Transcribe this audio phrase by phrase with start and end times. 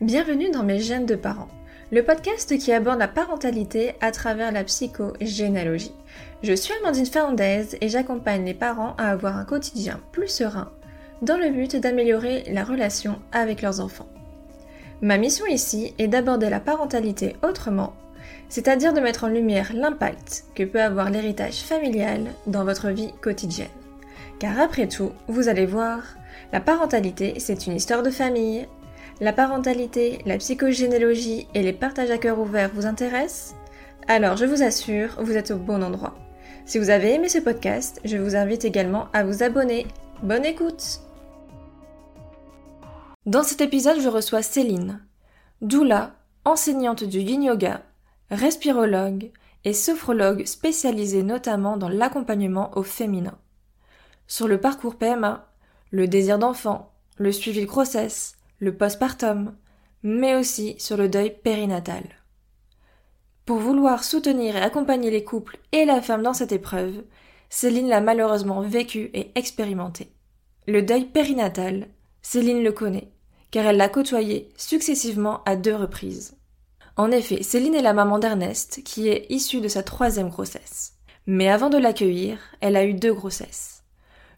[0.00, 1.50] Bienvenue dans Mes gènes de parents,
[1.92, 5.92] le podcast qui aborde la parentalité à travers la psychogénéalogie.
[6.42, 10.70] Je suis Amandine Fernandez et j'accompagne les parents à avoir un quotidien plus serein
[11.20, 14.08] dans le but d'améliorer la relation avec leurs enfants.
[15.02, 17.92] Ma mission ici est d'aborder la parentalité autrement,
[18.48, 23.68] c'est-à-dire de mettre en lumière l'impact que peut avoir l'héritage familial dans votre vie quotidienne.
[24.38, 26.00] Car après tout, vous allez voir,
[26.54, 28.66] la parentalité, c'est une histoire de famille.
[29.20, 33.54] La parentalité, la psychogénéalogie et les partages à cœur ouvert vous intéressent
[34.08, 36.14] Alors je vous assure, vous êtes au bon endroit.
[36.64, 39.86] Si vous avez aimé ce podcast, je vous invite également à vous abonner.
[40.22, 41.02] Bonne écoute
[43.26, 45.02] Dans cet épisode, je reçois Céline,
[45.60, 46.14] doula,
[46.46, 47.82] enseignante du yin yoga,
[48.30, 49.32] respirologue
[49.66, 53.36] et sophrologue spécialisée notamment dans l'accompagnement au féminin.
[54.26, 55.46] Sur le parcours PMA,
[55.90, 59.56] le désir d'enfant, le suivi de grossesse, le postpartum,
[60.02, 62.04] mais aussi sur le deuil périnatal.
[63.46, 67.02] Pour vouloir soutenir et accompagner les couples et la femme dans cette épreuve,
[67.48, 70.12] Céline l'a malheureusement vécu et expérimenté.
[70.68, 71.88] Le deuil périnatal,
[72.22, 73.10] Céline le connaît,
[73.50, 76.36] car elle l'a côtoyé successivement à deux reprises.
[76.96, 80.92] En effet, Céline est la maman d'Ernest, qui est issue de sa troisième grossesse.
[81.26, 83.79] Mais avant de l'accueillir, elle a eu deux grossesses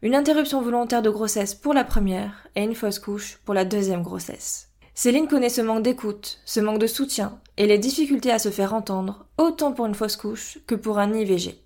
[0.02, 4.02] une interruption volontaire de grossesse pour la première et une fausse couche pour la deuxième
[4.02, 4.68] grossesse.
[4.94, 8.74] Céline connaît ce manque d'écoute, ce manque de soutien et les difficultés à se faire
[8.74, 11.56] entendre, autant pour une fausse couche que pour un IVG.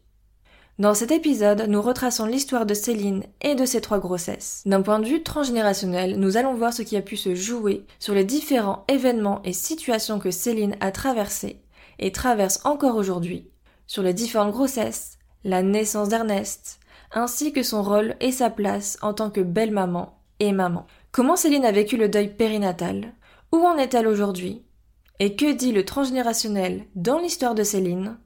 [0.79, 4.63] Dans cet épisode, nous retraçons l'histoire de Céline et de ses trois grossesses.
[4.67, 8.13] D'un point de vue transgénérationnel, nous allons voir ce qui a pu se jouer sur
[8.13, 11.63] les différents événements et situations que Céline a traversées
[11.99, 13.49] et traverse encore aujourd'hui,
[13.87, 16.79] sur les différentes grossesses, la naissance d'Ernest,
[17.17, 20.87] ainsi que son rôle et sa place en tant que belle maman et maman.
[21.11, 23.15] Comment Céline a vécu le deuil périnatal?
[23.53, 24.63] Où en est-elle aujourd'hui?
[25.19, 28.19] Et que dit le transgénérationnel dans l'histoire de Céline?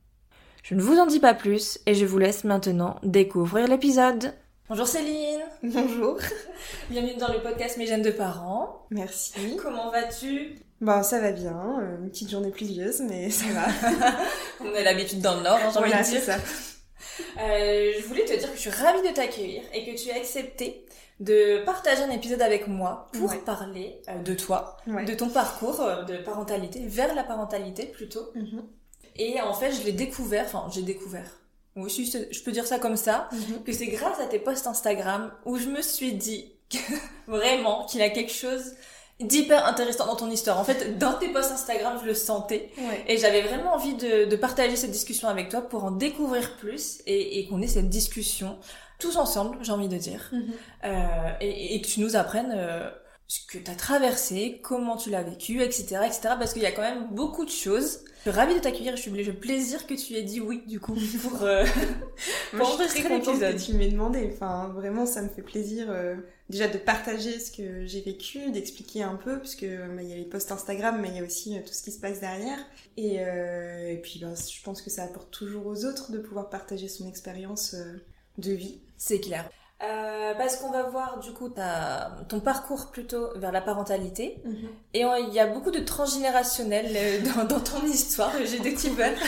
[0.65, 4.35] Je ne vous en dis pas plus et je vous laisse maintenant découvrir l'épisode.
[4.69, 6.19] Bonjour Céline Bonjour
[6.91, 8.87] Bienvenue dans le podcast Mes jeunes de parents.
[8.91, 9.57] Merci.
[9.63, 10.57] Comment vas-tu?
[10.81, 13.67] Bon, ça va bien, euh, une petite journée pluvieuse, mais ça va.
[14.65, 16.23] On a l'habitude dans le Nord, hein, j'ai envie de dire.
[16.23, 16.37] ça.
[17.39, 20.19] Euh, je voulais te dire que je suis ravie de t'accueillir et que tu aies
[20.19, 20.85] accepté
[21.21, 26.03] de partager un épisode avec moi pour parler euh, de toi, de ton parcours euh,
[26.05, 28.31] de parentalité, vers la parentalité plutôt.
[28.35, 28.63] Mhm.
[29.17, 31.41] Et en fait, je l'ai découvert, enfin, j'ai découvert.
[31.77, 33.63] Oui, je peux dire ça comme ça, mhm.
[33.65, 36.53] que c'est grâce à tes posts Instagram où je me suis dit
[37.27, 38.75] vraiment qu'il y a quelque chose
[39.21, 40.59] d'hyper intéressant dans ton histoire.
[40.59, 42.71] En fait, dans tes posts Instagram, je le sentais.
[43.07, 47.01] Et j'avais vraiment envie de, de, partager cette discussion avec toi pour en découvrir plus
[47.07, 48.57] et, et qu'on ait cette discussion
[49.01, 50.29] tous ensemble, j'ai envie de dire.
[50.33, 50.53] Mhm.
[50.85, 52.91] euh, et, et, que tu nous apprennes euh,
[53.31, 56.21] ce que tu as traversé, comment tu l'as vécu, etc., etc.
[56.37, 58.01] Parce qu'il y a quand même beaucoup de choses.
[58.25, 60.81] Je suis ravie de t'accueillir je suis le plaisir que tu aies dit oui, du
[60.81, 61.65] coup, pour, euh,
[62.51, 63.57] pour l'épisode.
[63.57, 64.31] que tu m'aies demandé.
[64.35, 65.87] Enfin, vraiment, ça me fait plaisir.
[65.91, 66.17] Euh,
[66.51, 70.17] déjà de partager ce que j'ai vécu, d'expliquer un peu, puisque bah, il y a
[70.17, 72.59] les posts Instagram, mais il y a aussi euh, tout ce qui se passe derrière.
[72.97, 76.51] Et, euh, et puis bah, je pense que ça apporte toujours aux autres de pouvoir
[76.51, 78.03] partager son expérience euh,
[78.39, 78.81] de vie.
[78.99, 79.49] C'est clair.
[79.83, 84.43] Euh, parce qu'on va voir du coup ta, ton parcours plutôt vers la parentalité.
[84.45, 84.69] Mhm.
[84.93, 89.19] et il y a beaucoup de transgénérationnel euh, dans, dans ton histoire j'ai découvert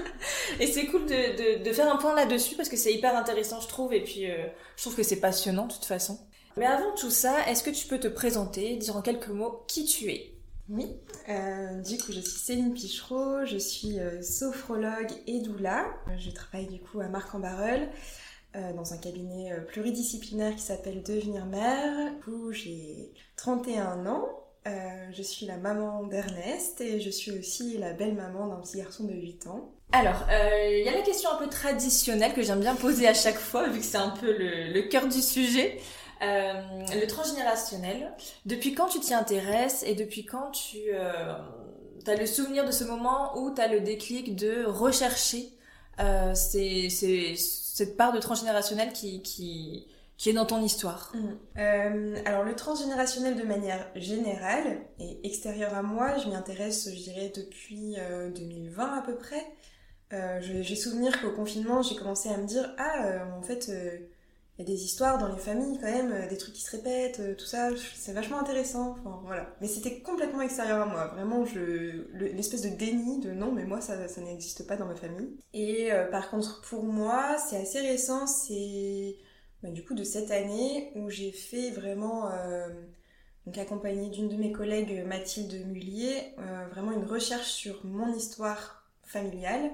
[0.60, 3.60] et c'est cool de, de, de, faire un point là-dessus parce que c'est hyper intéressant
[3.60, 4.46] je trouve et puis euh,
[4.76, 6.20] je trouve que c'est passionnant de toute façon.
[6.56, 9.84] Mais avant tout ça, est-ce que tu peux te présenter, dire en quelques mots qui
[9.84, 10.32] tu es?
[10.68, 10.86] Oui,
[11.28, 15.84] euh, du coup je suis Céline Pichereau, je suis sophrologue et doula.
[16.16, 17.88] Je travaille du coup à Marc-en-Barœul
[18.74, 22.12] dans un cabinet pluridisciplinaire qui s'appelle Devenir Mère.
[22.24, 24.28] Coup j'ai 31 ans.
[24.64, 29.04] je suis la maman d'Ernest et je suis aussi la belle maman d'un petit garçon
[29.04, 29.72] de 8 ans.
[29.92, 33.38] Alors, il y a la question un peu traditionnelle que j'aime bien poser à chaque
[33.38, 35.78] fois, vu que c'est un peu le, cœur du sujet.
[36.22, 36.54] Euh,
[36.94, 38.10] le transgénérationnel,
[38.46, 41.34] depuis quand tu t'y intéresses et depuis quand tu euh,
[42.06, 45.50] as le souvenir de ce moment où tu as le déclic de rechercher
[46.00, 46.88] euh, c'est,
[47.76, 49.86] cette part de transgénérationnel qui, qui,
[50.16, 51.58] qui est dans ton histoire mmh.
[51.58, 57.02] euh, Alors le transgénérationnel de manière générale et extérieure à moi, je m'y intéresse, je
[57.02, 57.96] dirais, depuis
[58.34, 59.44] 2020 à peu près.
[60.40, 63.70] j'ai souvenir qu'au confinement, j'ai commencé à me dire, ah, en fait
[64.58, 66.74] il y a des histoires dans les familles quand même, euh, des trucs qui se
[66.74, 68.96] répètent, euh, tout ça, c'est vachement intéressant.
[68.98, 69.54] Enfin, voilà.
[69.60, 71.08] Mais c'était complètement extérieur à moi.
[71.08, 75.36] Vraiment, je l'espèce de déni de non, mais moi ça, n'existe pas dans ma famille.
[75.52, 78.26] Et euh, par contre, pour moi, c'est assez récent.
[78.26, 79.16] C'est
[79.62, 82.30] bah, du coup de cette année où j'ai fait vraiment
[83.44, 86.34] donc accompagnée d'une de mes collègues, Mathilde Mullier,
[86.70, 89.70] vraiment une recherche sur mon histoire familiale,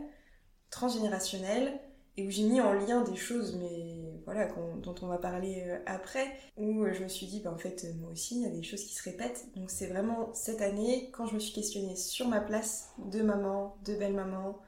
[0.71, 1.81] transgénérationnelle,
[2.17, 4.49] et où j'ai mis en lien des choses, mais voilà,
[4.83, 6.27] dont on va parler euh, après,
[6.57, 8.63] où euh, je me suis dit, bah, en fait, moi aussi, il y a des
[8.63, 9.47] choses qui se répètent.
[9.57, 13.77] Donc c'est vraiment cette année, quand je me suis questionnée sur ma place de maman,
[13.85, 14.59] de belle-maman,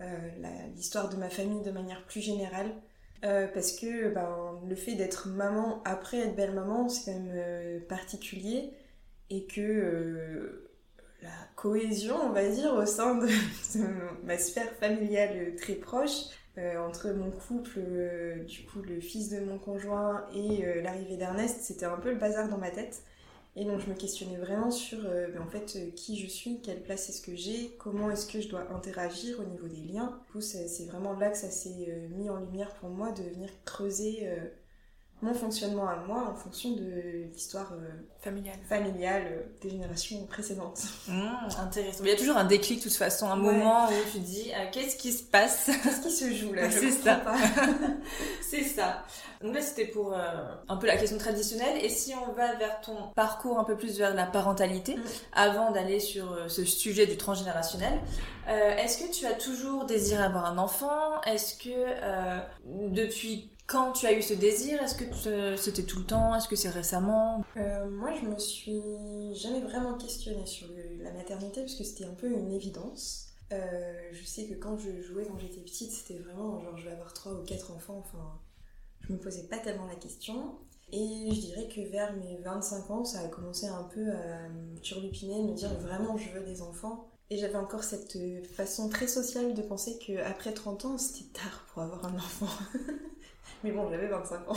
[0.00, 0.30] euh,
[0.74, 2.72] l'histoire de ma famille de manière plus générale,
[3.20, 8.72] parce que ben, le fait d'être maman après être belle-maman, c'est quand même particulier,
[9.28, 10.68] et que
[11.20, 13.26] la cohésion, on va dire, au sein de
[14.24, 16.47] ma sphère familiale très proche, euh,
[16.78, 21.60] entre mon couple, euh, du coup le fils de mon conjoint et euh, l'arrivée d'Ernest,
[21.62, 23.02] c'était un peu le bazar dans ma tête.
[23.56, 27.08] Et donc je me questionnais vraiment sur ben, en fait qui je suis, quelle place
[27.08, 30.20] est-ce que j'ai, comment est-ce que je dois interagir au niveau des liens.
[30.26, 33.48] Du coup c'est vraiment là que ça s'est mis en lumière pour moi de venir
[33.64, 34.28] creuser
[35.20, 37.88] mon fonctionnement à moi en fonction de l'histoire euh,
[38.20, 40.82] familiale, familiale euh, des générations précédentes.
[41.08, 42.04] Mmh, intéressant.
[42.04, 44.66] Il y a toujours un déclic de toute façon, un moment où tu dis euh,
[44.70, 45.70] qu'est-ce qui se passe?
[45.82, 46.70] Qu'est-ce qui se joue là?
[46.70, 47.22] C'est ça.
[48.42, 49.04] C'est ça.
[49.40, 50.14] Donc là c'était pour
[50.68, 51.82] un peu la question traditionnelle.
[51.82, 55.02] Et si on va vers ton parcours un peu plus vers la parentalité, mmh.
[55.32, 58.00] avant d'aller sur ce sujet du transgénérationnel,
[58.46, 61.20] est-ce que tu as toujours désiré avoir un enfant?
[61.22, 66.34] Est-ce que depuis quand tu as eu ce désir Est-ce que c'était tout le temps
[66.34, 70.66] Est-ce que c'est récemment euh, Moi, je me suis jamais vraiment questionnée sur
[71.00, 73.26] la maternité parce que c'était un peu une évidence.
[73.52, 76.92] Euh, je sais que quand je jouais quand j'étais petite, c'était vraiment genre je vais
[76.92, 77.98] avoir trois ou quatre enfants.
[77.98, 78.40] Enfin,
[79.00, 80.56] je me posais pas tellement la question.
[80.90, 84.78] Et je dirais que vers mes 25 ans, ça a commencé un peu à me
[84.80, 87.10] turlupiner, me dire vraiment je veux des enfants.
[87.28, 88.16] Et j'avais encore cette
[88.54, 92.48] façon très sociale de penser qu'après 30 ans, c'était tard pour avoir un enfant.
[93.64, 94.56] Mais bon, j'avais 25 ans.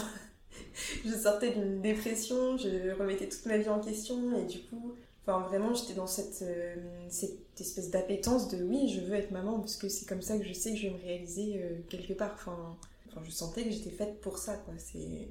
[1.06, 4.94] je sortais d'une dépression, je remettais toute ma vie en question et du coup,
[5.26, 6.76] enfin vraiment, j'étais dans cette, euh,
[7.10, 10.44] cette espèce d'appétence de oui, je veux être maman parce que c'est comme ça que
[10.44, 12.34] je sais que je vais me réaliser euh, quelque part.
[12.36, 12.78] Enfin,
[13.10, 14.74] enfin, je sentais que j'étais faite pour ça, quoi.
[14.78, 15.30] C'est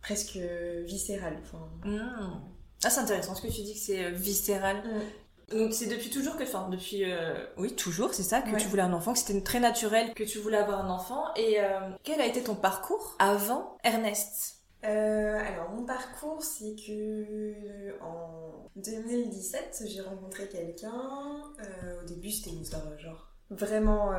[0.00, 0.38] presque
[0.84, 1.38] viscéral.
[1.42, 1.70] Enfin...
[1.84, 2.00] Mmh.
[2.84, 4.78] Ah, c'est intéressant ce que tu dis que c'est euh, viscéral.
[4.78, 5.00] Mmh.
[5.52, 8.82] Donc c'est depuis toujours que, enfin depuis, euh, oui toujours, c'est ça, que tu voulais
[8.82, 11.24] un enfant, que c'était très naturel que tu voulais avoir un enfant.
[11.36, 14.58] Et euh, quel a été ton parcours avant Ernest?
[14.84, 20.92] Euh, alors mon parcours c'est que en 2017 j'ai rencontré quelqu'un.
[22.02, 24.10] au début c'était une histoire genre vraiment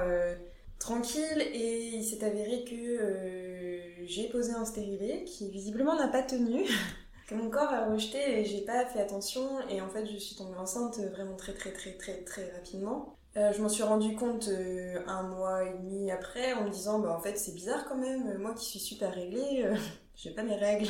[0.79, 6.63] tranquille et il s'est avéré que j'ai posé un stérilet qui visiblement n'a pas tenu.
[7.33, 10.57] mon corps a rejeté et j'ai pas fait attention et en fait je suis tombée
[10.57, 13.15] enceinte vraiment très très très très très rapidement.
[13.35, 16.99] Euh, je m'en suis rendu compte euh, un mois et demi après en me disant
[16.99, 19.75] bah en fait c'est bizarre quand même, moi qui suis super réglée, euh,
[20.15, 20.89] j'ai pas mes règles.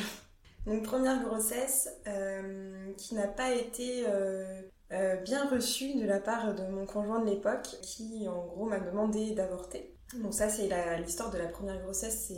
[0.66, 1.90] Donc première grossesse
[2.96, 4.06] qui n'a pas été
[5.22, 9.32] bien reçue de la part de mon conjoint de l'époque qui en gros m'a demandé
[9.32, 9.94] d'avorter.
[10.22, 10.70] Donc ça c'est
[11.00, 12.32] l'histoire de la première grossesse,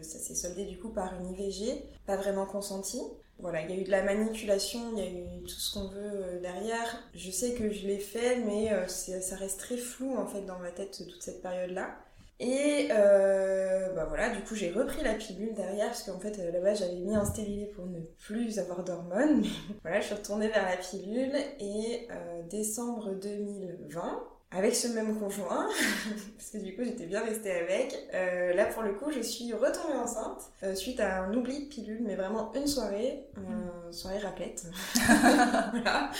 [0.00, 3.02] ça s'est soldé du coup par une IVG, pas vraiment consentie
[3.42, 5.88] voilà, il y a eu de la manipulation, il y a eu tout ce qu'on
[5.88, 7.02] veut euh, derrière.
[7.12, 10.60] Je sais que je l'ai fait, mais euh, ça reste très flou en fait dans
[10.60, 11.98] ma tête toute cette période-là.
[12.38, 16.74] Et euh, bah voilà, du coup j'ai repris la pilule derrière parce qu'en fait là-bas
[16.74, 19.44] j'avais mis un stérilet pour ne plus avoir d'hormones.
[19.82, 22.08] voilà, je suis retournée vers la pilule et
[22.48, 25.68] décembre 2020, avec ce même conjoint,
[26.36, 27.96] parce que du coup j'étais bien restée avec.
[28.12, 31.68] Euh, là pour le coup je suis retombée enceinte euh, suite à un oubli de
[31.68, 33.92] pilule, mais vraiment une soirée, une mm.
[33.92, 34.66] soirée raclette.
[34.94, 36.10] voilà.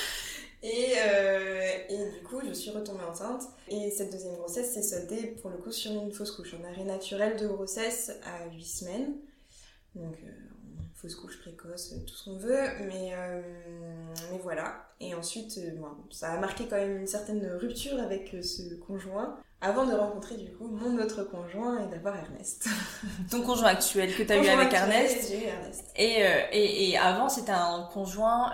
[0.65, 3.43] Et, euh, et, du coup je suis retombée enceinte.
[3.69, 6.55] Et cette deuxième grossesse s'est soldée pour le coup sur une fausse couche.
[6.55, 9.15] Un arrêt naturel de grossesse à 8 semaines.
[9.95, 10.17] Donc
[11.03, 13.43] fausse couche précoce, tout ce qu'on veut, mais, euh,
[14.31, 14.87] mais voilà.
[15.01, 15.81] Et ensuite, euh,
[16.11, 20.37] ça a marqué quand même une certaine rupture avec euh, ce conjoint, avant de rencontrer
[20.37, 22.69] du coup mon autre conjoint et d'avoir Ernest.
[23.31, 25.33] Ton conjoint actuel que tu as eu avec Ernest.
[25.33, 25.91] Ernest.
[25.97, 28.53] Et, et, et, avant, c'était un conjoint,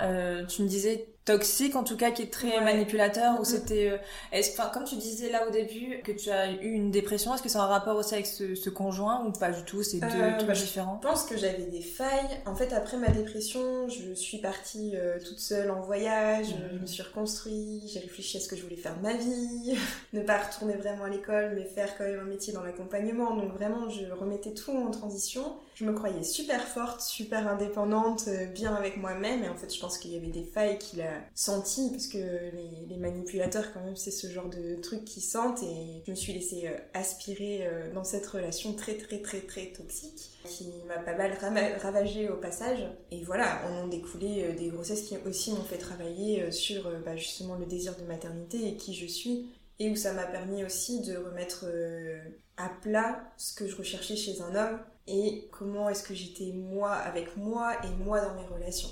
[0.49, 3.45] tu me disais, toxique en tout cas qui est très manipulateur ou mm.
[3.45, 3.99] c'était euh,
[4.33, 7.43] est-ce enfin comme tu disais là au début que tu as eu une dépression est-ce
[7.43, 9.83] que c'est un rapport aussi avec ce, conjoint ou pas du tout?
[9.83, 12.41] C'est deux euh, trucs différents je pense que j'avais des failles.
[12.47, 16.59] En fait après ma dépression je suis partie euh, toute seule en voyage mm.
[16.73, 19.77] je me suis reconstruit j'ai réfléchi à ce que je voulais faire de ma vie
[20.15, 23.37] ne pas retourner vraiment à l'école mais faire quand même un métier dans l'accompagnement.
[23.37, 28.75] Donc vraiment je remettais tout en transition je me croyais super forte super indépendante bien
[28.75, 29.45] avec moi-même.
[29.45, 32.19] Et en fait je pense qu'il y avait des failles qui la senti, parce que
[32.19, 36.33] les, manipulateurs, quand même, c'est ce genre de trucs qui sentent, et je me suis
[36.33, 41.33] laissée aspirer dans cette relation très très très très toxique, qui m'a pas mal
[41.81, 42.81] ravagée au passage.
[43.13, 47.55] Et voilà, on ont découlé des grossesses qui aussi m'ont fait travailler sur bah, justement
[47.55, 49.47] le désir de maternité et qui je suis.
[49.81, 52.19] Et où ça m'a permis aussi de remettre euh,
[52.57, 56.93] à plat ce que je recherchais chez un homme et comment est-ce que j'étais moi
[56.93, 58.91] avec moi et moi dans mes relations.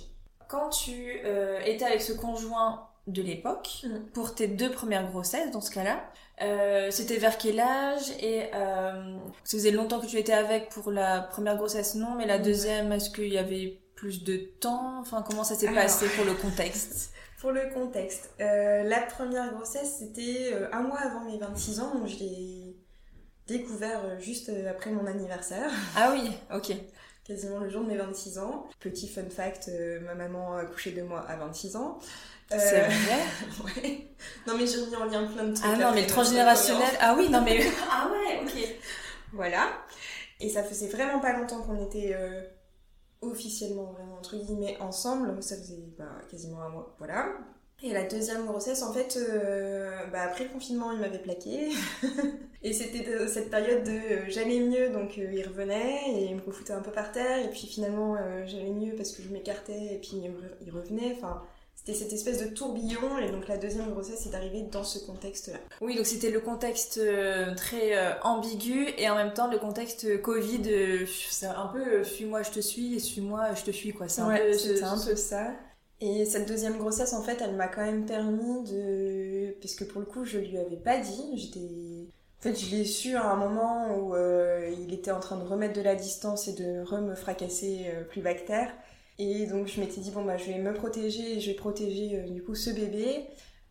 [0.48, 4.10] Quand tu euh, étais avec ce conjoint de l'époque, mm.
[4.12, 6.02] pour tes deux premières grossesses dans ce cas-là,
[6.42, 8.96] euh, c'était vers quel âge et ça
[9.44, 13.10] faisait longtemps que tu étais avec pour la première grossesse non, mais la deuxième, est-ce
[13.10, 15.00] qu'il y avait plus de temps?
[15.00, 17.12] Enfin, comment ça s'est passé pour le contexte?
[17.40, 21.94] Pour le contexte, euh, la première grossesse, c'était euh, un mois avant mes 26 ans,
[21.94, 22.65] donc je l'ai
[23.46, 25.70] découvert euh, juste après mon anniversaire.
[25.96, 26.74] Ah oui, ok.
[27.24, 28.66] Quasiment le jour de mes 26 ans.
[28.78, 29.68] Petit fun fact,
[30.02, 31.98] ma maman a couché de moi à 26 ans.
[32.48, 32.90] C'est vrai
[33.64, 34.06] Ouais.
[34.46, 35.66] Non mais j'ai mis en lien plein de trucs.
[35.68, 36.94] Ah non, mais le transgénérationnel...
[37.00, 37.66] Ah oui, non mais...
[37.90, 38.76] ah ouais, ok.
[39.32, 39.70] Voilà.
[40.38, 42.14] Et ça faisait vraiment pas longtemps qu'on était
[43.22, 47.28] officiellement vraiment entre guillemets ensemble, ça faisait bah, quasiment un mois, voilà.
[47.82, 51.68] Et la deuxième grossesse, en fait, euh, bah, après le confinement, il m'avait plaqué.
[52.62, 56.40] et c'était cette période de euh, j'allais mieux, donc euh, il revenait et il me
[56.40, 57.44] refoutait un peu par terre.
[57.44, 58.16] Et puis finalement,
[58.46, 60.22] j'allais mieux parce que je m'écartais et puis
[60.62, 61.14] il revenait.
[61.18, 61.42] Enfin,
[61.74, 65.58] c'était cette espèce de tourbillon et donc la deuxième grossesse est arrivée dans ce contexte-là.
[65.82, 66.98] Oui, donc c'était le contexte
[67.56, 72.60] très ambigu et en même temps le contexte Covid, c'est un peu suis-moi je te
[72.60, 74.08] suis et suis-moi je te suis quoi.
[74.08, 75.52] C'est un, peu, un peu ça.
[76.00, 79.56] Et cette deuxième grossesse en fait elle m'a quand même permis de...
[79.60, 82.08] Parce que pour le coup je lui avais pas dit, j'étais...
[82.38, 85.72] En fait, je l'ai su à un moment où il était en train de remettre
[85.72, 88.72] de la distance et de re-me fracasser plus bactère.
[89.18, 92.20] Et donc je m'étais dit, bon, bah, je vais me protéger et je vais protéger
[92.20, 93.26] euh, du coup ce bébé.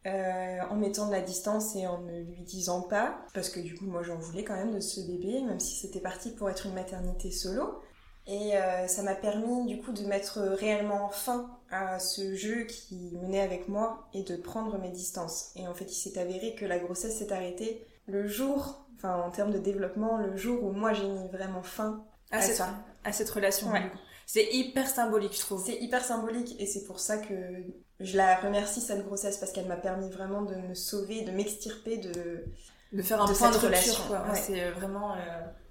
[0.08, 3.74] Euh, en mettant de la distance et en ne lui disant pas, parce que du
[3.74, 6.68] coup moi j'en voulais quand même de ce bébé, même si c'était parti pour être
[6.68, 7.82] une maternité solo.
[8.28, 13.18] Et euh, ça m'a permis du coup de mettre réellement fin à ce jeu qui
[13.22, 15.52] menait avec moi et de prendre mes distances.
[15.56, 19.30] Et en fait il s'est avéré que la grossesse s'est arrêtée le jour, enfin en
[19.30, 22.70] termes de développement, le jour où moi j'ai mis vraiment fin à, ça.
[23.04, 23.68] À cette relation.
[24.26, 25.64] C'est hyper symbolique, je trouve.
[25.64, 27.36] C'est hyper symbolique et c'est pour ça que
[28.00, 31.98] je la remercie cette grossesse parce qu'elle m'a permis vraiment de me sauver, de m'extirper
[31.98, 32.44] de
[32.92, 33.94] de faire un point de relation.
[34.34, 35.18] C'est euh, vraiment euh,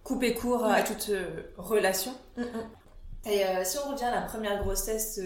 [0.04, 2.12] couper court à toute euh, relation.
[2.36, 3.30] Mm, mm.
[3.30, 5.18] Et si on revient à la première grossesse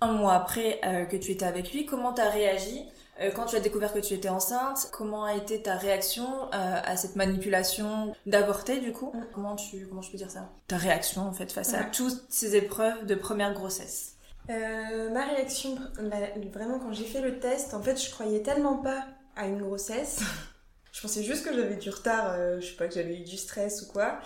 [0.00, 2.88] un mois après que tu étais avec lui, comment t'as réagi
[3.20, 6.80] euh, quand tu as découvert que tu étais enceinte, comment a été ta réaction euh,
[6.84, 9.10] à cette manipulation d'avorter du coup?
[9.12, 9.26] Mm.
[9.34, 10.48] Comment tu comment je peux dire ça?
[10.68, 14.14] Ta réaction en fait face à toutes ces épreuves de première grossesse
[14.50, 16.16] euh, Ma réaction, bah,
[16.52, 19.04] vraiment quand j'ai fait le test, en fait je croyais tellement pas
[19.36, 20.20] à une grossesse.
[20.92, 23.82] je pensais juste que j'avais du retard, je sais pas que j'avais eu du stress
[23.82, 24.20] ou quoi,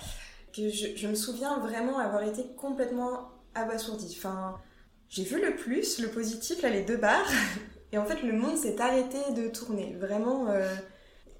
[0.57, 4.14] je, me souviens vraiment avoir été complètement abasourdie.
[4.19, 4.59] Enfin,
[5.09, 7.31] j'ai vu le plus, le positif, là les deux barres.
[7.92, 9.95] Et en fait, le monde s'est arrêté de tourner.
[9.99, 10.66] Vraiment, euh,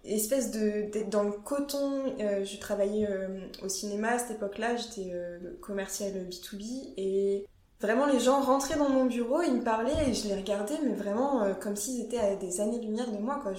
[0.05, 2.15] espèce d'être dans le coton.
[2.21, 5.13] Euh, je travaillais euh, au cinéma à cette époque-là, j'étais
[5.61, 7.47] commercial B2B et
[7.81, 10.95] vraiment les gens rentraient dans mon bureau, ils me parlaient et je les regardais, mais
[10.95, 13.53] vraiment comme s'ils étaient à des années-lumière de moi, quoi.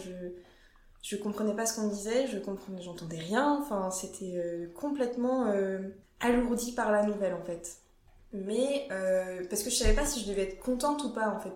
[1.03, 3.59] Je comprenais pas ce qu'on disait, je comprenais, j'entendais rien.
[3.61, 5.53] Enfin, c'était complètement
[6.19, 7.83] alourdi par la nouvelle en fait
[8.33, 11.39] mais euh, parce que je savais pas si je devais être contente ou pas en
[11.39, 11.53] fait.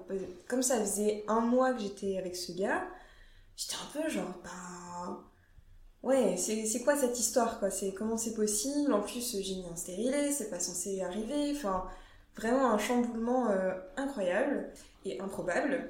[0.47, 2.87] Comme ça faisait un mois que j'étais avec ce gars,
[3.55, 5.23] j'étais un peu genre, bah.
[6.03, 7.71] Ouais, c'est quoi cette histoire quoi?
[7.71, 8.93] C'est comment c'est possible?
[8.93, 11.51] En plus, j'ai mis un stérilet, c'est pas censé arriver.
[11.55, 11.85] Enfin,
[12.35, 14.71] vraiment un chamboulement euh, incroyable
[15.05, 15.89] et improbable.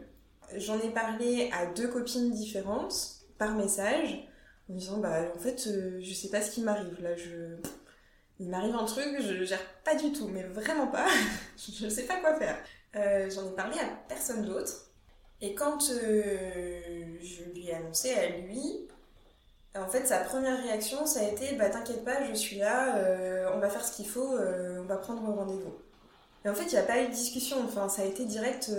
[0.56, 4.28] J'en ai parlé à deux copines différentes par message
[4.70, 7.58] en disant bah en fait euh, je sais pas ce qui m'arrive là je
[8.40, 11.08] il m'arrive un truc, je gère pas du tout, mais vraiment pas.
[11.58, 12.58] je sais pas quoi faire.
[12.96, 14.92] Euh, j'en ai parlé à personne d'autre.
[15.42, 18.88] Et quand euh, je lui ai annoncé à lui,
[19.76, 23.50] en fait, sa première réaction, ça a été Bah, t'inquiète pas, je suis là, euh,
[23.56, 25.76] on va faire ce qu'il faut, on va prendre rendez-vous.
[26.46, 28.72] Et en fait, il n'y a pas eu de discussion, enfin, ça a été direct.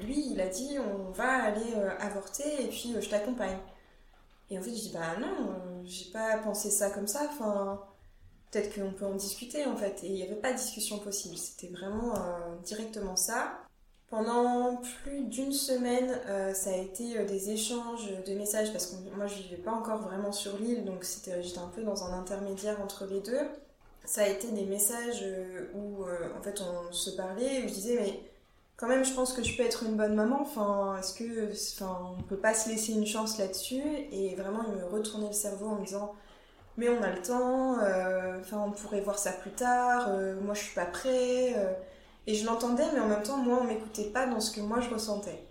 [0.00, 3.58] lui, il a dit On va aller avorter et puis je t'accompagne.
[4.50, 7.80] Et en fait, je dis Bah, non, j'ai pas pensé ça comme ça, enfin
[8.50, 10.02] peut-être qu'on peut en discuter en fait.
[10.04, 13.60] Et il n'y avait pas de discussion possible, c'était vraiment euh, directement ça.
[14.08, 18.94] Pendant plus d'une semaine, euh, ça a été euh, des échanges de messages parce que
[19.16, 22.80] moi je vivais pas encore vraiment sur l'île, donc j'étais un peu dans un intermédiaire
[22.80, 23.40] entre les deux.
[24.04, 25.24] Ça a été des messages
[25.74, 28.20] où en fait on se parlait, où je disais mais
[28.76, 30.40] quand même, je pense que je peux être une bonne maman.
[30.42, 34.74] Enfin, est-ce que, enfin, on peut pas se laisser une chance là-dessus Et vraiment, il
[34.76, 36.14] me retournait le cerveau en me disant,
[36.76, 37.78] mais on a le temps.
[37.80, 40.08] euh, Enfin, on pourrait voir ça plus tard.
[40.10, 41.54] euh, moi, je suis pas prêt.
[41.56, 41.72] euh.
[42.26, 44.80] et je l'entendais, mais en même temps, moi, on m'écoutait pas dans ce que moi
[44.80, 45.46] je ressentais.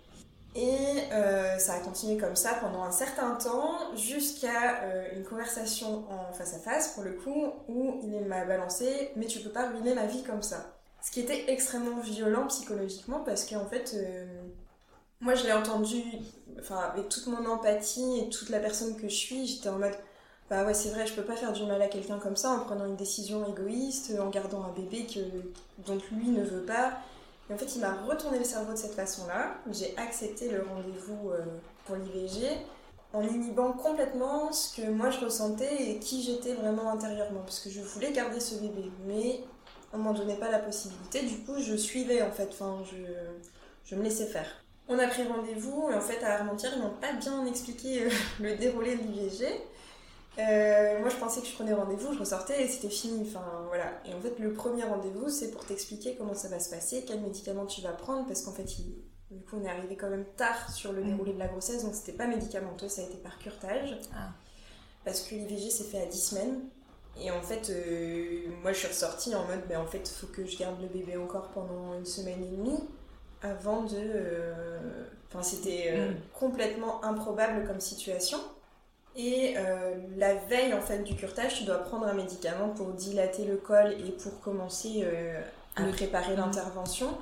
[0.56, 1.10] Et
[1.58, 6.58] ça a continué comme ça pendant un certain temps, jusqu'à une conversation en face à
[6.58, 10.24] face, pour le coup, où il m'a balancé Mais tu peux pas ruiner ma vie
[10.24, 10.75] comme ça.
[11.06, 14.26] Ce qui était extrêmement violent psychologiquement, parce qu'en fait, euh,
[15.20, 16.02] moi je l'ai entendu,
[16.68, 19.94] avec toute mon empathie et toute la personne que je suis, j'étais en mode
[20.50, 22.58] Bah ouais, c'est vrai, je peux pas faire du mal à quelqu'un comme ça en
[22.58, 25.20] prenant une décision égoïste, en gardant un bébé que,
[25.86, 26.94] dont lui ne veut pas.
[27.48, 29.58] Et en fait, il m'a retourné le cerveau de cette façon-là.
[29.70, 31.44] J'ai accepté le rendez-vous euh,
[31.84, 32.48] pour l'IVG
[33.12, 37.42] en inhibant complètement ce que moi je ressentais et qui j'étais vraiment intérieurement.
[37.42, 39.44] Parce que je voulais garder ce bébé, mais
[39.92, 41.22] on m'en donnait pas la possibilité.
[41.22, 42.96] Du coup, je suivais en fait, enfin, je,
[43.84, 44.46] je me laissais faire.
[44.88, 48.10] On a pris rendez-vous et en fait, à Armentières, ils m'ont pas bien expliqué euh,
[48.40, 49.46] le déroulé de l'IVG.
[50.38, 53.26] Euh, moi, je pensais que je prenais rendez-vous, je ressortais et c'était fini.
[53.28, 53.86] Enfin, voilà.
[54.04, 57.20] Et en fait, le premier rendez-vous, c'est pour t'expliquer comment ça va se passer, quels
[57.20, 58.96] médicaments tu vas prendre, parce qu'en fait, il-
[59.30, 61.06] du coup, on est arrivé quand même tard sur le Mm.
[61.08, 63.98] déroulé de la grossesse, donc c'était pas médicamenteux, ça a été par curtage.
[64.14, 64.28] Ah.
[65.04, 66.60] Parce que l'IVG s'est fait à 10 semaines.
[67.18, 70.26] Et en fait, euh, moi, je suis ressortie en mode, ben, en fait, il faut
[70.26, 72.78] que je garde le bébé encore pendant une semaine et demie
[73.42, 73.96] avant de.
[73.96, 76.16] euh, Enfin, c'était euh, Mm.
[76.32, 78.38] complètement improbable comme situation.
[79.16, 79.54] Et
[80.16, 83.92] la veille en fait du curtage, tu dois prendre un médicament pour dilater le col
[84.06, 85.04] et pour commencer
[85.76, 86.36] à préparer Mm.
[86.36, 87.16] l'intervention.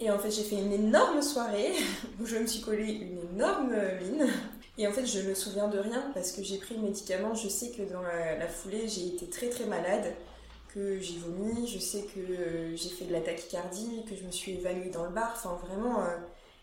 [0.00, 1.72] Et en fait, j'ai fait une énorme soirée
[2.20, 4.28] où je me suis collée une énorme mine.
[4.78, 7.34] Et en fait, je me souviens de rien parce que j'ai pris le médicament.
[7.34, 10.14] Je sais que dans la, foulée, j'ai été très très malade,
[10.68, 11.66] que j'ai vomi.
[11.66, 15.04] Je sais que euh, j'ai fait de la tachycardie, que je me suis évanouie dans
[15.04, 15.32] le bar.
[15.34, 16.02] Enfin, vraiment.
[16.02, 16.16] euh,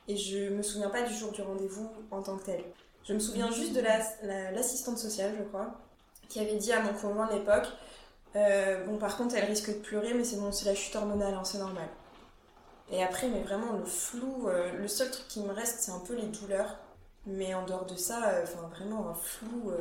[0.07, 2.63] et je me souviens pas du jour du rendez-vous en tant que tel.
[3.07, 5.79] Je me souviens juste de la- la- l'assistante sociale, je crois,
[6.29, 7.67] qui avait dit à mon conjoint de l'époque
[8.35, 11.33] euh, Bon, par contre, elle risque de pleurer, mais c'est bon, c'est la chute hormonale,
[11.35, 11.87] hein, c'est normal.
[12.91, 16.15] Et après, mais vraiment, le flou, le seul truc qui me reste, c'est un peu
[16.15, 16.77] les douleurs.
[17.25, 19.77] Mais en dehors de ça, euh, enfin, vraiment un flou euh,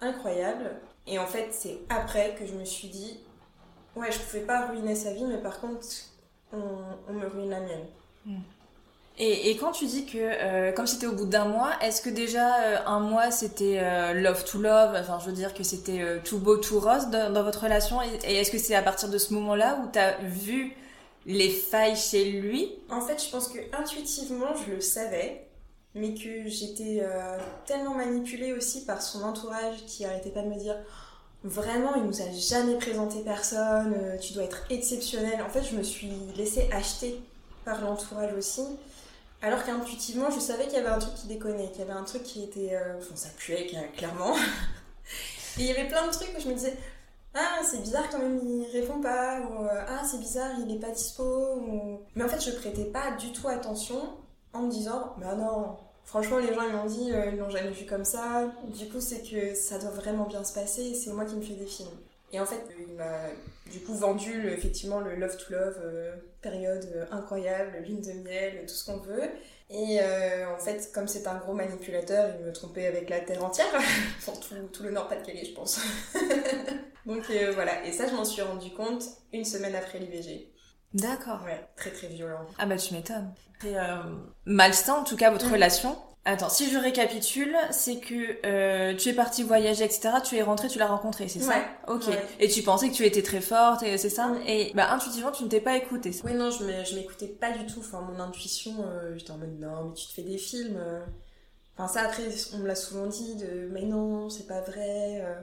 [0.00, 0.72] incroyable.
[1.06, 3.20] Et en fait, c'est après que je me suis dit
[3.96, 5.86] Ouais, je pouvais pas ruiner sa vie, mais par contre,
[6.52, 6.58] on,
[7.08, 7.86] on me ruine la mienne.
[9.18, 12.08] Et, et quand tu dis que, euh, comme c'était au bout d'un mois, est-ce que
[12.08, 16.00] déjà euh, un mois c'était euh, love to love, enfin je veux dire que c'était
[16.00, 18.00] euh, tout beau, tout rose dans, dans votre relation.
[18.00, 20.74] Et, et est-ce que c'est à partir de ce moment-là où t'as vu
[21.26, 22.72] les failles chez lui?
[22.88, 25.46] En fait, je pense que intuitivement, je le savais,
[25.94, 30.58] mais que j'étais euh, tellement manipulée aussi par son entourage qui arrêtait pas de me
[30.58, 30.76] dire
[31.42, 35.40] vraiment, il nous a jamais présenté personne, euh, tu dois être exceptionnel.
[35.42, 37.20] En fait, je me suis laissée acheter
[37.64, 38.62] par l'entourage aussi.
[39.42, 42.04] Alors qu'intuitivement, je savais qu'il y avait un truc qui déconnait, qu'il y avait un
[42.04, 42.74] truc qui était.
[42.74, 44.34] euh, Enfin, ça puait cla- clairement.
[45.58, 46.76] Et il y avait plein de trucs où je me disais
[47.34, 49.40] Ah, c'est bizarre quand même, il répond pas.
[49.40, 51.58] Ou Ah, c'est bizarre, il est pas dispo.
[52.14, 54.10] Mais en fait, je prêtais pas du tout attention
[54.52, 57.70] en me disant Bah non, franchement, les gens ils m'ont dit, euh, ils l'ont jamais
[57.70, 58.52] vu comme ça.
[58.66, 61.54] Du coup, c'est que ça doit vraiment bien se passer c'est moi qui me fais
[61.54, 61.88] des films.
[62.32, 63.28] Et en fait, il m'a
[63.70, 68.64] du coup vendu effectivement le love to love, euh, période euh, incroyable, lune de miel,
[68.66, 69.28] tout ce qu'on veut.
[69.72, 70.00] Et
[70.52, 73.72] en fait, comme c'est un gros manipulateur, il me trompait avec la terre entière,
[74.24, 75.80] pour tout, tout le Nord-Pas-de-Calais, je pense.
[77.06, 80.49] Donc voilà, et ça, je m'en suis rendu compte une semaine après l'IVG.
[80.94, 81.40] D'accord.
[81.44, 82.40] Ouais, très très violent.
[82.58, 83.32] Ah bah tu m'étonnes.
[83.62, 83.96] C'est euh,
[84.44, 85.52] malsain en tout cas votre Mm.
[85.52, 85.96] relation.
[86.26, 90.10] Attends, si je récapitule, c'est que euh, tu es partie voyager, etc.
[90.22, 91.48] Tu es rentrée, tu l'as rencontré, c'est ça?
[91.52, 91.64] Ouais.
[91.88, 92.08] Ok.
[92.08, 92.22] Ouais.
[92.40, 94.26] Et tu pensais que tu étais très forte, et c'est ça?
[94.26, 94.42] Mm.
[94.46, 96.10] Et bah intuitivement, tu ne t'es pas écoutée.
[96.24, 97.80] Oui, non, je m'écoutais pas du tout.
[97.80, 100.76] Enfin, mon intuition, euh, j'étais en mode non, mais tu te fais des films.
[100.76, 101.00] euh.
[101.78, 102.24] Enfin, ça, après,
[102.54, 105.22] on me l'a souvent dit de mais non, c'est pas vrai.
[105.22, 105.40] euh.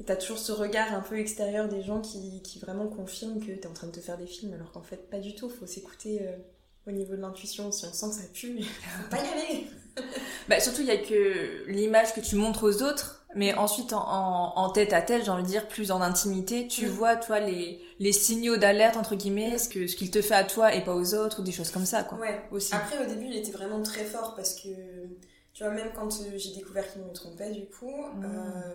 [0.00, 3.52] Et t'as toujours ce regard un peu extérieur des gens qui, qui vraiment confirment que
[3.52, 5.48] t'es en train de te faire des films, alors qu'en fait, pas du tout.
[5.48, 6.32] Faut s'écouter euh,
[6.88, 7.70] au niveau de l'intuition.
[7.70, 8.60] Si on sent que ça pue,
[9.02, 9.66] faut pas y aller.
[10.48, 14.02] Bah surtout, il y a que l'image que tu montres aux autres, mais ensuite en,
[14.04, 17.38] en, en tête à tête, j'ai envie de dire, plus en intimité, tu vois, toi,
[17.38, 20.82] les, les signaux d'alerte, entre guillemets, ce que ce qu'il te fait à toi et
[20.82, 22.18] pas aux autres, ou des choses comme ça, quoi.
[22.18, 22.42] Ouais.
[22.50, 22.74] Aussi.
[22.74, 24.68] Après, au début, il était vraiment très fort parce que,
[25.52, 28.24] tu vois, même quand euh, j'ai découvert qu'il me trompait, du coup, Mm.
[28.24, 28.74] euh,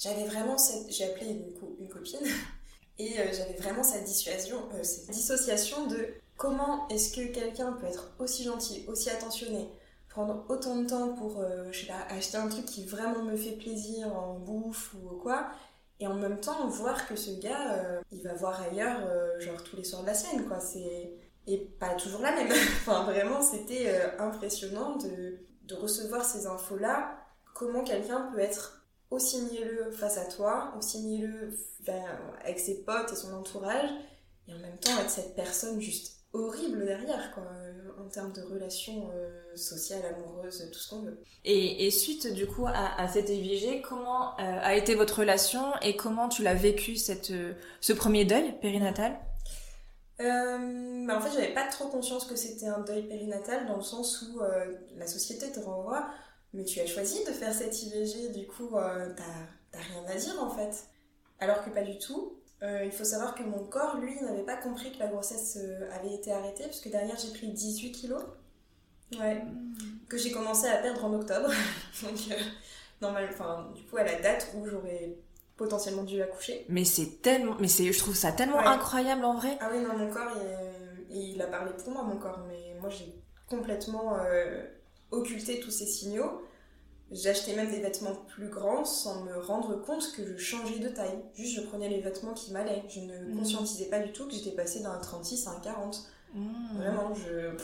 [0.00, 0.90] j'avais vraiment cette.
[0.90, 2.18] J'ai appelé une, co- une copine
[2.98, 7.86] et euh, j'avais vraiment cette dissuasion, euh, cette dissociation de comment est-ce que quelqu'un peut
[7.86, 9.68] être aussi gentil, aussi attentionné,
[10.08, 14.08] prendre autant de temps pour, euh, pas, acheter un truc qui vraiment me fait plaisir
[14.16, 15.50] en bouffe ou quoi.
[16.00, 19.00] Et en même temps, voir que ce gars, euh, il va voir ailleurs,
[19.38, 20.58] genre tous les soirs de la semaine, quoi.
[21.46, 22.50] Et pas toujours la même.
[22.80, 27.18] enfin, vraiment, c'était impressionnant de, de recevoir ces infos-là.
[27.54, 28.79] Comment quelqu'un peut être
[29.10, 32.02] aussi mielleux face à toi, aussi mielleux ben,
[32.44, 33.90] avec ses potes et son entourage,
[34.48, 37.42] et en même temps être cette personne juste horrible derrière, quoi,
[38.00, 41.18] en termes de relations euh, sociales, amoureuses, tout ce qu'on veut.
[41.44, 45.72] Et, et, suite, du coup, à, à cette IVG, comment euh, a été votre relation
[45.82, 49.18] et comment tu l'as vécu, cette, euh, ce premier deuil périnatal?
[50.20, 53.82] Euh, bah en fait, j'avais pas trop conscience que c'était un deuil périnatal dans le
[53.82, 54.40] sens où
[54.98, 56.06] la société te renvoie,
[56.52, 60.50] mais tu as choisi de faire cette IVG, du coup, t'as rien à dire en
[60.50, 60.84] fait.
[61.40, 62.36] Alors que pas du tout.
[62.62, 65.88] Euh, il faut savoir que mon corps, lui, n'avait pas compris que la grossesse euh,
[65.92, 68.22] avait été arrêtée, puisque derrière j'ai pris 18 kilos.
[69.18, 69.36] Ouais.
[69.36, 69.74] Hmm.
[70.08, 71.48] Que j'ai commencé à perdre en octobre.
[72.02, 72.34] Donc, euh,
[73.00, 75.16] normal, enfin, du coup, à la date où j'aurais
[75.56, 76.66] potentiellement dû accoucher.
[76.68, 79.56] Mais c'est tellement, mais je trouve ça tellement incroyable en vrai.
[79.60, 80.36] Ah oui, non, mon corps,
[81.10, 83.14] il, il, a parlé pour moi, mon corps, mais moi j'ai
[83.46, 84.16] complètement
[85.10, 86.42] occulté tous ces signaux.
[87.10, 91.18] J'achetais même des vêtements plus grands sans me rendre compte que je changeais de taille.
[91.34, 92.84] Juste, je prenais les vêtements qui m'allaient.
[92.88, 93.38] Je ne mmh.
[93.38, 96.08] conscientisais pas du tout que j'étais passée d'un 36 à un 40.
[96.34, 96.76] Mmh.
[96.76, 97.56] Vraiment, je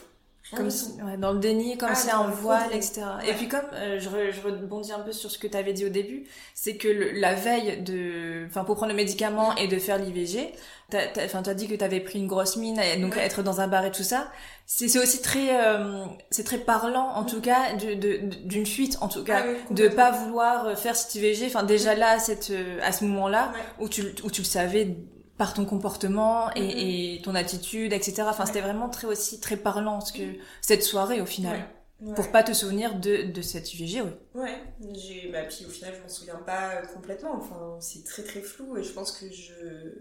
[0.54, 3.02] comme ouais, dans le déni, comme ah, c'est un voile, etc.
[3.26, 5.84] Et puis comme euh, je, je, rebondis un peu sur ce que tu avais dit
[5.84, 9.98] au début, c'est que la veille de, enfin pour prendre le médicament et de faire
[9.98, 10.52] l'IVG,
[10.94, 13.60] enfin tu as dit que tu avais pris une grosse mine, et donc être dans
[13.60, 14.30] un bar et tout ça,
[14.66, 19.08] c'est aussi très, euh, c'est très parlant en tout cas d'une de, d'une fuite en
[19.08, 21.46] tout cas, ah de pas vouloir euh, faire cette IVG.
[21.46, 24.96] Enfin déjà là, cette, à ce moment-là où tu où tu le savais
[25.38, 27.18] par ton comportement et, mm-hmm.
[27.18, 28.22] et, ton attitude, etc.
[28.26, 30.22] Enfin, c'était vraiment très aussi très parlant ce que
[30.60, 31.68] cette soirée au final.
[32.14, 34.10] Pour pas te souvenir de, de cette IVG, oui.
[34.34, 37.34] Ouais, j'ai, bah, puis au final, je m'en souviens pas complètement.
[37.34, 39.94] Enfin, c'est très très flou et je pense que je.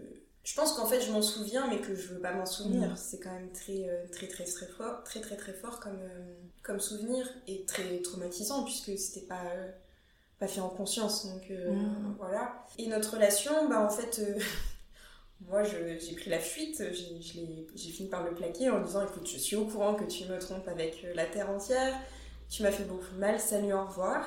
[0.44, 2.90] Je pense qu'en fait, je m'en souviens, mais que je veux pas m'en souvenir.
[2.90, 2.96] Mm.
[2.96, 6.36] C'est quand même très, euh, très, très, très fort, très, très, très fort comme, euh,
[6.62, 9.68] comme souvenir et très traumatisant puisque c'était pas, euh,
[10.38, 11.26] pas fait en conscience.
[11.26, 12.14] Donc, mm.
[12.18, 12.64] voilà.
[12.78, 14.20] Et notre relation, bah, en fait,
[15.40, 19.56] moi, j'ai pris la fuite, j'ai fini par le plaquer en disant écoute, je suis
[19.56, 21.94] au courant que tu me trompes avec euh, la terre entière,
[22.48, 24.24] tu m'as fait beaucoup mal, salut, au revoir.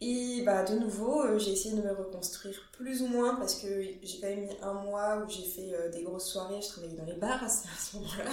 [0.00, 3.82] Et bah, de nouveau, euh, j'ai essayé de me reconstruire plus ou moins parce que
[3.82, 6.96] j'ai quand même mis un mois où j'ai fait euh, des grosses soirées, je travaillais
[6.96, 8.30] dans les bars à ce moment-là.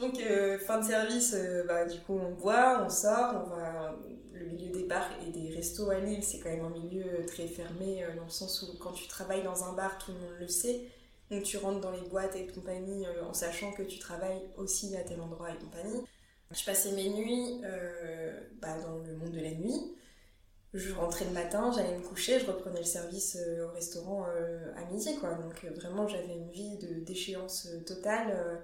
[0.00, 0.20] Donc,
[0.66, 1.34] fin de service,
[1.66, 3.96] bah, du coup, on boit, on sort, on va
[4.38, 7.46] le milieu des bars et des restos à Lille, c'est quand même un milieu très
[7.46, 10.38] fermé, euh, dans le sens où quand tu travailles dans un bar, tout le monde
[10.40, 10.82] le sait.
[11.30, 14.96] Donc tu rentres dans les boîtes et compagnie euh, en sachant que tu travailles aussi
[14.96, 16.02] à tel endroit et compagnie.
[16.52, 19.92] Je passais mes nuits euh, bah, dans le monde de la nuit.
[20.72, 24.26] Je rentrais le matin, j'allais me coucher, je reprenais le service au restaurant
[24.76, 25.16] à midi.
[25.18, 25.32] Quoi.
[25.34, 28.60] Donc vraiment j'avais une vie de déchéance totale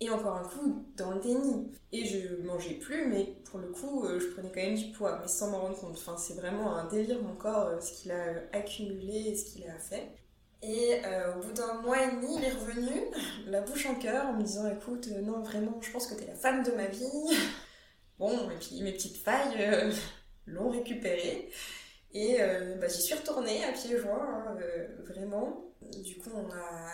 [0.00, 1.70] et encore un coup, dans le déni.
[1.92, 5.18] Et je mangeais plus, mais pour le coup, euh, je prenais quand même du poids,
[5.20, 5.96] mais sans m'en rendre compte.
[5.96, 9.68] Enfin, c'est vraiment un délire, mon corps, euh, ce qu'il a accumulé et ce qu'il
[9.68, 10.10] a fait.
[10.62, 12.90] Et euh, au bout d'un mois et demi, il est revenu,
[13.46, 16.34] la bouche en cœur, en me disant Écoute, non, vraiment, je pense que t'es la
[16.34, 17.04] femme de ma vie.
[18.18, 19.90] Bon, et puis mes petites failles
[20.46, 21.48] l'ont récupéré.
[22.12, 22.36] Et
[22.78, 24.58] bah, j'y suis retournée à pieds joints, hein,
[25.06, 25.72] vraiment.
[25.80, 26.92] Du coup, on a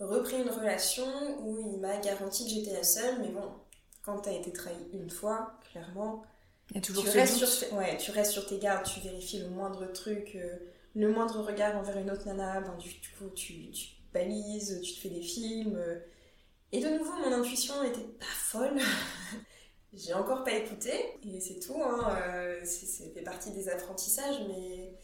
[0.00, 1.06] repris une relation
[1.40, 3.52] où il m'a garanti que j'étais la seule, mais bon,
[4.02, 6.22] quand t'as été trahi une fois, clairement,
[6.82, 10.56] tu, restes sur, ouais, tu restes sur tes gardes, tu vérifies le moindre truc, euh,
[10.94, 15.00] le moindre regard envers une autre nana, ben, du, coup tu, tu balises, tu te
[15.00, 15.76] fais des films.
[15.76, 15.98] Euh.
[16.72, 18.78] et de nouveau, mon intuition était pas folle.
[19.92, 20.92] J'ai encore pas écouté,
[21.24, 24.94] et c'est tout, hein, euh, c'est fait partie des apprentissages, mais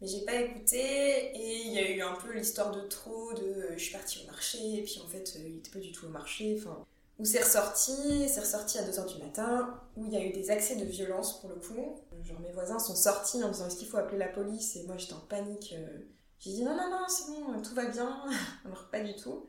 [0.00, 3.42] mais j'ai pas écouté et il y a eu un peu l'histoire de trop de
[3.42, 5.92] euh, je suis partie au marché et puis en fait euh, il était pas du
[5.92, 6.84] tout au marché enfin
[7.18, 10.50] où c'est ressorti c'est ressorti à 2h du matin où il y a eu des
[10.50, 13.88] accès de violence pour le coup genre mes voisins sont sortis en disant est-ce qu'il
[13.88, 14.76] faut appeler la police?
[14.76, 15.98] Et moi j'étais en panique euh.
[16.38, 18.24] j'ai dit non non non c'est bon tout va bien.
[18.64, 19.46] Alors pas du tout.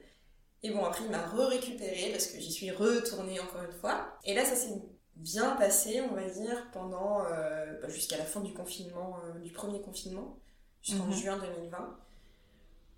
[0.64, 4.18] Et bon après il m'a re-récupéré parce que j'y suis retournée encore une fois.
[4.24, 4.74] Et là ça s'est
[5.22, 10.38] bien passé, on va dire, pendant bah, jusqu'à la fin du confinement, du premier confinement
[10.82, 11.14] jusqu'en mhm.
[11.14, 11.98] juin 2020,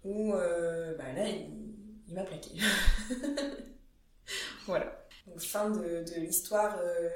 [0.05, 2.51] où euh, bah là, il, m'a plaqué.
[4.65, 5.05] voilà.
[5.27, 7.09] Donc, fin de, de l'histoire euh,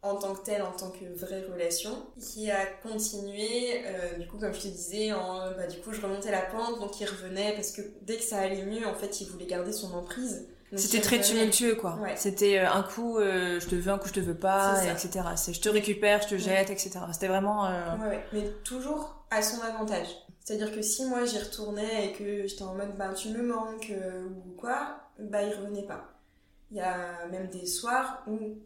[0.00, 4.38] en tant que telle, en tant que vraie relation, qui a continué, euh, du coup,
[4.38, 7.54] comme je te disais, en, bah, du coup, je remontais la pente, donc il revenait,
[7.54, 10.48] parce que dès que ça allait mieux, en fait, il voulait garder son emprise.
[10.76, 11.98] C'était très tumultueux, quoi.
[12.16, 15.20] C'était un coup, je te veux, un coup, je te veux pas, etc.
[15.36, 17.00] C'est je te récupère, je te jette, etc.
[17.12, 17.64] C'était vraiment.
[18.00, 20.08] Ouais, mais toujours à son avantage.
[20.44, 23.90] C'est-à-dire que si moi j'y retournais et que j'étais en mode bah tu me manques
[23.90, 26.18] euh, ou quoi, bah il revenait pas.
[26.70, 28.58] Il y a même des soirs où,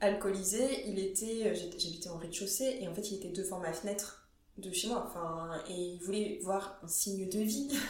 [0.00, 1.54] alcoolisé, il était.
[1.54, 5.04] J'habitais en rez-de-chaussée et en fait, il était devant ma fenêtre de chez moi.
[5.06, 7.68] Enfin, et il voulait voir un signe de vie.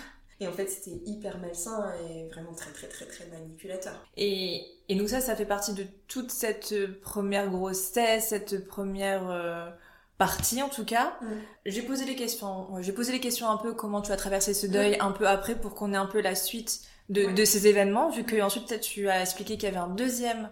[0.41, 3.95] Et en fait, c'était hyper malsain et vraiment très, très, très, très manipulateur.
[4.17, 9.71] Et, et donc ça, ça fait partie de toute cette première grossesse, cette première euh,
[10.19, 11.15] partie en tout cas.
[11.21, 11.27] Mm.
[11.67, 12.69] J'ai posé les questions.
[12.81, 15.55] j'ai posé les questions un peu comment tu as traversé ce deuil un peu après
[15.55, 18.83] pour qu'on ait un peu la suite de, de ces événements, vu que ensuite peut-être
[18.83, 20.51] tu as expliqué qu'il y avait un deuxième,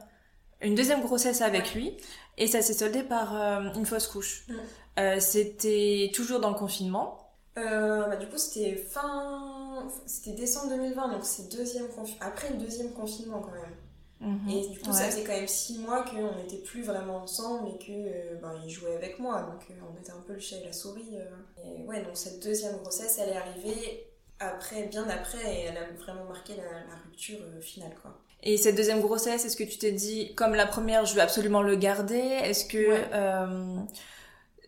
[0.61, 1.97] une deuxième grossesse avec lui,
[2.37, 4.45] et ça s'est soldé par euh, une fausse couche.
[4.49, 4.55] Mm.
[4.99, 7.31] Euh, c'était toujours dans le confinement.
[7.59, 9.60] Euh, bah, du coup, c'était fin.
[10.07, 11.87] C'était décembre 2020, donc c'est deuxième
[12.21, 13.75] après le deuxième confinement quand même.
[14.21, 14.51] Mhm.
[14.51, 17.79] Et du coup, ça faisait quand même six mois qu'on n'était plus vraiment ensemble et
[17.79, 20.57] que euh, ben, il jouait avec moi, donc euh, on était un peu le chat
[20.57, 21.17] et la souris.
[21.65, 24.07] Et ouais, donc cette deuxième grossesse, elle est arrivée
[24.39, 28.19] après, bien après, et elle a vraiment marqué la, rupture finale, quoi.
[28.43, 31.61] Et cette deuxième grossesse, est-ce que tu t'es dit, comme la première, je veux absolument
[31.63, 32.17] le garder?
[32.17, 33.05] Est-ce que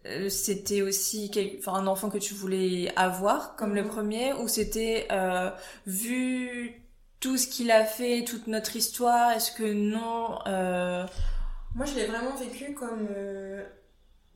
[0.07, 3.88] euh, c'était aussi enfin, un enfant que tu voulais avoir comme le mhm.
[3.88, 5.51] premier ou c'était euh,
[5.87, 6.83] vu
[7.21, 11.07] tout ce qu'il a fait, toute notre histoire, est-ce que non euh...
[11.77, 13.09] Moi je l'ai vraiment vécu comme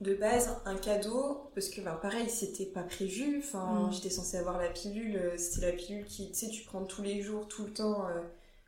[0.00, 3.92] de base un cadeau parce que ben, pareil c'était pas prévu, enfin mhm.
[3.92, 7.22] j'étais censée avoir la pilule, c'était la pilule qui tu sais tu prends tous les
[7.22, 8.07] jours, tout le temps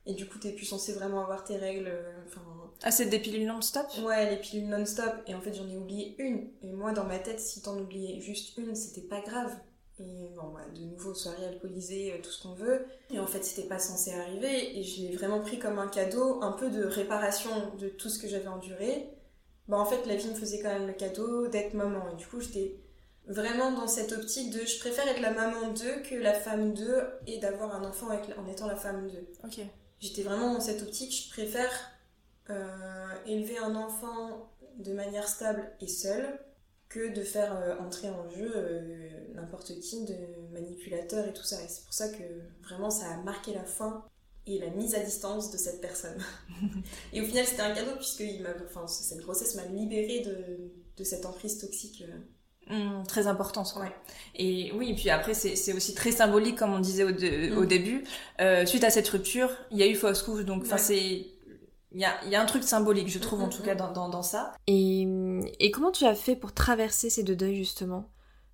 [0.04, 1.92] et du coup t'es plus censé vraiment avoir tes règles,
[2.26, 2.42] enfin
[2.82, 5.12] ah, c'est des pilules non-stop Ouais, les pilules non-stop.
[5.26, 6.48] Et en fait, j'en ai oublié une.
[6.62, 9.52] Et moi, dans ma tête, si t'en oubliais juste une, c'était pas grave.
[10.00, 12.86] Et bon, bah, de nouveau, soirée alcoolisée, euh, tout ce qu'on veut.
[13.10, 14.78] Et en fait, c'était pas censé arriver.
[14.78, 18.20] Et je l'ai vraiment pris comme un cadeau, un peu de réparation de tout ce
[18.20, 19.08] que j'avais enduré.
[19.66, 22.08] Bah, en fait, la vie me faisait quand même le cadeau d'être maman.
[22.12, 22.76] Et du coup, j'étais
[23.26, 27.02] vraiment dans cette optique de je préfère être la maman d'eux que la femme d'eux
[27.26, 29.26] et d'avoir un enfant en étant la femme d'eux.
[29.44, 29.60] Ok.
[30.00, 31.90] J'étais vraiment dans cette optique, je préfère
[33.26, 36.38] élever un enfant de manière stable et seul
[36.88, 40.14] que de faire euh, entrer en jeu euh, n'importe qui de
[40.52, 41.56] manipulateur et tout ça.
[41.62, 42.22] Et c'est pour ça que
[42.62, 44.04] vraiment ça a marqué la fin
[44.46, 46.18] et la mise à distance de cette personne.
[47.12, 51.04] et au final, c'était un cadeau puisque il enfin, cette grossesse m'a libérée de, de,
[51.04, 52.02] cette emprise toxique.
[52.70, 53.74] Mmh, très importante.
[53.78, 53.92] Ouais.
[54.34, 57.66] Et oui, et puis après, c'est aussi très symbolique, comme on disait au, mmh.
[57.66, 58.04] début.
[58.64, 61.26] suite à cette rupture, il y a eu fausse couche, donc enfin c'est
[61.92, 64.08] il y a, y a, un truc symbolique, je trouve, en tout cas, dans, dans,
[64.08, 64.54] dans ça.
[64.66, 65.08] Et,
[65.58, 68.10] et, comment tu as fait pour traverser ces deux deuils, justement?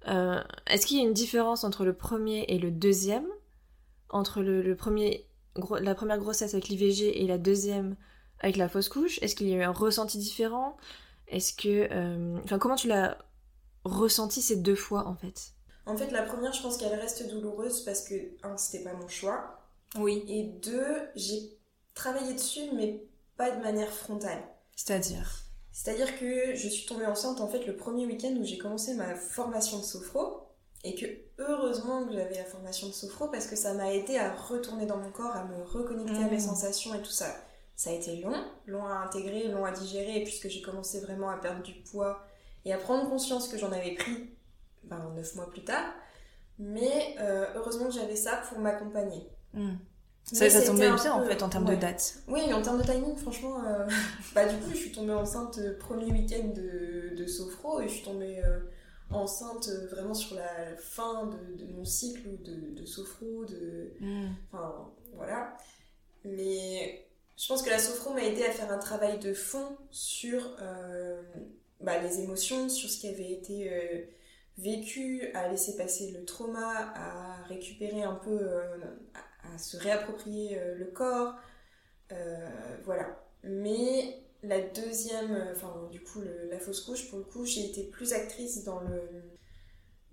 [0.06, 3.26] Euh, Est-ce qu'il y a une différence entre le premier et le deuxième?
[4.10, 5.26] Entre le, le premier,
[5.80, 7.96] la première grossesse avec l'IVG et la deuxième
[8.40, 9.18] avec la fausse couche?
[9.22, 10.76] Est-ce qu'il y a eu un ressenti différent?
[11.26, 11.88] Est-ce que...
[11.90, 13.18] Euh, enfin, comment tu l'as
[13.84, 15.54] ressenti ces deux fois, en fait?
[15.86, 19.08] En fait, la première, je pense qu'elle reste douloureuse parce que, un, c'était pas mon
[19.08, 19.60] choix.
[19.98, 20.24] Oui.
[20.28, 21.58] Et deux, j'ai
[21.94, 23.04] travaillé dessus, mais
[23.36, 24.42] pas de manière frontale.
[24.76, 28.94] C'est-à-dire C'est-à-dire que je suis tombée enceinte en fait le premier week-end où j'ai commencé
[28.94, 30.48] ma formation de sophro
[30.82, 31.06] et que
[31.38, 34.98] heureusement que j'avais la formation de sophro parce que ça m'a aidé à retourner dans
[34.98, 36.40] mon corps, à me reconnecter à mes mmh.
[36.40, 37.34] sensations et tout ça.
[37.76, 41.38] Ça a été long, long à intégrer, long à digérer puisque j'ai commencé vraiment à
[41.38, 42.24] perdre du poids
[42.64, 44.30] et à prendre conscience que j'en avais pris
[44.84, 45.92] ben, neuf mois plus tard.
[46.58, 49.28] Mais euh, heureusement que j'avais ça pour m'accompagner.
[49.54, 49.74] Mmh.
[50.24, 52.16] Ça, ça tombait bien en fait en termes de date.
[52.28, 53.86] Oui, en termes de timing, franchement, euh,
[54.34, 57.94] bah du coup, je suis tombée enceinte euh, premier week-end de, de Sophro et je
[57.94, 58.60] suis tombée euh,
[59.10, 63.92] enceinte vraiment sur la fin de, de mon cycle de, de Sophro, de.
[64.00, 64.30] Hmm.
[64.50, 65.58] Enfin, voilà.
[66.24, 67.06] Mais
[67.36, 70.56] je pense que la Sophro m'a aidé à faire un travail de fond sur
[71.80, 74.08] bah, les émotions, sur ce qui avait été
[74.56, 78.40] vécu, à laisser passer le trauma, à récupérer un peu,
[79.52, 81.34] à se réapproprier euh, le corps.
[82.12, 82.48] Euh,
[82.84, 83.20] voilà.
[83.42, 87.84] Mais la deuxième, euh, enfin du coup la fausse couche, pour le coup j'ai été
[87.84, 89.00] plus actrice dans le,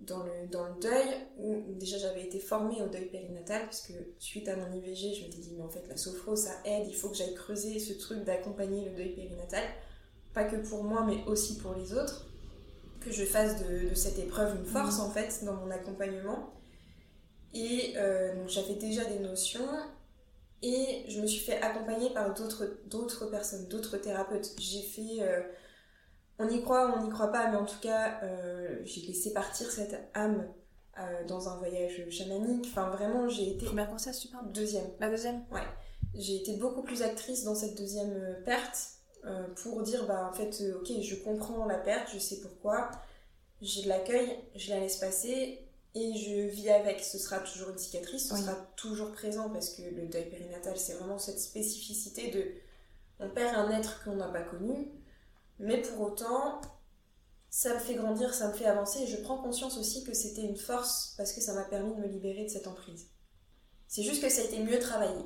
[0.00, 3.92] dans le, dans le deuil, où déjà j'avais été formée au deuil périnatal, parce que
[4.18, 6.94] suite à mon IVG je m'étais dit mais en fait la sophro ça aide, il
[6.96, 9.64] faut que j'aille creuser ce truc d'accompagner le deuil périnatal,
[10.32, 12.26] pas que pour moi mais aussi pour les autres,
[13.00, 15.02] que je fasse de, de cette épreuve une force mmh.
[15.02, 16.52] en fait dans mon accompagnement.
[17.54, 19.68] Et euh, j'avais déjà des notions
[20.62, 24.52] et je me suis fait accompagner par d'autres personnes, d'autres thérapeutes.
[24.58, 25.22] J'ai fait...
[25.22, 25.42] Euh,
[26.38, 29.70] on y croit, on n'y croit pas, mais en tout cas, euh, j'ai laissé partir
[29.70, 30.48] cette âme
[31.26, 32.66] dans un voyage chamanique.
[32.70, 33.64] Enfin, vraiment, j'ai été...
[33.64, 34.86] Première grossesse, tu parles Deuxième.
[35.00, 35.42] La deuxième?
[35.50, 35.62] Ouais.
[36.14, 38.88] J'ai été beaucoup plus actrice dans cette deuxième perte
[39.62, 42.90] pour dire, bah, en fait, ok, je comprends la perte, je sais pourquoi,
[43.62, 45.60] j'ai de l'accueil, je la laisse passer
[45.94, 47.00] et je vis avec.
[47.00, 50.94] Ce sera toujours une cicatrice, ce sera toujours présent parce que le deuil périnatal, c'est
[50.94, 52.44] vraiment cette spécificité de
[53.18, 54.90] on perd un être qu'on n'a pas connu,
[55.58, 56.60] mais pour autant,
[57.50, 60.42] ça me fait grandir, ça me fait avancer et je prends conscience aussi que c'était
[60.42, 63.08] une force parce que ça m'a permis de me libérer de cette emprise.
[63.86, 65.22] C'est juste que ça a été mieux travaillé.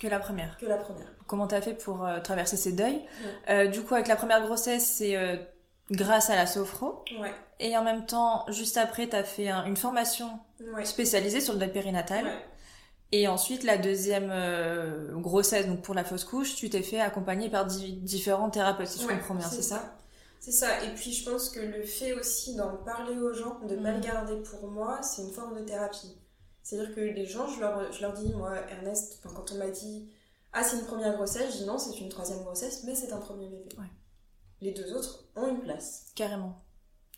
[0.00, 0.56] Que la première.
[0.58, 1.10] Que la première.
[1.26, 3.02] Comment t'as fait pour euh, traverser ces deuils?
[3.48, 5.36] Euh, Du coup, avec la première grossesse, c'est euh,
[5.90, 7.04] grâce à la sophro.
[7.20, 7.32] Ouais.
[7.60, 10.38] Et en même temps, juste après, t'as fait une formation
[10.84, 12.24] spécialisée sur le deuil périnatal.
[12.24, 12.44] Ouais.
[13.12, 14.32] Et ensuite, la deuxième
[15.20, 19.06] grossesse, donc pour la fausse couche, tu t'es fait accompagner par différents thérapeutes, si je
[19.06, 19.96] comprends bien, c'est ça,
[20.40, 20.82] C'est ça.
[20.84, 24.00] Et puis, je pense que le fait aussi d'en parler aux gens, de le mm.
[24.00, 26.18] garder pour moi, c'est une forme de thérapie.
[26.66, 30.10] C'est-à-dire que les gens, je leur, je leur dis, moi, Ernest, quand on m'a dit
[30.52, 33.20] Ah, c'est une première grossesse, je dis non, c'est une troisième grossesse, mais c'est un
[33.20, 33.68] premier bébé.
[34.60, 36.06] Les deux autres ont une place.
[36.14, 36.62] Carrément.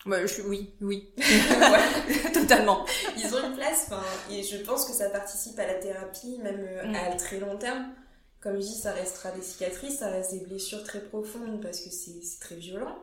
[0.06, 1.12] Bah, je, oui, oui.
[2.32, 2.84] Totalement.
[3.16, 3.90] Ils ont une place,
[4.30, 6.94] et je pense que ça participe à la thérapie, même euh, mm.
[6.94, 7.92] à très long terme.
[8.40, 11.90] Comme je dis, ça restera des cicatrices, ça reste des blessures très profondes parce que
[11.90, 12.96] c'est très violent.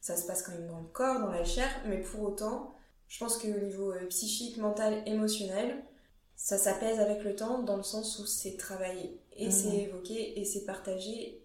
[0.00, 2.74] Ça se passe quand même dans le corps, dans la chair, mais pour autant,
[3.06, 5.84] je pense qu'au niveau euh, psychique, mental, émotionnel,
[6.34, 9.52] ça s'apaise avec le temps dans le sens où c'est travaillé et mmh.
[9.52, 11.39] c'est évoqué et c'est partagé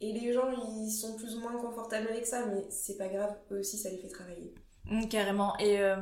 [0.00, 3.34] et les gens ils sont plus ou moins confortables avec ça mais c'est pas grave
[3.50, 4.54] eux aussi ça les fait travailler.
[4.86, 5.56] Mmh, carrément.
[5.58, 5.96] Et, euh,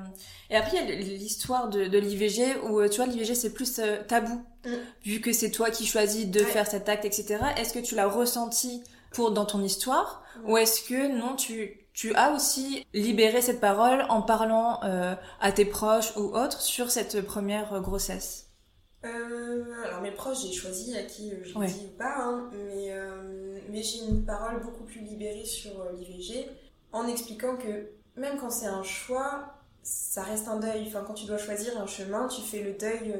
[0.51, 3.53] et après il y a l'histoire de, de l'IVG où euh, tu vois l'IVG c'est
[3.53, 4.45] plus euh, tabou.
[4.65, 4.71] Mmh.
[5.05, 8.09] vu que c'est toi qui choisis de faire cet acte etc est-ce que tu l'as
[8.09, 10.23] ressenti pour dans ton histoire?
[10.47, 15.53] Ou est-ce que non tu tu as aussi libéré cette parole en parlant euh, à
[15.53, 18.42] tes proches ou autres sur cette première grossesse?
[19.05, 23.59] Euh, Alors mes proches, j'ai choisi à qui je dis ou pas, hein, mais, euh,
[23.71, 26.49] mais j'ai une parole beaucoup plus libérée sur l'IVG
[26.93, 30.85] en expliquant que même quand c'est un choix, ça reste un deuil.
[30.87, 33.15] Enfin, quand tu dois choisir un chemin, tu fais le deuil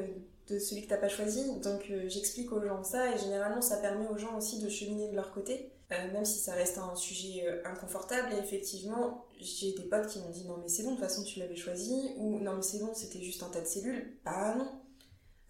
[0.49, 1.59] de celui que t'as pas choisi.
[1.59, 5.15] Donc j'explique aux gens ça et généralement ça permet aux gens aussi de cheminer de
[5.15, 5.71] leur côté.
[5.93, 8.33] Euh, même si ça reste un sujet euh, inconfortable.
[8.33, 11.23] Et effectivement, j'ai des potes qui m'ont dit non mais c'est bon, de toute façon
[11.23, 14.17] tu l'avais choisi, ou non mais c'est bon, c'était juste un tas de cellules.
[14.23, 14.67] Bah non.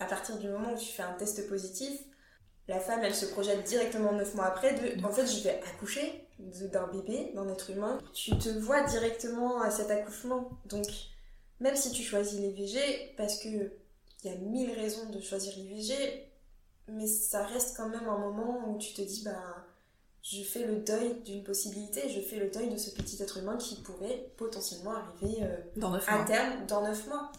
[0.04, 1.98] À partir du moment où tu fais un test positif,
[2.68, 6.28] la femme elle se projette directement 9 mois après de en fait je vais accoucher
[6.40, 8.00] d'un bébé, d'un être humain.
[8.14, 10.50] Tu te vois directement à cet accouchement.
[10.66, 10.88] Donc
[11.62, 15.94] même si tu choisis l'IVG, parce que il y a mille raisons de choisir l'IVG,
[16.90, 19.66] mais ça reste quand même un moment où tu te dis bah
[20.22, 23.56] je fais le deuil d'une possibilité, je fais le deuil de ce petit être humain
[23.56, 27.32] qui pourrait potentiellement arriver euh, dans à terme dans 9 mois.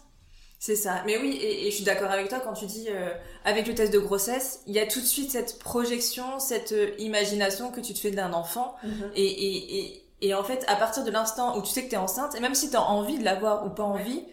[0.65, 1.03] C'est ça.
[1.05, 3.93] Mais oui, et, je suis d'accord avec toi quand tu dis, euh, avec le test
[3.93, 7.93] de grossesse, il y a tout de suite cette projection, cette euh, imagination que tu
[7.93, 8.75] te fais d'un enfant.
[8.83, 9.11] Mhm.
[9.15, 11.93] et, et, et, et, en fait, à partir de l'instant où tu sais que tu
[11.93, 14.25] es enceinte, et même si tu as envie de l'avoir ou pas envie,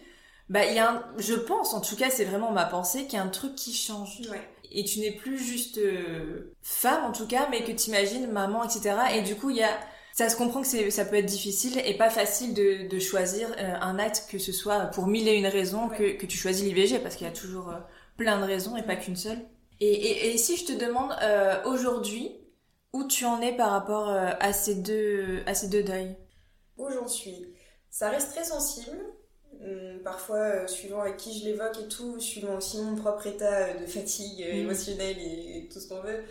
[0.49, 3.13] bah, il y a un, je pense, en tout cas, c'est vraiment ma pensée, qu'il
[3.13, 4.21] y a un truc qui change.
[4.31, 4.41] Ouais
[4.73, 8.63] et tu n'es plus juste euh, femme en tout cas, mais que tu imagines maman,
[8.63, 8.95] etc.
[9.15, 9.79] Et du coup, il y a
[10.13, 13.73] ça se comprend que ça peut être difficile et pas facile de, de choisir euh,
[13.81, 16.99] un acte que ce soit pour mille et une raisons que, que tu choisis l'IVG
[16.99, 17.79] parce qu'il y a toujours euh,
[18.15, 19.39] plein de raisons et pas qu'une seule.
[19.81, 21.13] Et, et, et, si je te demande
[21.65, 22.31] aujourd'hui
[22.93, 26.15] où tu en es par rapport à ces deux à ces deux deuils?
[26.77, 27.53] Où j'en suis?
[27.89, 28.97] Ça reste très sensible
[29.61, 33.67] Hum, parfois, euh, suivant avec qui je l'évoque et tout, suivant aussi mon propre état
[33.67, 34.57] euh, de fatigue euh, mm.
[34.57, 36.23] émotionnelle et, tout ce qu'on veut,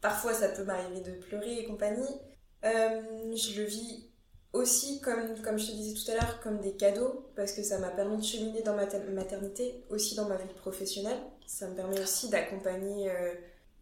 [0.00, 2.08] parfois ça peut m'arriver de pleurer et compagnie.
[2.72, 4.10] Je le vis
[4.52, 7.78] aussi, comme, comme je te disais tout à l'heure, comme des cadeaux, parce que ça
[7.78, 11.18] m'a permis de cheminer dans ma maternité, aussi dans ma vie professionnelle.
[11.46, 13.10] Ça me permet aussi d'accompagner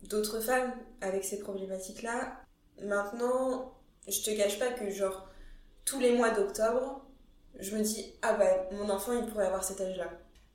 [0.03, 2.41] d'autres femmes avec ces problématiques-là.
[2.83, 3.75] Maintenant,
[4.09, 5.29] je te cache pas que, genre,
[5.85, 7.05] tous les mois d'octobre,
[7.59, 10.11] je me dis, ah bah, mon enfant, il pourrait avoir cet âge-là.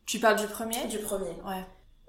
[0.06, 0.88] Tu parles du premier?
[0.88, 1.32] Du premier.
[1.46, 1.64] Ouais.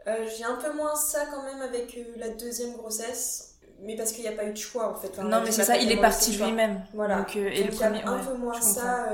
[0.06, 3.49] Euh, j'ai un peu moins ça quand même avec euh, la deuxième grossesse,
[3.82, 5.16] mais parce qu'il n'y a pas eu de choix en fait.
[5.18, 6.82] non, mais c'est ça, il est parti lui-même.
[6.94, 7.18] Voilà.
[7.18, 9.08] Donc, euh, et le premier, un peu moins ça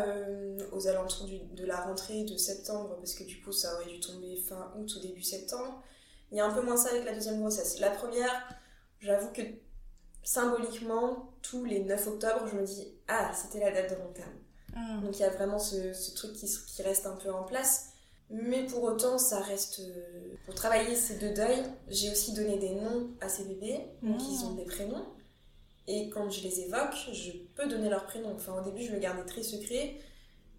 [0.73, 4.37] aux alentours de la rentrée de septembre, parce que du coup, ça aurait dû tomber
[4.37, 5.83] fin août ou début septembre.
[6.33, 7.79] Il y a un peu moins ça avec la deuxième grossesse.
[7.79, 8.33] La première,
[9.01, 9.43] j'avoue que
[10.23, 14.35] symboliquement, tous les 9 octobre, je me dis, ah, c'était la date de long terme.
[14.75, 15.05] Mm.
[15.05, 17.93] Donc il y a vraiment ce, truc qui, qui, reste un peu en place.
[18.31, 19.81] Mais pour autant, ça reste.
[19.81, 24.21] Euh, pour travailler ces deux deuils, j'ai aussi donné des noms à ces bébés, donc
[24.21, 24.57] ils ont mm.
[24.57, 25.07] des prénoms.
[25.89, 28.33] Et quand je les évoque, je peux donner leurs prénoms.
[28.35, 30.01] Enfin, au début, je le gardais très secret,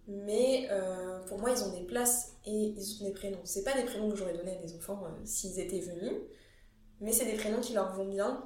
[0.08, 3.42] mais euh, pour moi, ils ont des places et ils ont des prénoms.
[3.44, 6.14] C'est pas des prénoms que j'aurais donné à mes enfants euh, s'ils étaient venus,
[7.02, 8.44] mais c'est des prénoms qui leur vont bien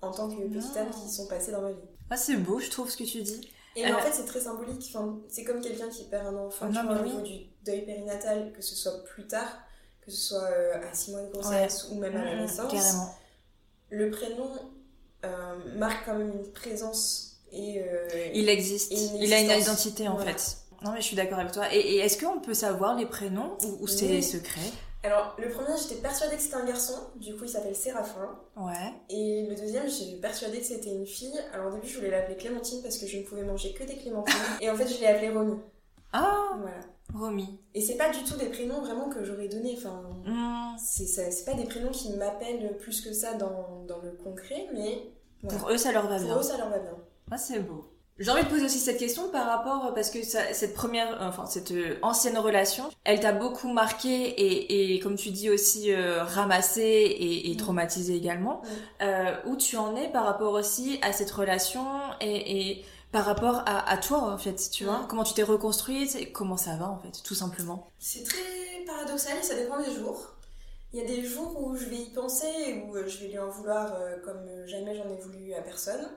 [0.00, 1.78] en tant que petite âme qui sont passés dans ma vie.
[2.10, 3.48] Ah, c'est beau, je trouve, ce que tu dis.
[3.76, 4.92] Et en fait, c'est très symbolique.
[4.94, 6.68] Enfin, c'est comme quelqu'un qui perd un enfant.
[6.68, 9.58] vois, au niveau du deuil périnatal, que ce soit plus tard,
[10.04, 12.72] que ce soit à 6 mois de grossesse ou même à la naissance.
[12.72, 13.14] Carrément.
[13.90, 14.50] Le prénom
[15.76, 17.82] marque quand même une présence et.
[18.34, 18.92] il existe.
[18.92, 20.58] il a une identité en fait.
[20.84, 21.72] Non, mais je suis d'accord avec toi.
[21.72, 24.70] Et, est-ce qu'on peut savoir les prénoms ou, c'est secret?
[25.04, 26.94] Alors, le premier, j'étais persuadée que c'était un garçon.
[27.16, 28.38] Du coup, il s'appelle Séraphin.
[28.56, 28.94] Ouais.
[29.10, 31.38] Et le deuxième, j'étais persuadée que c'était une fille.
[31.52, 33.96] Alors, au début, je voulais l'appeler Clémentine parce que je ne pouvais manger que des
[33.96, 34.34] clémentines.
[34.62, 35.58] et en fait, je l'ai appelée Romy.
[36.12, 36.80] Ah Voilà.
[37.12, 37.60] Romy.
[37.74, 39.74] Et c'est pas du tout des prénoms vraiment que j'aurais donné.
[39.76, 40.78] Enfin, mmh.
[40.78, 45.10] c'est pas des prénoms qui m'appellent plus que ça dans, dans le concret, mais.
[45.46, 46.28] Pour eux, ça leur va bien.
[46.28, 46.96] Pour eux, ça leur va bien.
[47.30, 47.93] Ah, c'est beau.
[48.20, 51.72] J'ai envie de poser aussi cette question par rapport parce que cette première, enfin cette
[51.72, 56.82] euh, ancienne relation, elle t'a beaucoup marqué et, et, comme tu dis aussi euh, ramassé
[56.82, 57.56] et, et mm.
[57.56, 58.62] traumatisé également.
[58.62, 58.68] Mm.
[59.02, 61.84] Euh, où tu en es par rapport aussi à cette relation
[62.20, 65.06] et, et par rapport à, à, toi en fait, tu vois, mm.
[65.08, 67.90] comment tu t'es reconstruite et comment ça va en fait, tout simplement?
[67.98, 70.34] C'est très paradoxal et ça dépend des jours.
[70.92, 73.38] Il y a des jours où je vais y penser et où je vais lui
[73.40, 73.92] en vouloir
[74.24, 76.08] comme jamais j'en ai voulu à personne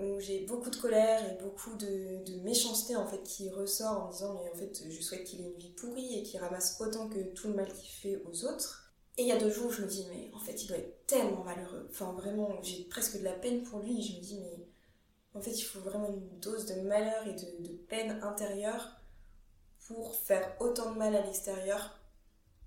[0.00, 4.34] où j'ai beaucoup de colère et beaucoup de, méchanceté en fait qui ressort en disant
[4.34, 7.20] mais en fait je souhaite qu'il ait une vie pourrie et qu'il ramasse autant que
[7.34, 8.94] tout le mal qu'il fait aux autres.
[9.18, 11.06] Et il y a deux jours je me dis mais en fait il doit être
[11.06, 11.86] tellement malheureux.
[11.90, 14.66] Enfin vraiment j'ai presque de la peine pour lui je me dis mais
[15.34, 18.96] en fait il faut vraiment une dose de malheur et de, peine intérieure
[19.86, 21.98] pour faire autant de mal à l'extérieur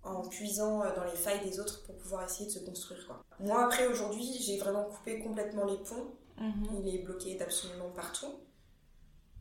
[0.04, 3.24] en puisant dans les failles des autres pour pouvoir essayer de se construire.
[3.40, 6.82] Moi après aujourd'hui j'ai vraiment coupé complètement les ponts Mhm.
[6.84, 8.40] Il est bloqué d'absolument partout.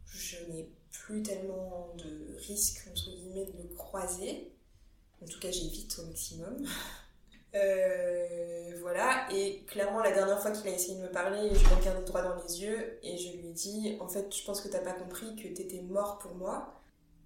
[0.07, 4.53] Je n'ai plus tellement de risques, entre guillemets, de le croiser.
[5.23, 6.57] En tout cas, j'évite au maximum.
[7.57, 11.75] Euh, voilà, et clairement, la dernière fois qu'il a essayé de me parler, je l'ai
[11.77, 14.67] regardé droit dans les yeux et je lui ai dit En fait, je pense que
[14.67, 16.74] t'as pas compris que t'étais mort pour moi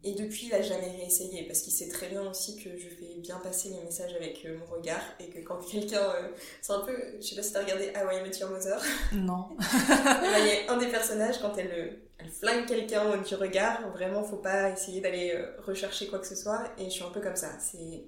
[0.04, 3.16] et depuis, il a jamais réessayé parce qu'il sait très bien aussi que je fais
[3.18, 5.98] bien passer les messages avec euh, mon regard et que quand quelqu'un.
[5.98, 6.28] Euh,
[6.62, 6.94] c'est un peu.
[7.20, 8.80] Je sais pas si t'as regardé Hawaii Met Your Mother.
[9.12, 9.48] Non.
[9.58, 14.22] il y a un des personnages, quand elle, euh, elle flingue quelqu'un du regard, vraiment,
[14.22, 15.34] faut pas essayer d'aller
[15.66, 16.62] rechercher quoi que ce soit.
[16.78, 17.50] Et je suis un peu comme ça.
[17.58, 18.04] C'est.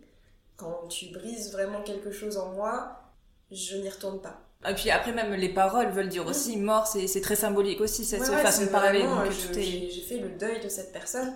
[0.56, 3.00] Quand tu brises vraiment quelque chose en moi,
[3.50, 4.42] je n'y retourne pas.
[4.68, 8.22] Et puis après, même les paroles veulent dire aussi mort, c'est très symbolique aussi, cette
[8.22, 9.04] façon de parler.
[9.54, 11.34] J'ai fait le deuil de cette personne.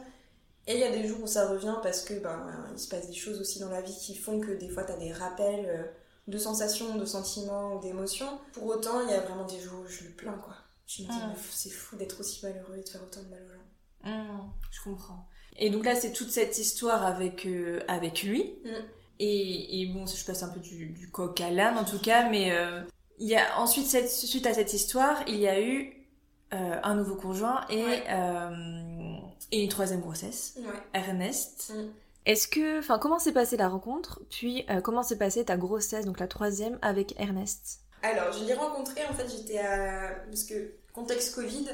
[0.66, 2.40] Et il y a des jours où ça revient parce que ben,
[2.72, 4.92] il se passe des choses aussi dans la vie qui font que des fois tu
[4.92, 5.82] as des rappels euh,
[6.26, 8.38] de sensations, de sentiments ou d'émotions.
[8.54, 10.54] Pour autant, il y a vraiment des jours où je le plains quoi.
[10.86, 11.34] Je me dis, mm.
[11.50, 14.10] c'est fou d'être aussi malheureux et de faire autant de mal aux gens.
[14.10, 15.26] Mm, je comprends.
[15.56, 18.54] Et donc là, c'est toute cette histoire avec, euh, avec lui.
[18.64, 18.68] Mm.
[19.20, 22.28] Et, et, bon, je passe un peu du, du coq à l'âne en tout cas,
[22.28, 22.82] mais euh,
[23.18, 26.00] il y a ensuite, cette, suite à cette histoire, il y a eu
[26.50, 27.84] un nouveau conjoint et
[29.52, 30.56] et une troisième grossesse,
[30.92, 31.72] Ernest.
[31.74, 31.88] Mm.
[32.26, 36.06] Est-ce que, enfin, comment s'est passée la rencontre Puis, euh, comment s'est passée ta grossesse,
[36.06, 37.80] donc la troisième, avec Ernest?
[38.02, 40.10] Alors, je l'ai rencontré, en fait, j'étais à.
[40.26, 41.68] Parce que, contexte Covid,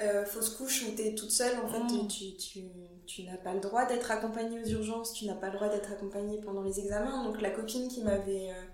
[0.00, 2.08] euh, fausse couche où t'es toute seule, en fait, mm.
[2.08, 2.60] tu, tu,
[3.06, 5.92] tu n'as pas le droit d'être accompagnée aux urgences, tu n'as pas le droit d'être
[5.92, 7.24] accompagnée pendant les examens.
[7.24, 8.64] Donc, la copine qui m'avait euh,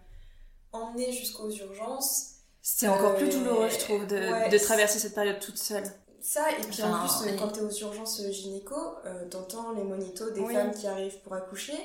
[0.73, 2.35] emmenée jusqu'aux urgences.
[2.63, 5.85] C'est encore plus douloureux, je trouve, de, de traverser cette période toute seule
[6.29, 8.75] ça, et puis en plus, quand t'es aux urgences gynéco,
[9.07, 11.79] euh, t'entends les monitos des femmes qui arrivent pour accoucher.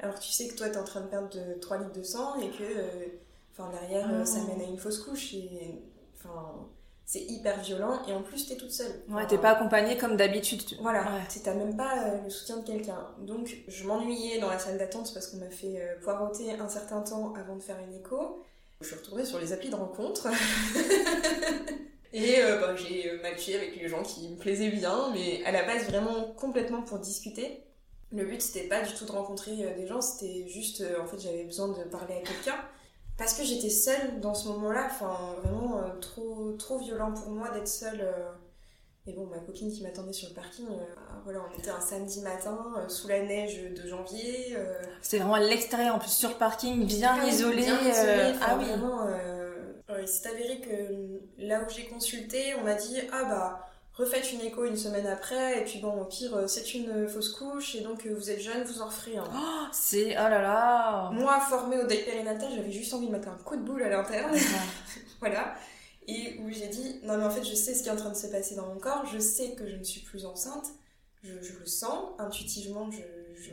[0.00, 2.34] Alors tu sais que toi t'es en train de perdre de 3 litres de sang
[2.40, 3.06] et que euh,
[3.52, 5.80] enfin derrière euh, ça mène à une fausse couche et
[6.16, 6.66] enfin
[7.06, 8.90] c'est hyper violent et en plus t'es toute seule.
[9.08, 10.62] ouais, t'es pas accompagnée comme d'habitude.
[10.80, 11.40] Voilà, ouais.
[11.44, 13.06] t'as même pas le soutien de quelqu'un.
[13.20, 17.32] Donc je m'ennuyais dans la salle d'attente parce qu'on m'a fait poireauter un certain temps
[17.34, 18.42] avant de faire une écho.
[18.80, 20.26] Je suis retournée sur les applis de rencontre.
[22.14, 25.50] Et euh, bah, j'ai euh, matché avec les gens qui me plaisaient bien, mais à
[25.50, 27.64] la base vraiment complètement pour discuter.
[28.12, 31.18] Le but c'était pas du tout de rencontrer euh, des gens, c'était juste en fait
[31.18, 32.56] j'avais besoin de parler à quelqu'un
[33.18, 37.68] parce que j'étais seule dans ce moment-là, enfin vraiment trop trop violent pour moi d'être
[37.68, 38.08] seule.
[39.06, 40.66] Et bon, ma copine qui m'attendait sur le parking,
[41.24, 42.58] voilà, on était un samedi matin
[42.88, 44.56] sous la neige de janvier.
[45.02, 47.66] C'était vraiment à l'extérieur en plus sur le parking, bien isolé.
[48.40, 48.64] ah oui.
[48.64, 49.06] Vraiment,
[50.00, 54.40] il s'est avéré que là où j'ai consulté, on m'a dit Ah bah, refaites une
[54.40, 57.80] écho une semaine après, et puis bon, au pire, euh, c'est une fausse couche, et
[57.80, 59.24] donc euh, vous êtes jeune, vous en referez un.
[59.32, 60.12] Oh, c'est.
[60.12, 63.56] Oh là là Moi, formée au deuil périnatal, j'avais juste envie de mettre un coup
[63.56, 64.36] de boule à l'interne.
[65.20, 65.54] voilà.
[66.06, 68.10] Et où j'ai dit Non, mais en fait, je sais ce qui est en train
[68.10, 70.66] de se passer dans mon corps, je sais que je ne suis plus enceinte,
[71.22, 72.90] je, le sens, intuitivement,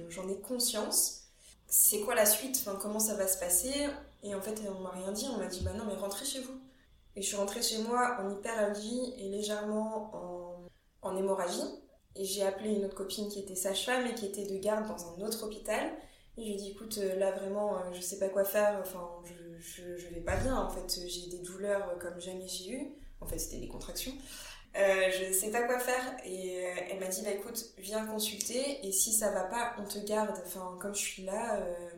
[0.09, 1.21] j'en ai conscience.
[1.67, 2.61] C'est quoi la suite?
[2.65, 3.87] Enfin, Comment ça va se passer?
[4.24, 6.41] Et en fait, on m'a rien dit, on m'a dit bah non, mais rentrez chez
[6.41, 6.59] vous.
[7.15, 10.51] Et je suis rentrée chez moi en hyperalgie et légèrement en
[11.01, 11.63] en hémorragie.
[12.15, 15.13] Et j'ai appelé une autre copine qui était sage-femme et qui était de garde dans
[15.13, 15.91] un autre hôpital.
[16.38, 19.97] Et je lui ai dit, écoute, là vraiment, je sais pas quoi faire, enfin, je,
[19.97, 22.95] je, vais pas bien, en fait, j'ai des douleurs comme jamais j'ai eu.
[23.19, 24.13] En fait, c'était des contractions.
[24.78, 28.80] Euh, je sais pas quoi faire et euh, elle m'a dit bah écoute viens consulter
[28.88, 31.89] et si ça va pas on te garde enfin comme je suis là euh,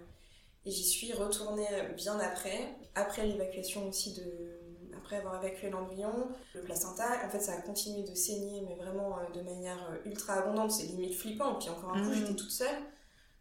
[0.66, 2.76] et j'y suis retournée bien après.
[2.96, 4.24] Après l'évacuation aussi de
[4.96, 6.12] après avoir évacué l'embryon
[6.54, 7.26] le placenta.
[7.26, 10.72] En fait ça a continué de saigner mais vraiment de manière ultra abondante.
[10.72, 11.56] C'est limite flippant.
[11.56, 12.16] Puis encore un coup mmh.
[12.16, 12.78] j'étais toute seule.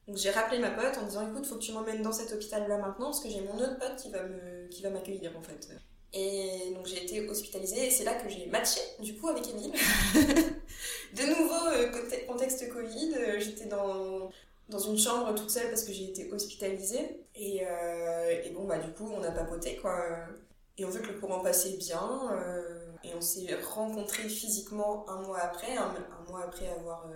[0.08, 2.68] Donc j'ai rappelé ma pote en disant écoute faut que tu m'emmènes dans cet hôpital
[2.68, 5.42] là maintenant parce que j'ai mon autre pote qui va me qui va m'accueillir en
[5.42, 5.68] fait.
[6.14, 7.86] Et donc j'ai été hospitalisée.
[7.86, 9.72] Et c'est là que j'ai matché du coup avec Emile.
[11.14, 14.30] de nouveau, euh, contexte Covid, euh, j'étais dans,
[14.72, 17.20] dans une chambre toute seule parce que j'ai été hospitalisée.
[17.34, 19.96] Et, euh, et, bon, bah du coup, on a papoté quoi.
[20.78, 22.30] Et en fait, le courant passait bien.
[23.04, 25.94] et on s'est rencontrés physiquement un mois après, un,
[26.28, 27.08] mois après avoir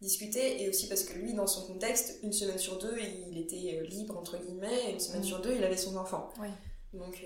[0.00, 0.62] discuté.
[0.62, 4.18] Et aussi parce que lui, dans son contexte, une semaine sur deux, il était libre
[4.18, 4.88] entre guillemets.
[4.88, 5.24] Et une semaine mmh.
[5.24, 6.30] sur deux, il avait son enfant.
[6.92, 7.24] Donc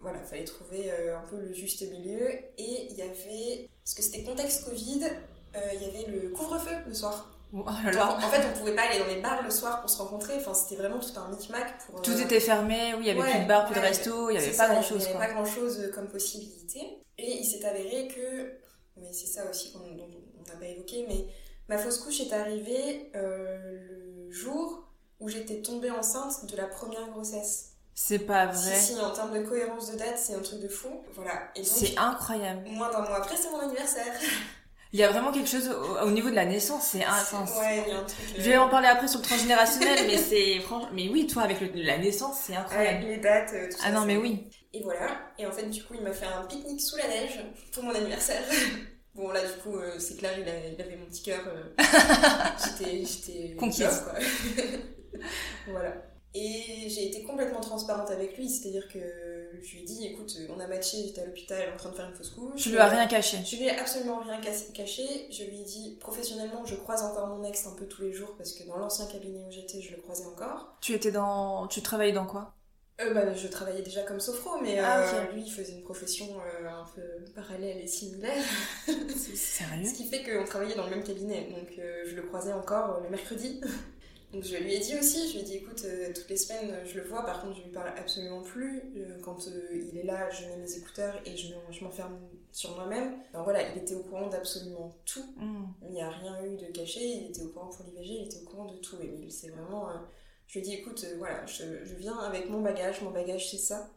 [0.00, 2.30] voilà, il fallait trouver euh, un peu le juste milieu.
[2.58, 6.76] Et il y avait, parce que c'était contexte Covid, euh, il y avait le couvre-feu
[6.86, 7.35] le soir.
[7.52, 10.34] Oh en fait, on pouvait pas aller dans les bars le soir pour se rencontrer.
[10.36, 12.02] Enfin, c'était vraiment tout un micmac pour.
[12.02, 12.94] Tout euh, était fermé.
[12.94, 14.30] Oui, il y avait plus de bars, plus de restos.
[14.30, 15.04] Il y avait pas grand chose.
[15.04, 16.80] Il y avait pas grand chose comme possibilité.
[17.18, 18.58] Et il s'est avéré que,
[18.96, 21.26] mais c'est ça aussi qu'on n'a pas évoqué, mais
[21.68, 24.84] ma fausse couche est arrivée le jour
[25.20, 27.72] où j'étais tombée enceinte de la première grossesse.
[27.94, 28.74] C'est pas vrai.
[28.74, 31.02] Si, si, en termes de cohérence de date, c'est un truc de fou.
[31.14, 31.50] Voilà.
[31.62, 32.68] C'est incroyable.
[32.68, 34.12] Moins d'un mois après, c'est mon anniversaire.
[34.96, 35.70] Il y a vraiment quelque chose
[36.02, 37.50] au, niveau de la naissance, c'est intense.
[37.58, 38.24] Ouais, il y a un truc.
[38.38, 40.88] Je vais en parler après sur le transgénérationnel, mais c'est franchement.
[40.94, 43.04] Mais oui, toi, avec la naissance, c'est incroyable.
[43.04, 43.84] les dates, euh, tout ça.
[43.88, 44.48] Ah non, mais oui.
[44.72, 45.08] Et voilà.
[45.38, 47.94] Et en fait, du coup, il m'a fait un pique-nique sous la neige pour mon
[47.94, 48.40] anniversaire.
[49.14, 51.40] Bon, là, du coup, euh, c'est clair, il, avait mon petit cœur.
[51.46, 51.72] Euh,
[52.78, 53.02] j'étais.
[53.02, 53.56] J'étais.
[53.56, 54.04] Conquise.
[54.04, 54.12] quoi.
[55.68, 55.94] voilà.
[56.36, 58.98] Et j'ai été complètement transparente avec lui, c'est-à-dire que
[59.62, 62.08] je lui ai dit écoute, on a matché, j'étais à l'hôpital en train de faire
[62.08, 62.62] une fausse couche.
[62.62, 65.28] Je lui as rien caché Je lui ai absolument rien caché.
[65.30, 68.34] Je lui ai dit professionnellement, je croise encore mon ex un peu tous les jours
[68.36, 70.76] parce que dans l'ancien cabinet où j'étais, je le croisais encore.
[70.82, 71.68] Tu étais dans.
[71.68, 72.54] Tu travaillais dans quoi?
[72.98, 76.26] Euh, bah, je travaillais déjà comme sophro, mais ah, euh, lui, il faisait une profession
[76.40, 77.02] euh, un peu
[77.34, 78.42] parallèle et similaire.
[79.34, 79.86] Sérieux?
[79.86, 81.48] Ce qui fait qu'on travaillait dans le même cabinet.
[81.50, 83.60] Donc, je le croisais encore le mercredi.
[84.32, 86.74] Donc je lui ai dit aussi, je lui ai dit écoute, euh, toutes les semaines
[86.84, 88.82] je le vois, par contre je lui parle absolument plus.
[88.96, 91.54] Euh, quand euh, il est là, je mets mes écouteurs et je,
[91.84, 92.18] m'enferme
[92.50, 93.14] sur moi-même.
[93.32, 95.24] Alors voilà, il était au courant d'absolument tout.
[95.36, 95.64] Mm.
[95.82, 98.42] Il n'y a rien eu de caché, il était au courant pour l'IVG, il était
[98.42, 98.96] au courant de tout.
[99.00, 99.88] Emile, c'est vraiment.
[100.48, 101.64] je lui ai dit écoute, voilà, je,
[101.96, 103.90] viens avec mon bagage, mon bagage c'est ça.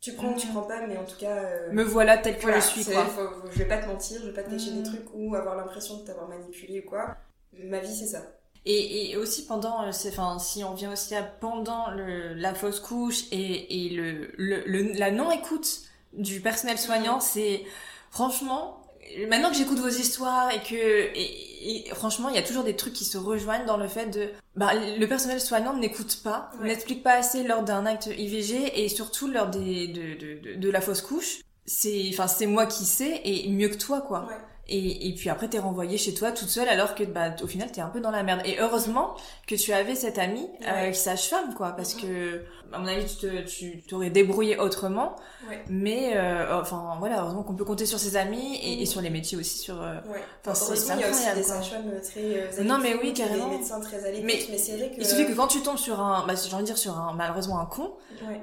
[0.00, 0.50] Tu prends ou tu mm.
[0.50, 1.70] prends pas, mais en tout cas.
[1.70, 3.06] Me voilà tel que je suis, quoi.
[3.52, 4.84] je vais pas te mentir, je vais pas te cacher des mm.
[4.84, 7.16] trucs ou avoir l'impression de t'avoir manipulé ou quoi.
[7.52, 8.37] Ma vie, c'est ça.
[8.66, 12.80] Et, et, aussi pendant, euh, enfin, si on vient aussi à pendant le, la fausse
[12.80, 15.82] couche et, et le, le, la non-écoute
[16.12, 17.64] du personnel soignant, c'est
[18.10, 18.82] franchement,
[19.28, 22.92] maintenant que j'écoute vos histoires et que, et, franchement, il y a toujours des trucs
[22.92, 27.14] qui se rejoignent dans le fait de, bah, le personnel soignant n'écoute pas, n'explique pas
[27.14, 31.40] assez lors d'un acte IVG et surtout lors des, de, de, de, la fausse couche.
[31.66, 34.26] C'est, enfin, c'est moi qui sais et mieux que toi, quoi.
[34.26, 34.34] Ouais.
[34.70, 37.72] Et, et puis après, t'es renvoyée chez toi toute seule alors que, bah, au final,
[37.72, 38.42] t'es un peu dans la merde.
[38.44, 39.14] Et heureusement
[39.46, 42.42] que tu avais cette amie euh, qui sage-femme, quoi, parce que,
[42.72, 45.16] à mon avis, tu te, tu t'aurais débrouillé autrement.
[45.48, 45.64] Ouais.
[45.70, 49.08] Mais, euh, enfin, voilà, heureusement qu'on peut compter sur ses amis et, et, sur les
[49.08, 49.80] métiers aussi, sur.
[49.80, 50.22] Euh, ouais.
[50.44, 52.20] Enfin, c'est il y a aussi des sages-femmes très.
[52.20, 53.48] Euh, non, mais oui, carrément.
[53.48, 55.00] Des médecins très à mais, mais c'est vrai que.
[55.00, 57.14] Il suffit que quand tu tombes sur un, bah, j'ai envie de dire sur un,
[57.14, 57.92] malheureusement un con,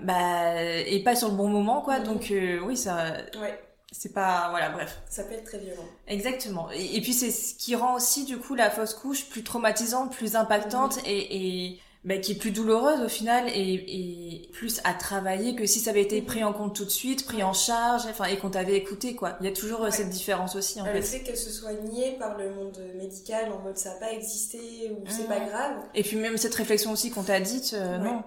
[0.02, 2.00] bah, et pas sur le bon moment, quoi.
[2.00, 2.04] Mm-hmm.
[2.04, 3.14] Donc, euh, oui, ça.
[3.40, 3.60] Ouais
[3.98, 5.02] c'est pas voilà bref.
[5.10, 5.86] Ça peut être très violent.
[6.08, 6.70] Exactement.
[6.72, 10.36] Et, puis c'est ce qui rend aussi du coup la fausse couche plus traumatisante plus
[10.36, 15.56] impactante et, et bah, qui est plus douloureuse au final et, et, plus à travailler
[15.56, 18.26] que si ça avait été pris en compte tout de suite pris en charge enfin
[18.26, 19.38] et qu'on t'avait écouté quoi.
[19.40, 21.00] Il y a toujours euh, cette différence aussi en euh, fait.
[21.00, 24.12] le fait qu'elle se soit niée par le monde médical en mode ça n'a pas
[24.12, 25.48] existé ou c'est pas mmh.
[25.48, 25.76] grave.
[25.94, 28.24] Et puis même cette réflexion aussi qu'on t'a dite euh, non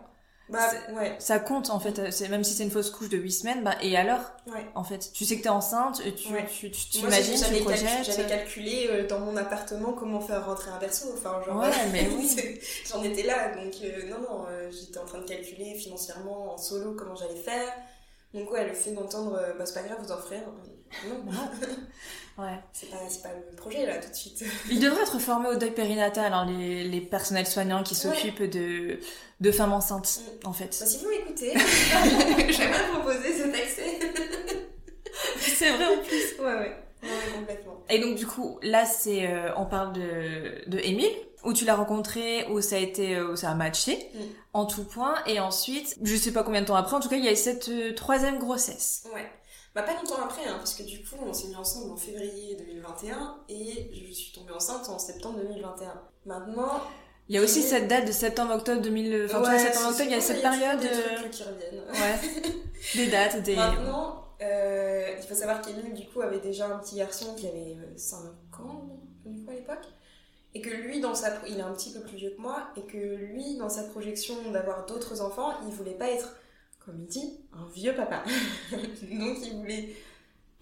[0.48, 1.14] bah, ouais.
[1.18, 3.76] Ça compte en fait, c'est même si c'est une fausse couche de 8 semaines, bah
[3.82, 4.20] et alors?
[4.46, 4.66] Ouais.
[4.74, 8.04] En fait, tu sais que t'es enceinte, tu tu tu t'imagines, tu projettes.
[8.04, 11.60] J'avais calculé euh, dans mon appartement comment faire rentrer un berceau, enfin genre.
[11.60, 12.58] Ouais, mais oui.
[12.86, 16.58] J'en étais là, donc euh, non non, euh, j'étais en train de calculer financièrement en
[16.58, 17.72] solo comment j'allais faire.
[18.32, 20.42] Donc ouais, le fait d'entendre, bah c'est pas grave, vous en ferez.
[21.06, 22.44] Non.
[22.44, 22.58] ouais.
[22.72, 24.44] C'est pas, pas le projet là tout de suite.
[24.70, 28.98] Ils devraient être formés au deuil périnatal, hein, les, les personnels soignants qui s'occupent de,
[29.40, 30.46] de femmes enceintes, mm.
[30.46, 30.76] en fait.
[30.80, 31.52] Bah, si vous m'écoutez,
[32.52, 33.98] j'aimerais proposer cet accès.
[35.38, 36.38] c'est vrai en plus.
[36.40, 36.76] Ouais, ouais.
[37.00, 37.84] Ouais, complètement.
[37.90, 41.12] Et donc du coup, là, c'est, euh, on parle de, de Émile,
[41.44, 44.18] où tu l'as rencontré, où ça a été, euh, où ça a matché, Mm.
[44.54, 45.14] en tout point.
[45.26, 47.32] Et ensuite, je sais pas combien de temps après, en tout cas, il y a
[47.32, 49.04] eu cette euh, troisième grossesse.
[49.14, 49.30] Ouais.
[49.74, 52.56] Bah pas longtemps après, hein, parce que du coup on s'est mis ensemble en février
[52.56, 56.00] 2021 et je suis tombée enceinte en septembre 2021.
[56.26, 56.80] Maintenant...
[57.28, 60.20] Il y a aussi cette date de septembre-octobre 2000, enfin, Ouais, septembre-octobre, il y a
[60.20, 61.84] cette période, des euh, trucs qui reviennent.
[61.90, 62.52] ouais,
[62.94, 63.54] des dates, des...
[63.54, 67.76] Maintenant, euh, il faut savoir qu'Emile, du coup, avait déjà un petit garçon qui avait
[67.96, 68.16] 5
[68.60, 68.88] ans,
[69.26, 69.84] du coup, à l'époque.
[70.54, 71.34] Et que lui, dans sa...
[71.46, 74.50] il est un petit peu plus vieux que moi, et que lui, dans sa projection
[74.50, 76.34] d'avoir d'autres enfants, il voulait pas être,
[76.88, 78.22] comme il dit, un vieux papa.
[78.72, 79.90] Donc il voulait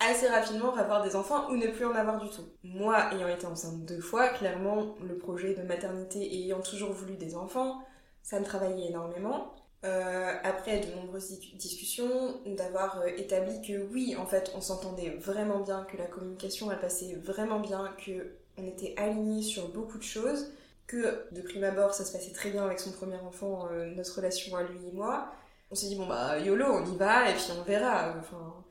[0.00, 2.42] assez rapidement avoir des enfants ou ne plus en avoir du tout.
[2.64, 7.16] Moi, ayant été enceinte deux fois, clairement, le projet de maternité et ayant toujours voulu
[7.16, 7.80] des enfants,
[8.22, 9.52] ça me travaillait énormément.
[9.84, 15.10] Euh, après de nombreuses di- discussions, d'avoir euh, établi que oui, en fait, on s'entendait
[15.10, 19.98] vraiment bien, que la communication elle passait vraiment bien, que on était alignés sur beaucoup
[19.98, 20.50] de choses,
[20.88, 24.16] que de prime abord ça se passait très bien avec son premier enfant, euh, notre
[24.16, 25.30] relation à lui et moi.
[25.70, 28.14] On s'est dit bon bah yolo, on y va et puis on verra.
[28.18, 28.64] Enfin,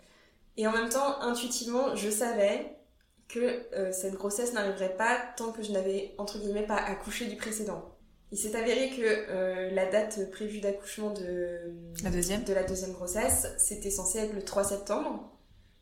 [0.57, 2.77] et en même temps, intuitivement, je savais
[3.27, 3.39] que
[3.73, 7.95] euh, cette grossesse n'arriverait pas tant que je n'avais entre guillemets pas accouché du précédent.
[8.31, 11.73] Il s'est avéré que euh, la date prévue d'accouchement de,
[12.03, 15.31] La deuxième de la deuxième grossesse, c'était censé être le 3 septembre.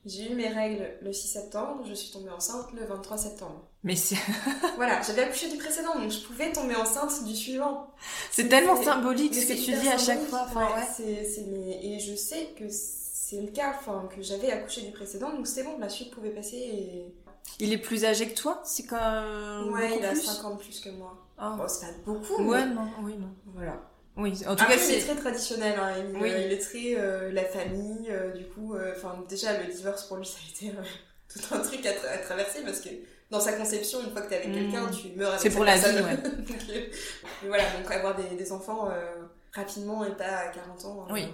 [0.05, 3.69] J'ai eu mes règles le 6 septembre, je suis tombée enceinte le 23 septembre.
[3.83, 4.15] Mais c'est
[4.77, 7.87] Voilà, j'avais accouché du précédent, donc je pouvais tomber enceinte du suivant.
[8.31, 10.43] c'est tellement symbolique ce que tu dis à chaque fois.
[10.47, 10.87] Enfin, ouais.
[10.95, 14.91] c'est- c'est- mais- Et je sais que c'est le cas, enfin, que j'avais accouché du
[14.91, 17.13] précédent, donc c'est bon, la suite pouvait passer et...
[17.59, 20.89] Il est plus âgé que toi C'est quand ouais, il a plus 50 plus que
[20.89, 21.17] moi.
[21.37, 23.27] Bon, c'est pas beaucoup, Ouais, mais non, oui, non.
[23.53, 23.81] voilà.
[24.15, 25.07] Oui, en tout Après, cas, il est c'est...
[25.07, 26.17] très traditionnel, hein, Emile.
[26.21, 26.29] Oui.
[26.45, 30.17] il est très euh, la famille, euh, du coup, euh, enfin déjà le divorce pour
[30.17, 30.83] lui ça a été euh,
[31.33, 32.89] tout un truc à, tra- à traverser parce que
[33.33, 34.53] dans sa conception, une fois que t'es avec Mm.
[34.53, 35.97] quelqu'un, tu meurs avec C'est pour la personne.
[35.97, 36.17] vie, ouais.
[36.37, 36.85] donc, euh,
[37.41, 39.11] mais voilà, donc avoir des, des enfants euh,
[39.53, 41.27] rapidement et pas à 40 ans, euh, Oui.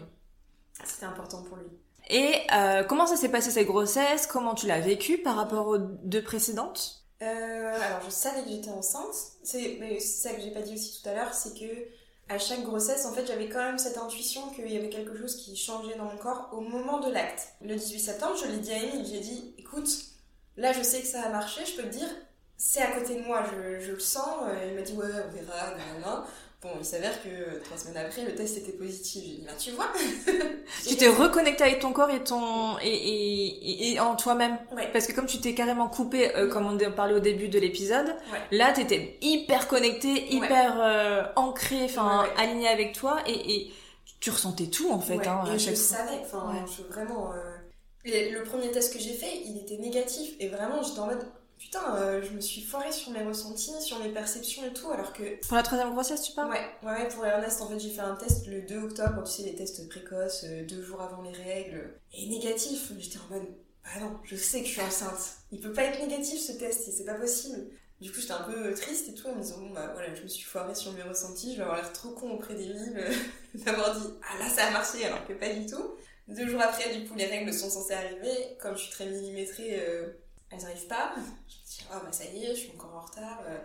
[0.85, 1.67] c'était important pour lui.
[2.09, 4.25] Et euh, comment ça s'est passé cette grossesse?
[4.25, 7.03] Comment tu l'as vécue par rapport aux deux précédentes?
[7.21, 7.25] Euh,
[7.75, 9.13] alors, je savais que j'étais enceinte.
[9.43, 11.65] C'est mais ça que j'ai pas dit aussi tout à l'heure, c'est que
[12.29, 15.35] à chaque grossesse, en fait, j'avais quand même cette intuition qu'il y avait quelque chose
[15.35, 17.49] qui changeait dans mon corps au moment de l'acte.
[17.61, 19.89] Le 18 septembre, je l'ai dit à Emile, j'ai dit, écoute,
[20.59, 22.07] là, je sais que ça a marché, je peux te dire,
[22.57, 24.27] c'est à côté de moi, je, je le sens.
[24.47, 26.25] Euh, Il m'a dit, ouais, on verra, nanana.
[26.61, 29.23] Bon, il s'avère que euh, trois semaines après, le test était positif.
[29.23, 29.87] J'ai dit, bah, tu vois.
[30.87, 34.89] Tu t'es reconnecté avec ton corps et ton et, et, et- et en toi-même Ouais.
[34.93, 37.57] parce que comme tu t'es carrément coupé euh, comme on en parlait au début de
[37.59, 38.57] l'épisode, Ouais.
[38.57, 42.43] là t'étais hyper connecté, hyper euh, ancré, enfin Ouais, ouais.
[42.43, 43.73] aligné avec toi et, et
[44.19, 45.97] tu ressentais tout en fait Ouais, hein, et à je chaque le fois.
[45.97, 46.65] savais, enfin, Ouais.
[46.77, 47.31] je, vraiment.
[47.33, 47.48] euh,
[48.13, 50.35] et le premier test que j'ai fait, il était négatif.
[50.39, 51.25] Et vraiment, j'étais en mode,
[51.57, 55.13] putain, euh, je me suis foirée sur mes ressentis, sur mes perceptions et tout, alors
[55.13, 55.39] que.
[55.47, 56.51] Pour la troisième grossesse, tu parles?
[56.51, 59.43] Ouais, ouais, pour Ernest, en fait, j'ai fait un test le 2 octobre, tu sais,
[59.43, 61.99] les tests précoces, euh, deux jours avant les règles.
[62.13, 63.47] Et négatif, j'étais en mode,
[63.83, 65.37] bah non, je sais que je suis enceinte.
[65.51, 67.67] Il peut pas être négatif ce test, c'est pas possible.
[68.01, 70.23] Du coup, j'étais un peu triste et tout, en me disant, bon, bah voilà, je
[70.23, 73.13] me suis foirée sur mes ressentis, je vais avoir l'air trop con auprès euh,
[73.55, 75.95] d'avoir dit, ah là, ça a marché, alors que pas du tout.
[76.29, 78.55] Deux jours après, du coup, les règles sont censées arriver.
[78.59, 80.09] Comme je suis très millimétrée, euh,
[80.51, 81.13] elles arrivent pas.
[81.15, 83.41] Je me dis, ah bah ça y est, je suis encore en retard.
[83.47, 83.57] euh.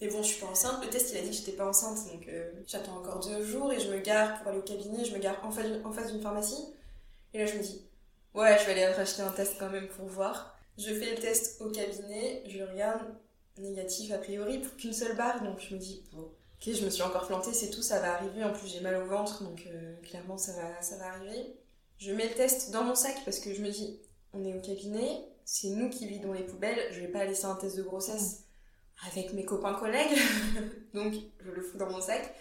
[0.00, 0.82] Mais bon, je suis pas enceinte.
[0.84, 3.72] Le test, il a dit que j'étais pas enceinte, donc euh, j'attends encore deux jours
[3.72, 5.04] et je me gare pour aller au cabinet.
[5.04, 6.74] Je me gare en face, d'une pharmacie.
[7.34, 7.84] Et là, je me dis,
[8.34, 10.56] ouais, je vais aller racheter un test quand même pour voir.
[10.76, 13.02] Je fais le test au cabinet, je regarde,
[13.58, 15.42] négatif a priori, pour qu'une seule barre.
[15.44, 18.14] Donc je me dis, bon, ok, je me suis encore plantée, c'est tout, ça va
[18.14, 18.42] arriver.
[18.42, 19.68] En plus, j'ai mal au ventre, donc
[20.02, 21.57] clairement, ça va, ça va arriver.
[21.98, 24.00] Je mets le test dans mon sac parce que je me dis,
[24.32, 27.56] on est au cabinet, c'est nous qui vidons les poubelles, je vais pas laisser un
[27.56, 28.44] test de grossesse
[29.06, 30.16] avec mes copains collègues.
[30.94, 32.34] Donc, je le fous dans mon sac.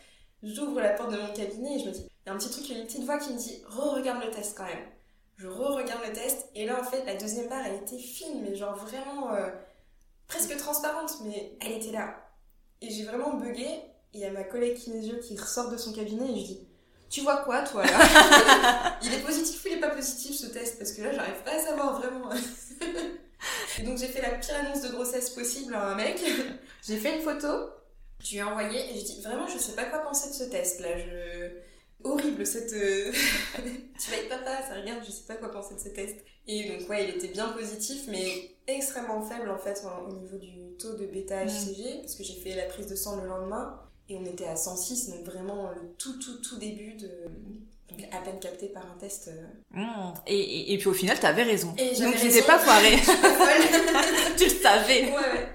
[0.43, 2.49] J'ouvre la porte de mon cabinet et je me dis, il y a un petit
[2.49, 4.85] truc, une petite voix qui me dit, re-regarde le test quand même.
[5.37, 8.55] Je re-regarde le test et là, en fait, la deuxième barre, elle était fine, mais
[8.55, 9.49] genre vraiment euh,
[10.27, 12.15] presque transparente, mais elle était là.
[12.81, 13.65] Et j'ai vraiment bugué.
[14.13, 16.66] Et il y a ma collègue kinésio qui ressort de son cabinet et je dis,
[17.09, 20.77] tu vois quoi, toi, là Il est positif ou il est pas positif, ce test?
[20.77, 22.29] Parce que là, j'arrive pas à savoir vraiment.
[23.79, 26.19] et donc, j'ai fait la pire annonce de grossesse possible à un mec.
[26.85, 27.69] j'ai fait une photo,
[28.23, 30.43] je lui ai envoyé et je dis, vraiment, je sais pas quoi penser de ce
[30.45, 30.97] test, là.
[30.97, 31.49] Je...
[32.03, 32.73] Horrible, cette...
[32.73, 33.11] euh,
[33.99, 36.17] tu vas être papa, ça regarde, je sais pas quoi penser de ce test.
[36.47, 40.75] Et donc, ouais, il était bien positif, mais extrêmement faible, en fait, au niveau du
[40.77, 43.81] taux de bêta-HCG, parce que j'ai fait la prise de sang le lendemain.
[44.09, 47.09] Et on était à 106, donc vraiment le tout, tout, tout début de,
[47.89, 49.29] Donc à peine capté par un test.
[49.71, 49.85] Mmh.
[50.27, 51.73] Et, et, et, puis au final, t'avais raison.
[51.77, 52.97] Et Donc tu pas foiré.
[52.97, 54.35] folle.
[54.37, 55.05] tu le savais.
[55.05, 55.47] Ouais, ouais.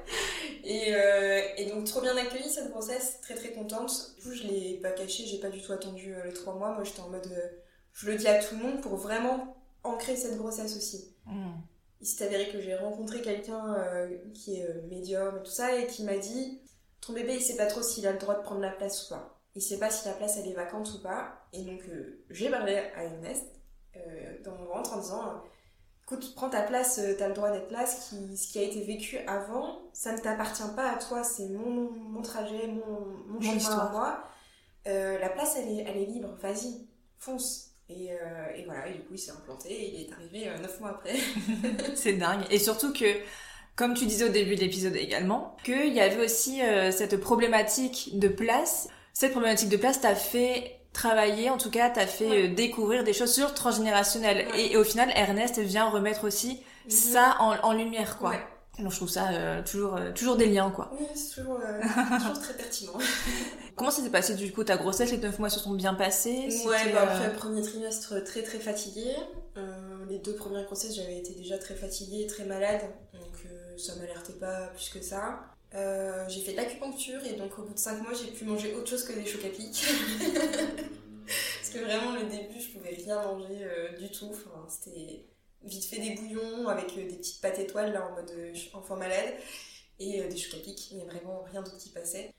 [0.65, 4.15] Et, euh, et, donc trop bien accueillie cette grossesse, très très contente.
[4.17, 6.73] Du coup, je l'ai pas caché, j'ai pas du tout attendu euh, les trois mois.
[6.75, 7.49] Moi, j'étais en mode, euh,
[7.93, 11.13] je le dis à tout le monde pour vraiment ancrer cette grossesse aussi.
[11.27, 11.51] Mmh.
[12.01, 15.87] Il s'est avéré que j'ai rencontré quelqu'un euh, qui est médium et tout ça et
[15.87, 16.61] qui m'a dit,
[17.05, 19.15] ton bébé, il sait pas trop s'il a le droit de prendre la place ou
[19.15, 19.39] pas.
[19.55, 21.47] Il sait pas si la place elle est vacante ou pas.
[21.53, 21.83] Et donc
[22.31, 23.45] j'ai parlé à Ernest
[24.45, 25.43] dans mon ventre en disant
[26.05, 28.83] écoute, prends ta place, t'as le droit d'être là, ce qui, ce qui, a été
[28.85, 33.41] vécu avant, ça ne t'appartient pas à toi, c'est mon, mon trajet, mon, mon, mon
[33.41, 33.89] chemin histoire.
[33.89, 34.25] à moi.
[34.89, 36.87] Euh, la place, elle est, elle est libre, vas-y,
[37.19, 37.69] fonce.
[37.89, 38.17] Et, euh,
[38.55, 40.91] et, voilà, et du coup, il s'est implanté et il est arrivé euh, neuf mois
[40.91, 41.17] après.
[41.95, 42.45] c'est dingue.
[42.51, 43.07] Et surtout que,
[43.77, 48.19] comme tu disais au début de l'épisode également, qu'il y avait aussi euh, cette problématique
[48.19, 48.89] de place.
[49.13, 52.49] Cette problématique de place t'a fait travailler, en tout cas, t'as fait Ouais.
[52.51, 54.47] euh, découvrir des choses sur transgénérationnel.
[54.49, 54.61] Ouais.
[54.61, 58.31] Et, et au final, Ernest vient remettre aussi ça en, en lumière, quoi.
[58.31, 58.41] Ouais.
[58.79, 60.91] Donc je trouve ça euh, toujours, euh, toujours des liens, quoi.
[60.99, 61.81] Oui, c'est toujours, euh,
[62.19, 62.93] toujours très pertinent.
[63.77, 64.65] Comment ça s'est passé du coup?
[64.65, 66.49] Ta grossesse Les 9 mois se sont bien passés?
[66.67, 69.15] Ouais, bah, euh, après le premier trimestre très très fatiguée.
[69.59, 72.81] Euh, les deux premières grossesses, j'avais été déjà très fatiguée, très malade,
[73.13, 75.53] donc euh, ça m'alertait pas plus que ça.
[75.75, 78.75] Euh, j'ai fait de l'acupuncture et donc au bout de 5 mois, j'ai pu manger
[78.75, 79.87] autre chose que des chocs à.
[81.27, 84.31] Parce que vraiment, le début, je pouvais rien manger euh, du tout.
[84.31, 85.25] Enfin, c'était
[85.65, 88.33] vite fait des bouillons avec euh, des petites pâtes étoiles là en mode
[88.75, 89.35] enfant malade
[89.99, 92.35] et des chocs à mais vraiment rien d'autre qui passait.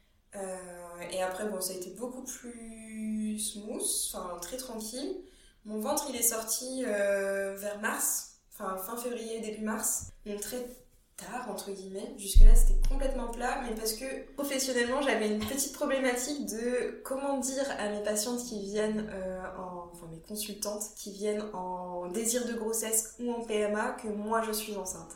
[1.12, 5.22] Et après, bon, ça a été beaucoup plus smooth, enfin très tranquille.
[5.64, 10.08] Mon ventre, il est sorti vers mars, enfin fin février, début mars.
[11.18, 12.14] Tard, entre guillemets.
[12.18, 17.66] Jusque-là, c'était complètement plat, mais parce que professionnellement, j'avais une petite problématique de comment dire
[17.80, 19.90] à mes patientes qui viennent euh, en...
[19.94, 24.52] Enfin, mes consultantes qui viennent en désir de grossesse ou en PMA que moi, je
[24.52, 25.12] suis enceinte.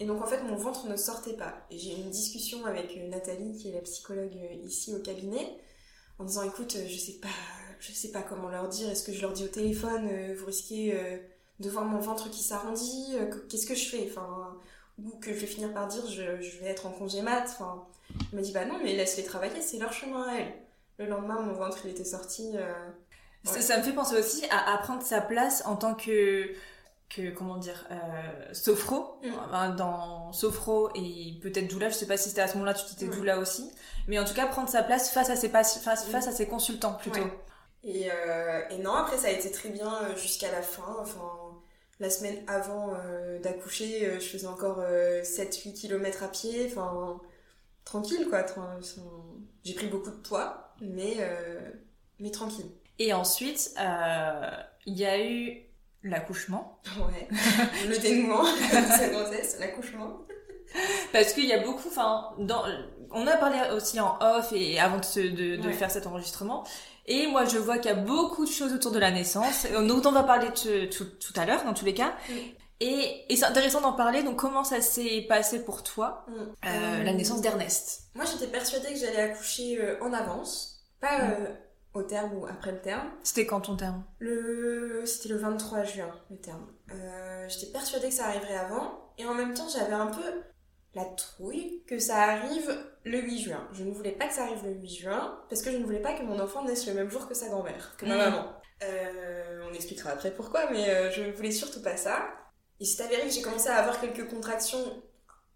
[0.00, 1.54] Et donc en fait mon ventre ne sortait pas.
[1.70, 4.98] Et j'ai eu une discussion avec euh, Nathalie qui est la psychologue euh, ici au
[4.98, 5.56] cabinet
[6.18, 7.28] en disant écoute je sais pas
[7.78, 10.96] je sais pas comment leur dire est-ce que je leur dis au téléphone vous risquez
[11.60, 14.08] de voir mon ventre qui s'arrondit que- qu'est-ce que je fais?
[14.10, 14.51] Enfin
[14.98, 17.84] ou que je vais finir par dire je, je vais être en congé mat enfin
[18.32, 20.52] elle m'a dit bah non mais laisse-les travailler c'est leur chemin à elles.
[20.98, 22.72] Le lendemain mon ventre il était sorti euh,
[23.44, 23.60] Ça, Ouais.
[23.60, 26.52] ça me fait penser aussi à, à prendre sa place en tant que,
[27.08, 29.76] que comment dire, euh, sophro, Mm.
[29.76, 33.08] Dans sophro et peut-être doula, je sais pas si c'était à ce moment-là tu t'étais
[33.14, 33.70] doula aussi,
[34.08, 36.94] mais en tout cas prendre sa place face à ses, face, face à ses consultants
[36.94, 37.20] plutôt.
[37.20, 37.38] Ouais.
[37.84, 40.96] Et, euh, et non, après ça a été très bien euh, jusqu'à la fin.
[41.00, 41.32] Enfin,
[42.02, 44.80] la semaine avant euh, d'accoucher, euh, je faisais encore
[45.22, 46.66] 7-8 km à pied.
[46.70, 47.20] Enfin,
[47.84, 48.42] tranquille quoi.
[48.42, 48.96] Tra-
[49.64, 51.60] J'ai pris beaucoup de poids, mais, euh,
[52.18, 52.66] mais tranquille.
[52.98, 54.50] Et ensuite, euh,
[54.86, 55.62] il y a eu
[56.02, 57.28] l'accouchement, Ouais.
[57.88, 58.48] Le dénouement de
[58.98, 60.18] cette grossesse, l'accouchement.
[61.12, 62.34] parce qu'il y a beaucoup, enfin,
[63.10, 65.72] on a parlé aussi en off et avant de, se- de, de Ouais.
[65.72, 66.64] faire cet enregistrement.
[67.06, 70.02] Et moi, je vois qu'il y a beaucoup de choses autour de la naissance, dont
[70.04, 72.12] on va parler tout, tout, tout à l'heure, dans tous les cas.
[72.28, 72.54] Oui.
[72.80, 76.32] Et, et c'est intéressant d'en parler, donc comment ça s'est passé pour toi, Mm.
[76.32, 78.08] euh, Euh, la naissance d'Ernest?
[78.16, 81.30] Moi j'étais persuadée que j'allais accoucher euh, en avance, pas Mm.
[81.30, 81.46] euh,
[81.94, 83.08] au terme ou après le terme.
[83.22, 84.02] C'était quand ton terme?
[84.18, 85.02] Le...
[85.06, 86.66] C'était le 23 juin, le terme.
[87.48, 90.22] J'étais persuadée que ça arriverait avant, et en même temps, j'avais un peu
[90.94, 92.70] la trouille que ça arrive
[93.04, 93.68] le 8 juin.
[93.72, 96.00] Je ne voulais pas que ça arrive le 8 juin, parce que je ne voulais
[96.02, 98.20] pas que mon enfant naisse le même jour que sa grand-mère, que ma Mhm.
[98.34, 98.52] maman.
[98.84, 102.28] Euh, on expliquera après pourquoi, mais euh, je ne voulais surtout pas ça.
[102.80, 105.02] Il s'est avéré que j'ai commencé à avoir quelques contractions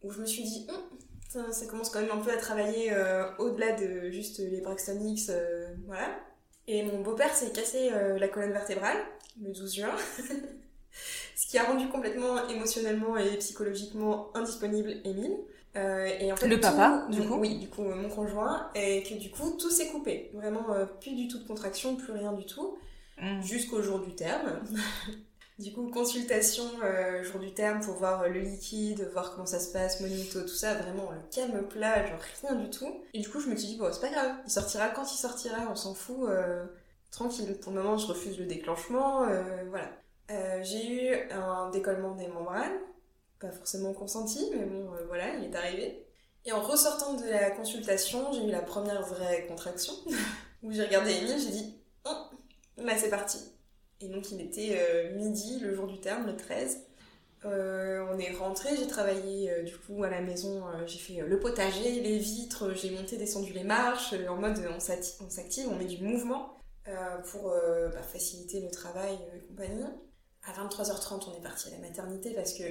[0.02, 2.92] où je me suis dit, Hum, ça, ça commence quand même un peu à travailler
[2.92, 6.08] euh, au-delà de juste les Braxton X, euh, voilà.
[6.68, 8.96] Et mon beau-père s'est cassé euh, la colonne vertébrale
[9.42, 9.94] le 12 juin,
[11.34, 15.36] ce qui a rendu complètement émotionnellement et psychologiquement indisponible Émile.
[15.76, 18.70] Euh, et en fait, Le tout- papa, du coup Oui, du coup, euh, mon conjoint,
[18.74, 20.30] et que du coup, tout s'est coupé.
[20.32, 22.78] Vraiment, euh, plus du tout de contraction, plus rien du tout,
[23.42, 24.60] jusqu'au jour du terme.
[25.58, 26.64] Du coup, consultation
[27.22, 30.74] jour du terme pour voir le liquide, voir comment ça se passe, monito, tout ça,
[30.74, 33.00] vraiment le calme plat, genre rien du tout.
[33.14, 35.16] Et du coup, je me suis dit, bon, c'est pas grave, il sortira quand il
[35.16, 36.28] sortira, on s'en fout,
[37.10, 37.56] tranquille.
[37.62, 39.24] Pour le moment, je refuse le déclenchement,
[39.70, 39.88] voilà.
[40.30, 42.78] Euh, j'ai eu un décollement des membranes,
[43.40, 46.04] pas forcément consenti, mais bon, euh, voilà, il est arrivé.
[46.44, 49.92] Et en ressortant de la consultation, j'ai eu la première vraie contraction,
[50.62, 52.14] où j'ai regardé Emile, j'ai dit, oh,
[52.78, 53.38] là c'est parti.
[54.00, 56.82] Et donc il était euh, midi, le jour du terme, le 13.
[57.44, 62.00] Euh, on est rentré, j'ai travaillé du coup à la maison, j'ai fait le potager,
[62.00, 66.58] les vitres, j'ai monté, descendu les marches, en mode on s'active, on met du mouvement.
[67.30, 69.84] pour bah, faciliter le travail et compagnie.
[70.46, 72.64] À 23h30, on est parti à la maternité parce que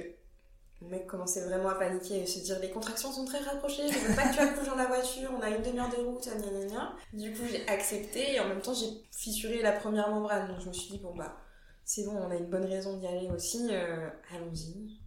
[0.80, 3.98] mon mec commençait vraiment à paniquer et se dire les contractions sont très rapprochées, je
[3.98, 6.50] veux pas que tu accouches dans la voiture, on a une demi-heure de route, gna
[6.50, 6.96] gna gna.
[7.12, 10.48] Du coup, j'ai accepté et en même temps, j'ai fissuré la première membrane.
[10.48, 11.36] Donc je me suis dit, bon bah,
[11.84, 14.98] c'est bon, on a une bonne raison d'y aller aussi, euh, allons-y.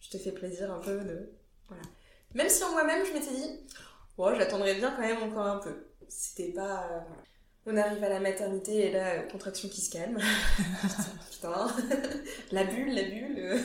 [0.00, 1.32] Je te fais plaisir un peu de.
[1.68, 1.82] Voilà.
[2.34, 3.66] Même si en moi-même, je m'étais dit,
[4.16, 5.86] oh, j'attendrai bien quand même encore un peu.
[6.08, 6.88] C'était pas.
[6.90, 7.00] Euh.
[7.68, 10.18] On arrive à la maternité et là, contraction qui se calme.
[11.32, 11.66] Putain,
[12.52, 13.58] la bulle, la bulle.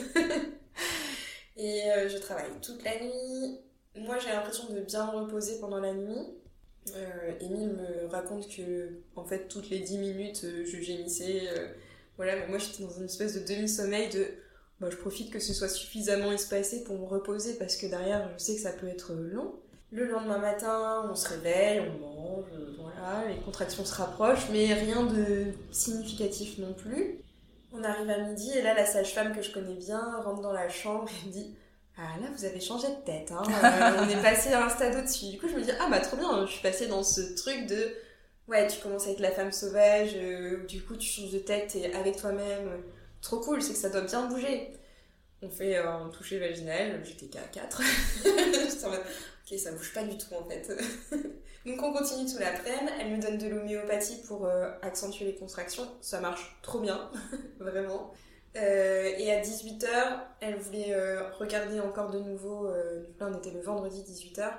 [1.56, 3.60] et euh, je travaille toute la nuit.
[3.94, 6.18] Moi, j'ai l'impression de bien reposer pendant la nuit.
[6.96, 11.42] Euh, Émile me raconte que, en fait, toutes les 10 minutes, euh, je gémissais.
[12.16, 14.26] voilà, mais moi, j'étais dans une espèce de demi-sommeil de.
[14.80, 18.42] Bah, je profite que ce soit suffisamment espacé pour me reposer parce que derrière, je
[18.42, 19.54] sais que ça peut être long.
[19.92, 22.46] Le lendemain matin, on se réveille, on mange,
[22.78, 27.18] voilà, les contractions se rapprochent, mais rien de significatif non plus.
[27.72, 30.70] On arrive à midi et là, la sage-femme que je connais bien rentre dans la
[30.70, 31.54] chambre et me dit
[31.98, 33.42] Ah là, vous avez changé de tête, hein.
[33.46, 35.26] Euh, on est passé à un stade au-dessus.
[35.26, 37.66] Du coup, je me dis Ah bah trop bien, je suis passée dans ce truc
[37.66, 37.94] de
[38.48, 41.92] Ouais, tu commences avec la femme sauvage, euh, du coup, tu changes de tête et
[41.94, 42.82] avec toi-même.
[43.20, 44.72] trop cool, c'est que ça doit bien bouger.
[45.42, 47.82] On fait un toucher vaginal, j'étais qu'à 4.
[49.44, 50.70] ok, ça bouge pas du tout en fait.
[51.66, 55.86] Donc on continue tout l'après-midi, elle me donne de l'homéopathie pour euh, accentuer les contractions,
[56.00, 57.10] ça marche trop bien,
[57.60, 58.12] vraiment.
[58.56, 59.86] Euh, et à 18h,
[60.40, 64.50] elle voulait euh, regarder encore de nouveau, donc là on était le vendredi 18h,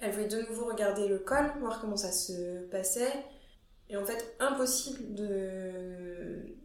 [0.00, 3.12] elle voulait de nouveau regarder le col, voir comment ça se passait.
[3.90, 6.56] Et en fait, impossible de,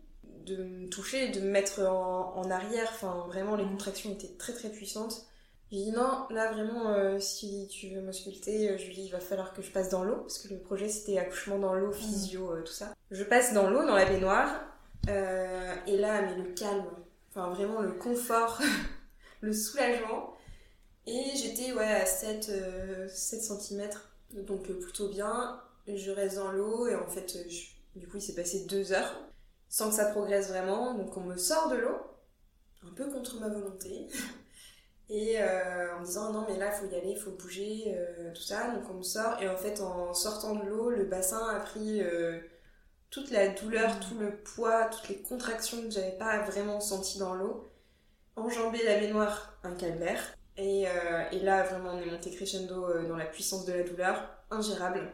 [0.46, 4.54] de me toucher, de me mettre en, en arrière, enfin vraiment les contractions étaient très
[4.54, 5.28] très puissantes.
[5.72, 9.54] J'ai dit non, là vraiment, euh, si tu veux m'ausculter, euh, Julie, il va falloir
[9.54, 12.62] que je passe dans l'eau, parce que le projet c'était accouchement dans l'eau, physio, euh,
[12.62, 12.94] tout ça.
[13.12, 14.66] Je passe dans l'eau, dans la baignoire,
[15.08, 16.86] et là, mais le calme,
[17.30, 18.62] enfin vraiment le confort,
[19.42, 20.36] le soulagement.
[21.06, 22.52] Et j'étais ouais, à 7,
[23.10, 23.90] 7 cm,
[24.48, 25.62] donc plutôt bien.
[25.88, 27.38] Je reste dans l'eau, et en fait,
[27.96, 29.14] du coup, il s'est passé deux heures
[29.74, 31.98] sans que ça progresse vraiment, donc on me sort de l'eau,
[32.86, 34.08] un peu contre ma volonté.
[35.14, 37.84] Et euh, en me disant non mais là il faut y aller, il faut bouger,
[37.96, 38.72] euh, tout ça.
[38.72, 42.02] Donc on me sort et en fait en sortant de l'eau, le bassin a pris
[42.02, 42.40] euh,
[43.12, 44.00] toute la douleur, mm.
[44.00, 47.70] tout le poids, toutes les contractions que j'avais pas vraiment senti dans l'eau.
[48.36, 50.36] Enjamber la baignoire, un calvaire.
[50.58, 50.86] Et,
[51.32, 54.16] et, là vraiment on est monté crescendo dans la puissance de la douleur,
[54.50, 55.12] ingérable.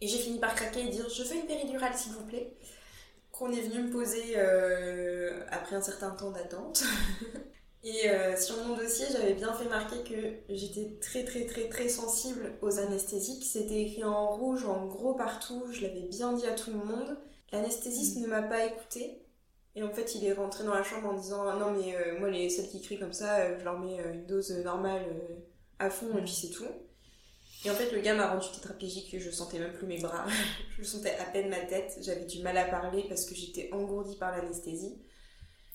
[0.00, 2.56] Et j'ai fini par craquer et dire je veux une péridurale s'il vous plaît.
[3.30, 4.38] Qu'on est venu me poser
[5.50, 6.82] après un certain temps d'attente.
[7.84, 11.88] Et euh, sur mon dossier, j'avais bien fait marquer que j'étais très très très très
[11.90, 13.44] sensible aux anesthésiques.
[13.44, 17.18] C'était écrit en rouge, en gros partout, je l'avais bien dit à tout le monde.
[17.52, 18.22] L'anesthésiste mm.
[18.22, 19.20] ne m'a pas écouté.
[19.76, 22.30] Et en fait, il est rentré dans la chambre en disant Non, mais euh, moi,
[22.30, 25.04] les, celles qui crient comme ça, euh, je leur mets une dose normale
[25.78, 26.24] à fond et mm.
[26.24, 26.64] puis c'est tout.
[27.66, 30.26] Et en fait, le gars m'a rendu tétraplégique, je sentais même plus mes bras,
[30.78, 34.16] je sentais à peine ma tête, j'avais du mal à parler parce que j'étais engourdie
[34.16, 34.96] par l'anesthésie.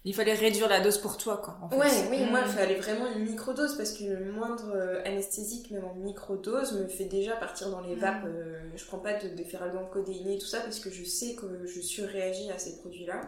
[0.05, 1.57] Il fallait réduire la dose pour toi, quoi.
[1.61, 1.75] En fait.
[1.75, 2.55] Ouais, oui, moi, il mm.
[2.55, 7.05] fallait vraiment une microdose parce que le moindre euh, anesthésique, même en microdose, me fait
[7.05, 7.99] déjà partir dans les mm.
[7.99, 8.25] vapes.
[8.25, 11.65] Euh, je prends pas de, de codéiné et tout ça parce que je sais que
[11.65, 13.21] je surréagis à ces produits-là.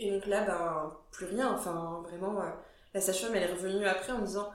[0.00, 1.52] Et donc là, ben, plus rien.
[1.52, 2.50] Enfin, vraiment, euh,
[2.94, 4.48] la sage-femme, elle est revenue après en me disant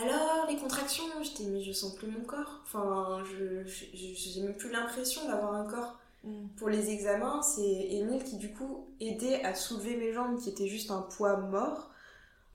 [0.00, 2.60] alors, les contractions J'étais, mais je sens plus mon corps.
[2.62, 5.98] Enfin, je j'ai même plus l'impression d'avoir un corps.
[6.24, 6.48] Mm.
[6.56, 10.68] Pour les examens, c'est Emile qui du coup aidait à soulever mes jambes qui étaient
[10.68, 11.90] juste un poids mort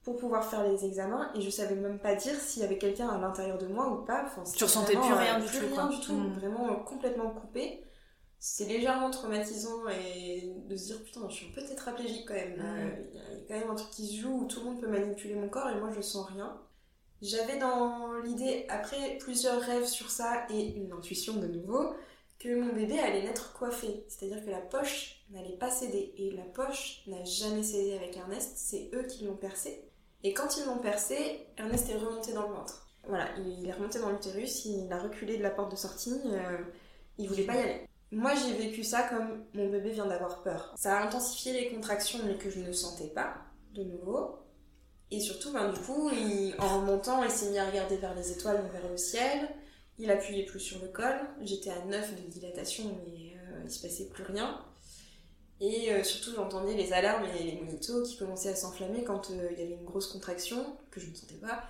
[0.04, 3.10] pour pouvoir faire les examens et je savais même pas dire s'il y avait quelqu'un
[3.10, 4.24] à l'intérieur de moi ou pas.
[4.26, 5.76] Enfin, tu ressentais plus rien du tout.
[5.76, 6.34] Rien du tout, mm.
[6.34, 7.82] vraiment euh, complètement coupé.
[8.38, 12.60] C'est légèrement traumatisant et de se dire putain, je suis un peu tétraplégique quand même.
[12.60, 14.80] Euh, il y a quand même un truc qui se joue où tout le monde
[14.80, 16.56] peut manipuler mon corps et moi je sens rien.
[17.22, 21.96] J'avais dans l'idée, après plusieurs rêves sur ça et une intuition de nouveau,
[22.40, 24.06] que mon bébé allait naître coiffé.
[24.08, 26.14] C'est-à-dire que la poche n'allait pas céder.
[26.18, 29.90] Et la poche n'a jamais cédé avec Ernest, c'est eux qui l'ont percé.
[30.24, 32.88] Et quand ils l'ont percé, Ernest est remonté dans le ventre.
[33.08, 36.58] Voilà, il est remonté dans l'utérus, il a reculé de la porte de sortie, euh,
[37.18, 37.88] il voulait pas y aller.
[38.12, 40.74] Moi j'ai vécu ça comme mon bébé vient d'avoir peur.
[40.78, 43.36] Ça a intensifié les contractions mais que je ne sentais pas,
[43.74, 44.40] de nouveau.
[45.12, 46.10] Et surtout, ben, du coup,
[46.58, 49.50] en remontant, il s'est mis à regarder vers les étoiles, vers le ciel.
[49.98, 51.16] Il appuyait plus sur le col.
[51.42, 54.62] J'étais à 9 de dilatation, mais euh, il se passait plus rien.
[55.62, 59.50] Et euh, surtout, j'entendais les alarmes et les monitos qui commençaient à s'enflammer quand euh,
[59.54, 61.64] il y avait une grosse contraction, que je ne sentais pas.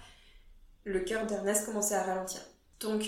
[0.86, 2.42] Le cœur d'Ernest commençait à ralentir.
[2.80, 3.06] Donc,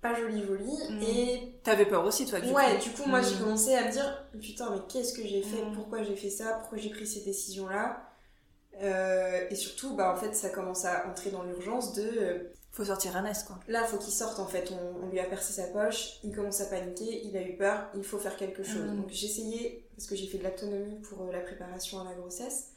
[0.00, 0.72] pas joli joli.
[0.90, 1.02] Mm.
[1.02, 2.82] Et T'avais peur aussi, toi, du ouais, coup.
[2.82, 3.38] du coup, moi, j'ai Mm.
[3.38, 5.62] commencé à me dire putain, mais qu'est-ce que j'ai fait?
[5.62, 5.74] Mm.
[5.74, 6.54] Pourquoi j'ai fait ça?
[6.60, 8.02] Pourquoi j'ai pris ces décisions-là
[8.82, 12.84] Euh, Et surtout, bah, en fait, ça commence à entrer dans l'urgence de euh, Faut
[12.84, 13.58] sortir Ernest, quoi.
[13.68, 14.70] là, faut qu'il sorte en fait.
[14.70, 17.88] On, on lui a percé sa poche, il commence à paniquer, il a eu peur,
[17.96, 18.90] il faut faire quelque chose.
[18.90, 18.96] Mm.
[18.98, 22.12] Donc, j'ai essayé, parce que j'ai fait de l'autonomie pour euh, la préparation à la
[22.12, 22.72] grossesse,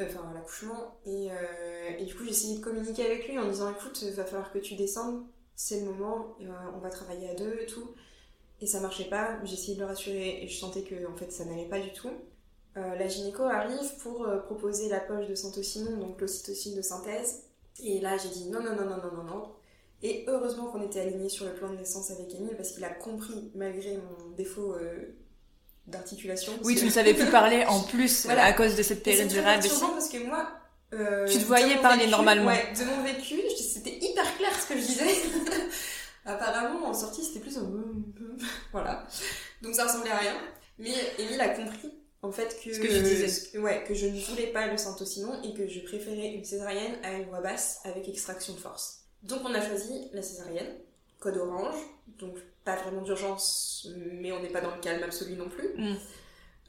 [0.00, 3.38] euh, enfin à l'accouchement, et, euh, et du coup, j'ai essayé de communiquer avec lui
[3.38, 5.22] en disant écoute, il va falloir que tu descendes,
[5.54, 7.90] c'est le moment, euh, on va travailler à deux et tout.
[8.62, 11.30] Et ça marchait pas, j'ai essayé de le rassurer et je sentais que en fait
[11.30, 12.12] ça n'allait pas du tout.
[12.74, 17.42] La gynéco arrive pour proposer la poche de Santocinon, donc l'ocytocine de synthèse.
[17.80, 19.52] Et là j'ai dit non, non, non, non, non, non, non.
[20.02, 22.90] Et heureusement qu'on était alignés sur le plan de naissance avec Emile parce qu'il a
[22.90, 25.14] compris, malgré mon défaut euh,
[25.86, 26.52] d'articulation.
[26.64, 28.44] Oui, tu ne savais plus parler en plus Voilà.
[28.44, 29.60] à cause de cette c'est péridurale.
[29.60, 30.48] perturbant parce que moi.
[30.92, 32.46] euh, Tu te voyais parler vécu- normalement.
[32.46, 35.04] Ouais, de mon vécu, c'était hyper clair ce que je disais.
[36.24, 37.62] Apparemment, en sortie, c'était plus un.
[38.72, 39.06] voilà.
[39.62, 40.34] Donc ça ressemblait à rien.
[40.78, 41.92] Mais Émile a compris,
[42.22, 42.72] en fait, que.
[42.72, 43.50] Ce que je disais.
[43.52, 46.96] que- ouais, que je ne voulais pas le Saint-Ocinon et que je préférais une césarienne
[47.02, 49.00] à une voix basse avec extraction de force.
[49.22, 50.74] Donc on a choisi la césarienne,
[51.20, 51.76] code orange,
[52.18, 55.68] donc pas vraiment d'urgence, mais on n'est pas dans le calme absolu non plus.
[55.76, 55.96] Mm.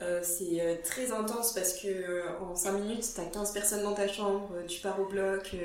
[0.01, 3.93] Euh, c'est euh, très intense parce que euh, en 5 minutes, t'as 15 personnes dans
[3.93, 5.55] ta chambre, tu pars au bloc,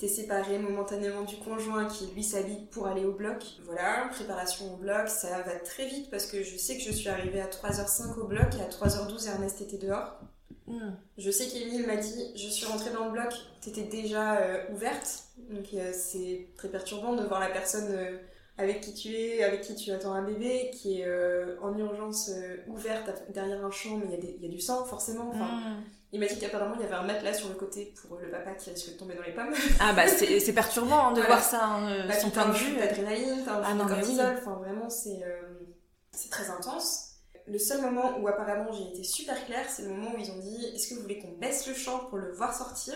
[0.00, 3.44] t'es séparé momentanément du conjoint qui lui s'habille pour aller au bloc.
[3.66, 7.10] Voilà, préparation au bloc, ça va très vite parce que je sais que je suis
[7.10, 10.18] arrivée à 3h05 au bloc et à 3h12 Ernest était dehors.
[10.66, 10.92] Mm.
[11.18, 13.30] Je sais qu'Emile m'a dit je suis rentrée dans le bloc,
[13.60, 18.16] t'étais déjà euh, ouverte, donc euh, c'est très perturbant de voir la personne euh,
[18.56, 21.06] avec qui tu es, avec qui tu attends un bébé, qui est
[21.62, 22.30] en urgence
[22.68, 25.30] ouverte derrière un champ, mais il y, a y du sang forcément.
[25.30, 25.82] Enfin, Mm.
[26.12, 28.52] Il m'a dit qu'apparemment il y avait un matelas sur le côté pour le papa
[28.54, 29.54] qui risque de tomber dans les pommes.
[29.78, 31.36] Ah bah c'est perturbant hein, de Voilà.
[31.36, 32.76] voir ça, hein, euh, Bah, son t'as point de vue.
[32.76, 35.42] d'adrénaline, t'as un Ah cortisol, enfin vraiment c'est euh,
[36.30, 37.06] très intense.
[37.46, 40.38] Le seul moment où apparemment j'ai été super claire, c'est le moment où ils ont
[40.38, 42.94] dit est-ce que vous voulez qu'on baisse le champ pour le voir sortir?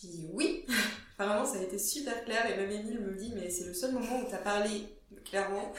[0.00, 0.64] J'ai dit oui.
[1.18, 3.92] Apparemment ça a été super clair et même Emile me dit mais c'est le seul
[3.92, 4.86] moment où t'as parlé
[5.26, 5.72] clairement.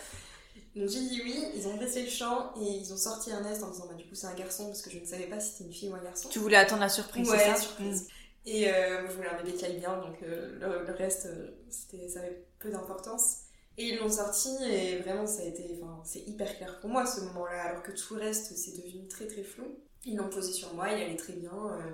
[0.78, 3.72] Donc j'ai dit oui, ils ont baissé le champ et ils ont sorti Ernest en
[3.72, 5.64] disant bah du coup c'est un garçon parce que je ne savais pas si c'était
[5.66, 6.30] une fille ou un garçon.
[6.30, 8.08] Tu voulais attendre la surprise, Ouais, c'est ça surprise.
[8.46, 11.26] Et euh, moi, je voulais un bébé qui aille bien, donc euh, le, le reste,
[11.26, 13.40] euh, c'était, ça avait peu d'importance.
[13.78, 17.06] Et ils l'ont sorti, et vraiment, ça a été, enfin, c'est hyper clair pour moi
[17.06, 19.66] ce moment-là, alors que tout le reste, c'est devenu très très flou.
[20.06, 21.92] Ils l'ont posé sur moi, il allait très bien, euh,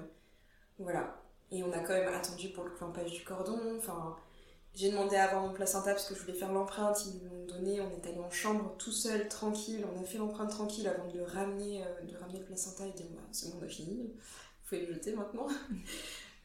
[0.77, 1.19] voilà.
[1.51, 4.15] Et on a quand même attendu pour le clampage du cordon, enfin,
[4.75, 7.45] j'ai demandé à avoir mon placenta parce que je voulais faire l'empreinte, ils me l'ont
[7.45, 11.07] donné, on est allé en chambre tout seul, tranquille, on a fait l'empreinte tranquille avant
[11.11, 13.65] de le ramener, euh, de ramener le placenta et de dire, bah, c'est bon, on
[13.65, 15.47] a fini, vous pouvez le jeter maintenant.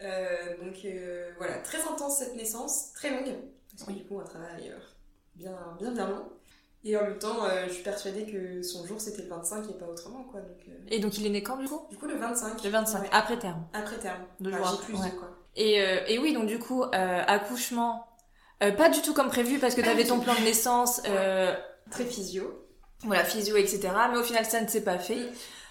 [0.00, 3.34] Euh, donc euh, voilà, très intense cette naissance, très longue,
[3.72, 3.96] parce que Oui.
[3.98, 4.72] du coup un travail
[5.34, 6.28] bien, bien bien long.
[6.84, 9.86] Et en même temps, je suis persuadée que son jour c'était le 25 et pas
[9.86, 10.40] autrement quoi.
[10.40, 11.80] Donc, Et donc il est né quand du coup?
[11.90, 12.62] Du coup le 25.
[12.62, 13.66] Le 25, Ouais, après terme.
[13.72, 14.22] après terme.
[14.38, 15.10] Deux Enfin, jours après, plus ouais.
[15.10, 15.28] de quoi.
[15.56, 15.74] Et,
[16.14, 18.06] et oui, donc du coup, accouchement,
[18.62, 21.54] euh, pas du tout comme prévu parce que t'avais ton plan de naissance, euh,
[21.90, 22.64] Très physio.
[23.04, 23.88] voilà, physio, etc.
[24.12, 25.18] Mais au final, ça ne s'est pas fait.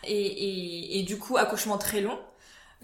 [0.03, 2.17] Et, et, et du coup, accouchement très long.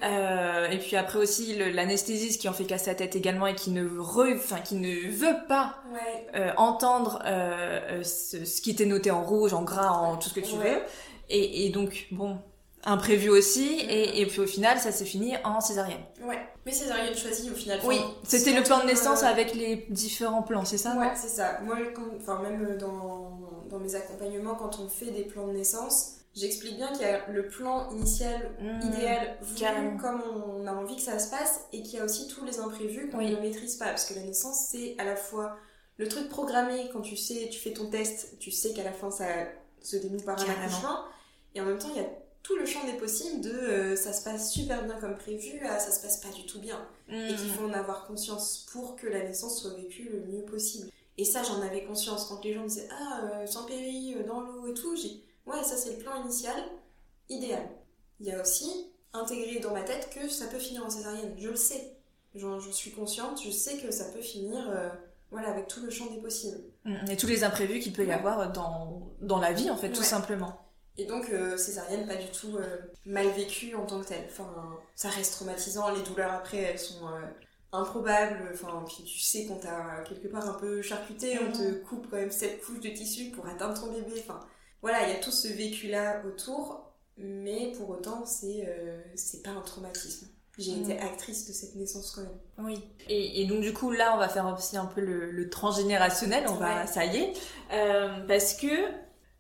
[0.02, 3.70] Euh, et puis après aussi l'anesthésiste qui en fait casser la tête également et qui
[3.70, 4.26] ne, re,
[4.66, 6.28] qui ne veut pas Ouais.
[6.36, 10.30] euh, entendre euh, euh, ce, ce qui était noté en rouge, en gras, en tout
[10.30, 10.74] ce que tu Ouais.
[10.74, 10.82] veux.
[11.30, 12.40] Et, et donc, bon,
[12.86, 13.78] imprévu aussi.
[13.86, 13.90] Mm.
[13.90, 16.04] Et, et puis au final, ça s'est fini en césarienne.
[16.24, 16.40] Ouais.
[16.66, 17.80] Mais césarienne choisie au final.
[17.84, 21.28] Oui, c'était le plan de naissance euh, avec les différents plans, c'est ça Ouais, c'est
[21.28, 21.60] ça.
[21.64, 23.38] Moi, quand- enfin, même dans,
[23.70, 27.28] dans mes accompagnements, quand on fait des plans de naissance, j'explique bien qu'il y a
[27.28, 28.88] le plan initial Mmh.
[28.88, 30.22] idéal voulu comme
[30.62, 33.10] on a envie que ça se passe et qu'il y a aussi tous les imprévus
[33.10, 33.30] qu'on Oui.
[33.30, 35.58] ne maîtrise pas parce que la naissance c'est à la fois
[35.98, 39.12] le truc programmé quand tu sais tu fais ton test tu sais qu'à la fin
[39.12, 39.26] ça
[39.84, 41.02] se dénoue par un accouchement
[41.54, 42.10] et en même temps il y a
[42.44, 45.80] tout le champ des possibles de euh, ça se passe super bien comme prévu à
[45.80, 46.80] ça se passe pas du tout bien
[47.10, 47.54] et qu'il Mm.
[47.58, 50.90] faut en avoir conscience pour que la naissance soit vécue le mieux possible.
[51.18, 54.24] Et ça, j'en avais conscience quand les gens me disaient Ah, euh, sans péri, euh,
[54.28, 54.96] dans l'eau et tout.
[54.96, 56.56] J'ai dit, Ouais, ça c'est le plan initial,
[57.30, 57.68] idéal.
[58.20, 61.36] Il y a aussi intégré dans ma tête que ça peut finir en césarienne.
[61.38, 61.96] Je le sais.
[62.36, 63.40] J'en suis consciente.
[63.44, 64.90] Je sais que ça peut finir euh,
[65.30, 66.58] voilà, avec tout le champ des possibles.
[66.86, 67.12] Mm.
[67.12, 70.02] Et tous les imprévus qu'il peut y avoir dans, dans la vie, en fait, tout
[70.04, 70.60] simplement.
[70.98, 74.26] Et donc, euh, césarienne, pas du tout euh, mal vécue en tant que telle.
[74.30, 74.48] Enfin,
[74.96, 75.90] ça reste traumatisant.
[75.92, 77.22] Les douleurs après, elles sont euh,
[77.72, 78.50] improbables.
[78.54, 81.40] Enfin, puis tu sais qu'on t'a quelque part un peu charcuté.
[81.40, 84.14] On te coupe quand même sept couches de tissu pour atteindre ton bébé.
[84.20, 84.40] Enfin,
[84.82, 86.90] voilà, il y a tout ce vécu-là autour.
[87.18, 90.28] Mais pour autant, c'est euh, c'est pas un traumatisme.
[90.58, 90.82] J'ai Mm.
[90.84, 92.40] été actrice de cette naissance quand même.
[92.60, 92.80] Oui.
[93.08, 96.46] Et, et donc du coup là on va faire aussi un peu le, le transgénérationnel,
[96.48, 96.88] on va, Ouais.
[96.88, 97.34] ça y est,
[97.72, 98.68] Euh, parce que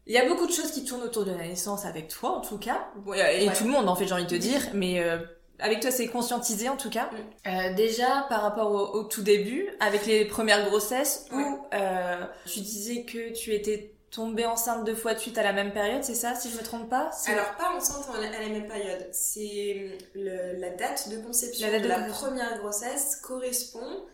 [0.05, 2.41] il y a beaucoup de choses qui tournent autour de la naissance avec toi en
[2.41, 3.53] tout cas, et Ouais.
[3.57, 5.17] tout le monde en fait j'ai envie de te dire, mais euh,
[5.59, 7.09] avec toi c'est conscientisé en tout cas.
[7.11, 7.49] Mm.
[7.49, 11.45] Euh, déjà par rapport au, au tout début, avec les premières grossesses où Ouais.
[11.75, 15.73] euh, tu disais que tu étais tombée enceinte deux fois de suite à la même
[15.73, 17.09] période, c'est ça si je me trompe pas?
[17.27, 19.07] Alors, pas enceinte à la même période.
[19.11, 24.05] C'est la date de conception La date de de la première grossesse correspond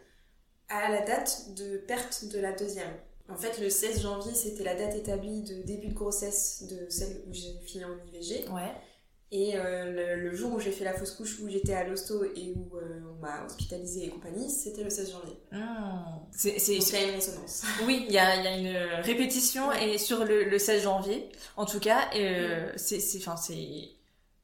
[0.70, 2.94] à la date de perte de la deuxième.
[3.32, 7.22] En fait, le 16 janvier, c'était la date établie de début de grossesse de celle
[7.28, 8.50] où j'ai fini en IVG.
[8.50, 8.74] Ouais.
[9.32, 12.24] Et euh, le, le jour où j'ai fait la fausse couche, où j'étais à l'hosto
[12.24, 15.38] et où euh, on m'a hospitalisée et compagnie, c'était le 16 janvier.
[15.52, 16.26] Hmm.
[16.32, 17.64] C'est, c'est, Donc il y a une résonance.
[17.86, 21.30] Oui, il y a, il y a une répétition et sur le, le 16 janvier,
[21.58, 23.92] en tout cas, euh, c'est, c'est, enfin, c'est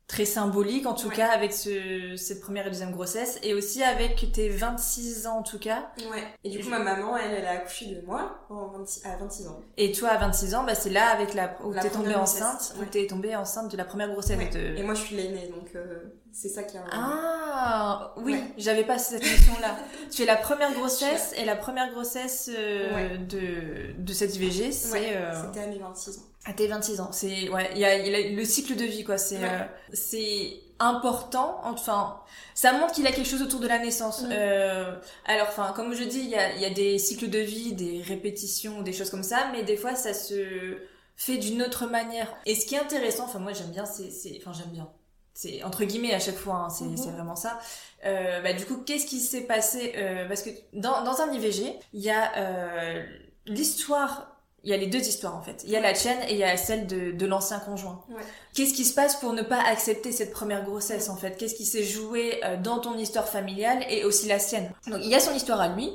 [0.08, 1.16] très symbolique en tout Ouais.
[1.16, 5.44] cas avec ce, cette première et deuxième grossesse et aussi avec tes 26 ans en
[5.44, 5.90] tout cas.
[6.12, 6.24] Ouais.
[6.44, 9.48] Et du coup, ma maman, elle, elle a accouché de moi en 26 à 26
[9.48, 9.60] ans.
[9.78, 12.86] Et toi à 26 ans, bah, c'est là avec la où t'es tombée enceinte, où
[12.86, 14.38] t'es tombée enceinte de la première grossesse.
[14.38, 14.50] Ouais.
[14.50, 16.86] de- Et moi, je suis l'aînée, donc euh, c'est ça qui a un...
[16.92, 19.76] Ah oui, j'avais pas cette notion-là.
[20.12, 24.92] tu es la première grossesse et la première grossesse euh, de, de cette IVG, c'est
[24.92, 26.22] Ouais, euh, C'était à mes 26 ans.
[26.46, 29.04] À tes 26 ans, c'est ouais, il y a, y a le cycle de vie
[29.04, 29.44] quoi, c'est Ouais.
[29.44, 31.60] euh, c'est important.
[31.64, 32.20] Enfin,
[32.54, 34.22] ça montre qu'il y a quelque chose autour de la naissance.
[34.24, 34.30] Mm.
[34.32, 37.40] Euh, alors, enfin, comme je dis, il y a, il y a des cycles de
[37.40, 40.78] vie, des répétitions, des choses comme ça, mais des fois ça se
[41.16, 42.28] fait d'une autre manière.
[42.46, 44.88] Et ce qui est intéressant, enfin moi j'aime bien, c'est, c'est, enfin j'aime bien.
[45.34, 47.60] C'est entre guillemets à chaque fois, hein, c'est, c'est vraiment ça.
[48.06, 51.74] Euh, bah, du coup, qu'est-ce qui s'est passé euh, Parce que dans, dans un IVG,
[51.94, 53.04] il y a euh,
[53.46, 54.35] l'histoire
[54.66, 55.62] il y a les deux histoires en fait.
[55.64, 58.04] Il y a la tienne et il y a celle de, de l'ancien conjoint.
[58.10, 58.22] Ouais.
[58.54, 61.38] Qu'est-ce qui se passe pour ne pas accepter cette première grossesse en fait?
[61.38, 64.72] Qu'est-ce qui s'est joué euh, dans ton histoire familiale et aussi la sienne?
[64.88, 65.92] Donc il y a son histoire à lui,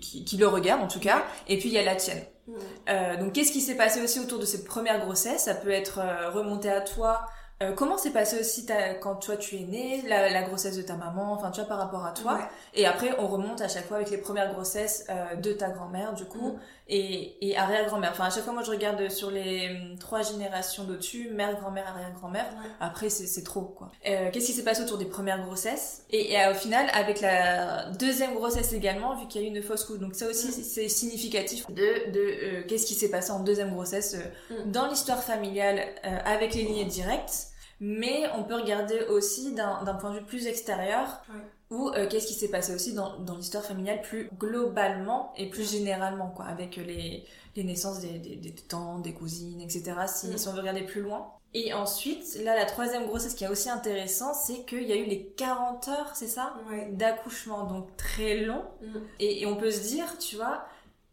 [0.00, 2.22] qui, qui le regarde en tout cas, et puis il y a la tienne.
[2.88, 5.42] Euh, donc qu'est-ce qui s'est passé aussi autour de cette première grossesse?
[5.44, 7.26] Ça peut être euh, remonté à toi.
[7.62, 10.82] Euh, comment s'est passé aussi ta, quand toi tu es né, la, la grossesse de
[10.82, 12.34] ta maman, enfin tu vois par rapport à toi.
[12.34, 12.40] Ouais.
[12.74, 16.12] Et après on remonte à chaque fois avec les premières grossesses euh, de ta grand-mère
[16.12, 16.58] du coup Mhm.
[16.88, 18.10] Et, et arrière-grand-mère.
[18.12, 21.86] Enfin à chaque fois moi je regarde sur les hum, trois générations d'au-dessus, mère, grand-mère,
[21.88, 22.44] arrière-grand-mère.
[22.44, 22.70] Ouais.
[22.80, 23.90] Après, c'est c'est trop, quoi.
[24.08, 26.04] Euh, Qu'est-ce qui s'est passé autour des premières grossesses?
[26.10, 29.50] Et, et, euh, au final, avec la deuxième grossesse également, vu qu'il y a eu
[29.50, 29.98] une fausse couche.
[29.98, 30.62] Donc ça aussi, Mm.
[30.62, 34.14] c'est- significatif de, de euh, qu'est-ce qui s'est passé en deuxième grossesse
[34.50, 34.70] euh, Mm.
[34.70, 37.48] dans l'histoire familiale euh, avec les lignées directes.
[37.80, 41.40] Mais on peut regarder aussi d'un d'un point de vue plus extérieur, Ouais.
[41.70, 45.70] Ou euh, qu'est-ce qui s'est passé aussi dans, dans l'histoire familiale plus globalement et plus
[45.70, 47.24] généralement, quoi, avec les,
[47.56, 50.06] les naissances des, des, des tantes, des cousines, etc.
[50.06, 50.38] Si, Mm.
[50.38, 51.32] si on veut regarder plus loin.
[51.54, 55.06] Et ensuite, là, la troisième grossesse qui est aussi intéressant, c'est qu'il y a eu
[55.06, 56.54] les 40 heures, c'est ça?
[56.70, 56.88] Ouais.
[56.92, 58.62] D'accouchement, donc très long.
[58.82, 58.98] Mm.
[59.20, 60.64] Et, et on peut se dire, tu vois,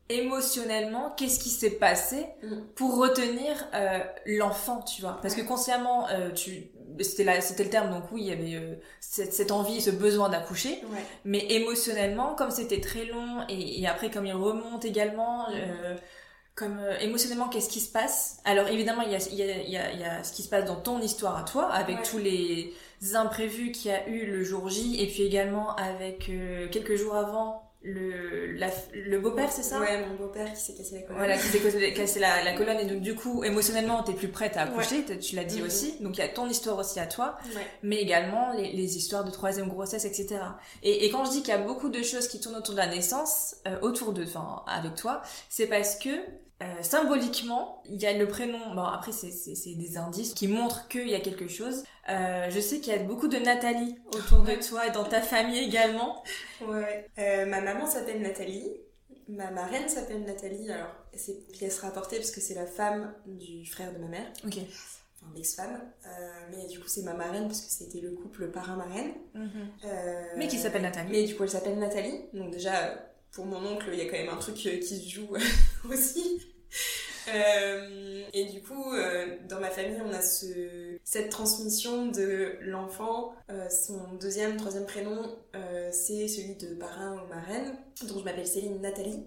[0.10, 2.62] émotionnellement, qu'est-ce qui s'est passé Mm.
[2.76, 5.20] pour retenir euh, l'enfant, tu vois?
[5.22, 6.72] Parce que consciemment, euh, tu
[7.02, 9.89] c'était là c'était le terme donc oui il y avait euh, cette, cette envie ce
[9.89, 11.04] besoin d'accoucher Ouais.
[11.26, 15.96] mais émotionnellement comme c'était très long et, et après comme il remonte également euh,
[16.56, 18.38] comme euh, émotionnellement qu'est-ce qui se passe?
[18.46, 20.44] Alors évidemment il y a, il y, a, il y, a, y a ce qui
[20.44, 22.04] se passe dans ton histoire à toi avec Ouais.
[22.04, 22.74] tous les
[23.16, 27.16] imprévus qu'il y a eu le jour J et puis également avec euh, quelques jours
[27.16, 29.79] avant le, la- le beau-père c'est ça?
[29.79, 31.17] Ouais, mon beau-père qui s'est cassé la colonne.
[31.17, 34.29] voilà, qui s'est cassé- cassé la, la colonne et donc du coup émotionnellement t'es plus
[34.29, 35.67] prête à accoucher, tu l'as dit Mhm.
[35.67, 37.61] aussi, donc il y a ton histoire aussi à toi, Ouais.
[37.84, 40.39] mais également les, les histoires de troisième grossesse, etc.
[40.81, 42.79] Et, et quand je dis qu'il y a beaucoup de choses qui tournent autour de
[42.79, 46.09] la naissance, euh, autour de, enfin avec toi, c'est parce que
[46.64, 48.74] euh, symboliquement, il y a le prénom.
[48.74, 51.84] Bon après c'est des indices qui montrent qu'il y a quelque chose.
[52.09, 55.22] Euh, je sais qu'il y a beaucoup de Nathalie autour de toi et dans ta
[55.22, 56.24] famille également.
[56.65, 57.10] Ouais.
[57.19, 58.69] Euh, ma maman s'appelle Nathalie.
[59.30, 60.69] Ma marraine s'appelle Nathalie.
[60.72, 64.57] Alors, c'est pièce rapportée parce que c'est la femme du frère de ma mère, Ok.
[64.57, 65.80] enfin l'ex-femme.
[66.52, 69.14] Mais du coup, c'est ma marraine parce que c'était le couple parrain-marraine.
[69.85, 71.10] Euh, Mais qui s'appelle Nathalie.
[71.11, 72.26] Mais du coup, elle s'appelle Nathalie.
[72.34, 72.94] Donc déjà,
[73.31, 75.30] pour mon oncle, il y a quand même un truc qui se joue
[75.90, 76.41] aussi.
[77.34, 83.34] Euh, et du coup, euh, dans ma famille, on a ce, cette transmission de l'enfant.
[83.50, 85.38] Euh, son deuxième, troisième prénom,
[85.91, 87.78] c'est celui de parrain ou marraine.
[88.08, 89.24] Donc je m'appelle Céline Nathalie.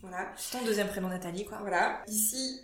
[0.00, 0.32] Voilà.
[0.50, 1.58] Ton deuxième prénom Nathalie quoi.
[1.60, 2.02] Voilà.
[2.06, 2.60] Ici,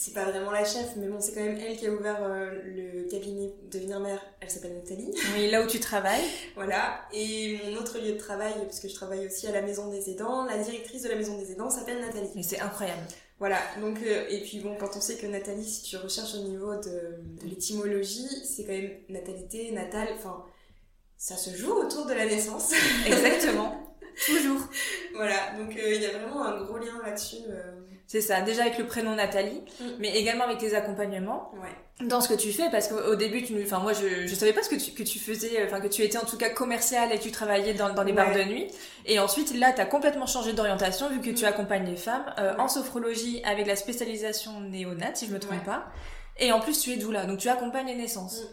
[0.00, 2.50] c'est pas vraiment la chef, mais bon, c'est quand même elle qui a ouvert euh,
[2.64, 4.24] le cabinet Devenir Mère.
[4.40, 5.12] Elle s'appelle Nathalie.
[5.36, 6.24] Oui, là où tu travailles.
[6.54, 7.02] Voilà.
[7.12, 10.08] Et mon autre lieu de travail, parce que je travaille aussi à la maison des
[10.10, 12.30] aidants, la directrice de la maison des aidants s'appelle Nathalie.
[12.34, 13.02] Mais c'est incroyable.
[13.38, 13.58] Voilà.
[13.80, 16.74] Donc, euh, et puis bon, quand on sait que Nathalie, si tu recherches au niveau
[16.76, 20.44] de, de l'étymologie, c'est quand même natalité, natal, enfin.
[21.18, 22.72] ça se joue autour de la naissance.
[23.06, 23.96] Exactement.
[24.26, 24.60] Toujours.
[25.14, 27.36] Voilà, donc euh, il y a vraiment un gros lien là-dessus.
[27.48, 27.72] euh.
[28.12, 29.84] C'est ça, déjà avec le prénom Nathalie, Mm.
[30.00, 31.52] mais également avec tes accompagnements.
[31.62, 32.06] Ouais.
[32.08, 34.64] Dans ce que tu fais, parce qu'au début, tu enfin moi, je, je savais pas
[34.64, 37.12] ce que tu, que tu faisais, euh, enfin que tu étais en tout cas commercial
[37.12, 38.66] et que tu travaillais dans, dans les bars de nuit.
[39.06, 41.48] Et ensuite, là, tu as complètement changé d'orientation vu que tu Mm.
[41.48, 42.60] accompagnes les femmes euh, Ouais.
[42.60, 45.84] en sophrologie avec la spécialisation néonate, si je me trompe pas.
[46.40, 48.40] Et en plus, tu es doula, donc tu accompagnes les naissances.
[48.40, 48.46] Mm.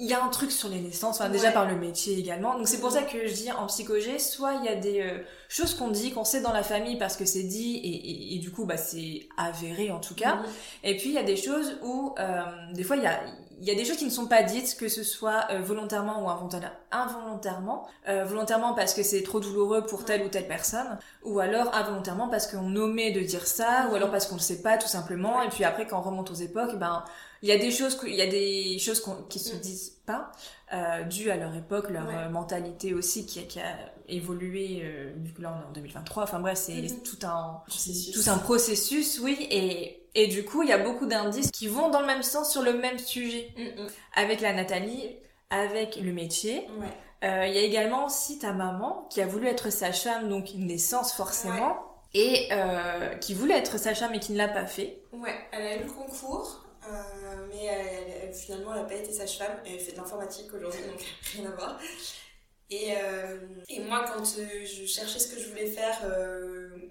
[0.00, 2.56] Il y a un truc sur les naissances, enfin, déjà par le métier également.
[2.58, 2.94] Donc c'est pour Mm.
[2.94, 6.12] ça que je dis en psychogé, soit il y a des euh, choses qu'on dit,
[6.12, 8.76] qu'on sait dans la famille parce que c'est dit et, et, et du coup bah
[8.76, 10.36] c'est avéré en tout cas.
[10.36, 10.44] Mhm.
[10.84, 12.40] Et puis il y a des choses où euh,
[12.72, 13.20] des fois il y a
[13.62, 16.24] il y a des choses qui ne sont pas dites, que ce soit euh, volontairement
[16.24, 17.86] ou involontaire- involontairement.
[18.08, 22.28] Euh, volontairement parce que c'est trop douloureux pour telle ou telle personne, ou alors involontairement
[22.28, 25.42] parce qu'on omet de dire ça, ou alors parce qu'on ne sait pas tout simplement.
[25.42, 27.04] Et puis après, quand on remonte aux époques, ben
[27.42, 29.60] il y a des choses, il y a des choses qu'on- qui se Mm.
[29.60, 30.30] disent pas,
[30.72, 32.14] euh, dues à leur époque, leur Ouais.
[32.16, 33.76] euh, mentalité aussi qui, a- qui a
[34.08, 34.80] évolué.
[34.82, 36.22] Euh, vu que là on est en 2023.
[36.24, 37.02] Enfin bref, c'est Mhm.
[37.02, 38.14] tout un Processus.
[38.24, 39.46] tout un processus, oui.
[39.50, 42.50] Et et du coup, il y a beaucoup d'indices qui vont dans le même sens
[42.50, 43.54] sur le même sujet.
[43.56, 43.86] Mhm.
[44.16, 45.14] Avec la Nathalie,
[45.50, 46.66] avec le métier.
[46.80, 47.28] Ouais.
[47.28, 50.66] Euh, Il y a également aussi ta maman qui a voulu être sage-femme, donc une
[50.66, 51.76] naissance forcément,
[52.12, 55.00] et euh, qui voulait être sage-femme et qui ne l'a pas fait.
[55.12, 56.64] Ouais, elle a eu le concours,
[56.94, 59.60] euh, mais elle- elle- finalement elle n'a pas été sage-femme.
[59.66, 61.00] Elle fait de l'informatique aujourd'hui, donc
[61.34, 61.78] rien à voir.
[62.70, 63.38] Et, euh,
[63.68, 65.98] et moi, quand euh, je cherchais ce que je voulais faire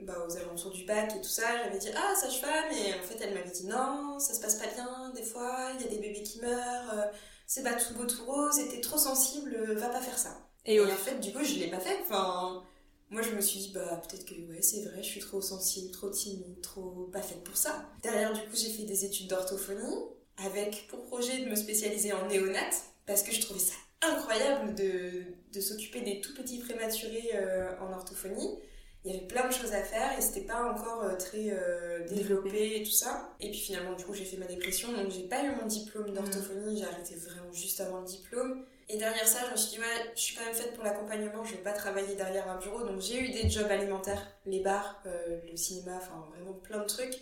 [0.01, 3.17] bah, aux alentours du bac et tout ça, j'avais dit Ah, sage-femme Et en fait,
[3.21, 5.99] elle m'avait dit Non, ça se passe pas bien, des fois, il y a des
[5.99, 7.09] bébés qui meurent,
[7.47, 10.37] c'est pas tout beau, tout rose, et t'es trop sensible, va pas faire ça.
[10.65, 11.97] Et Et en fait, du coup, je l'ai pas fait.
[12.01, 12.63] Enfin,
[13.09, 15.91] moi, je me suis dit, bah, peut-être que, ouais, c'est vrai, je suis trop sensible,
[15.91, 17.89] trop timide, trop pas faite pour ça.
[18.03, 19.95] Derrière, du coup, j'ai fait des études d'orthophonie
[20.37, 22.69] avec pour projet de me spécialiser en néonat
[23.05, 25.23] parce que je trouvais ça incroyable de,
[25.53, 28.59] de s'occuper des tout petits prématurés euh, en orthophonie.
[29.03, 32.05] Il y avait plein de choses à faire et c'était pas encore euh, très euh,
[32.07, 32.81] Développé.
[32.81, 33.33] et tout ça.
[33.39, 36.13] Et puis finalement, du coup, j'ai fait ma dépression, donc j'ai pas eu mon diplôme
[36.13, 38.65] d'orthophonie, j'ai arrêté vraiment juste avant le diplôme.
[38.89, 41.43] Et derrière ça, je me suis dit, ouais, je suis quand même faite pour l'accompagnement,
[41.43, 42.83] je vais pas travailler derrière un bureau.
[42.83, 46.85] Donc j'ai eu des jobs alimentaires, les bars, euh, le cinéma, enfin vraiment plein de
[46.85, 47.15] trucs.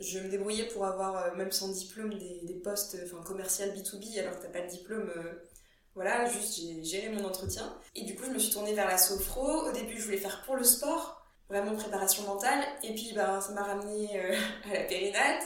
[0.00, 4.18] Je me débrouillais pour avoir, euh, même sans diplôme, des, des postes enfin, commercial B2B,
[4.20, 5.10] alors que t'as pas de diplôme.
[5.16, 5.34] euh,
[5.94, 7.78] voilà, juste j'ai géré mon entretien.
[7.94, 9.68] Et du coup, je me suis tournée vers la sophro.
[9.68, 12.64] Au début, je voulais faire pour le sport, vraiment préparation mentale.
[12.82, 14.36] Et puis, ben, ça m'a ramené euh,
[14.70, 15.42] à la périnate.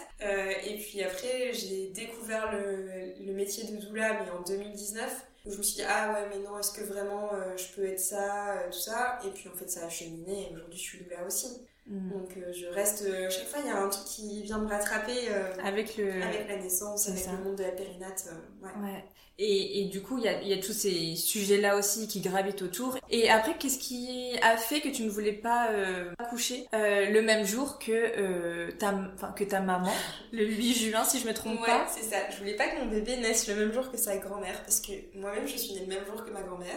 [0.65, 5.28] Et puis après, j'ai découvert le métier de doula, mais en 2019.
[5.47, 8.01] Je me suis dit, ah ouais, mais non, est-ce que vraiment euh, je peux être
[8.01, 9.19] ça, euh, tout ça?
[9.25, 11.47] Et puis en fait, ça a cheminé et aujourd'hui, je suis doula aussi.
[11.87, 12.11] Mm.
[12.11, 13.05] Donc euh, je reste.
[13.31, 15.29] chaque fois, il y a un truc qui vient me rattraper
[15.63, 16.23] Avec le.
[16.23, 17.33] avec la naissance, avec ça.
[17.33, 18.29] le monde de la périnate.
[18.63, 18.83] ouais.
[18.83, 19.05] Ouais.
[19.41, 22.21] Et, et du coup, il y a, il y a tous ces sujets-là aussi qui
[22.21, 22.97] gravitent autour.
[23.09, 27.23] Et après, qu'est-ce qui a fait que tu ne voulais pas euh, accoucher euh, le
[27.23, 29.93] même jour que, euh, ta, enfin, que ta maman,
[30.33, 32.17] le 8 juin, si je me trompe Ouais, pas c'est ça.
[32.31, 34.93] Je voulais pas que mon bébé naisse le même jour que sa grand-mère parce que
[35.17, 36.75] moi-même je suis née le même jour que ma grand-mère,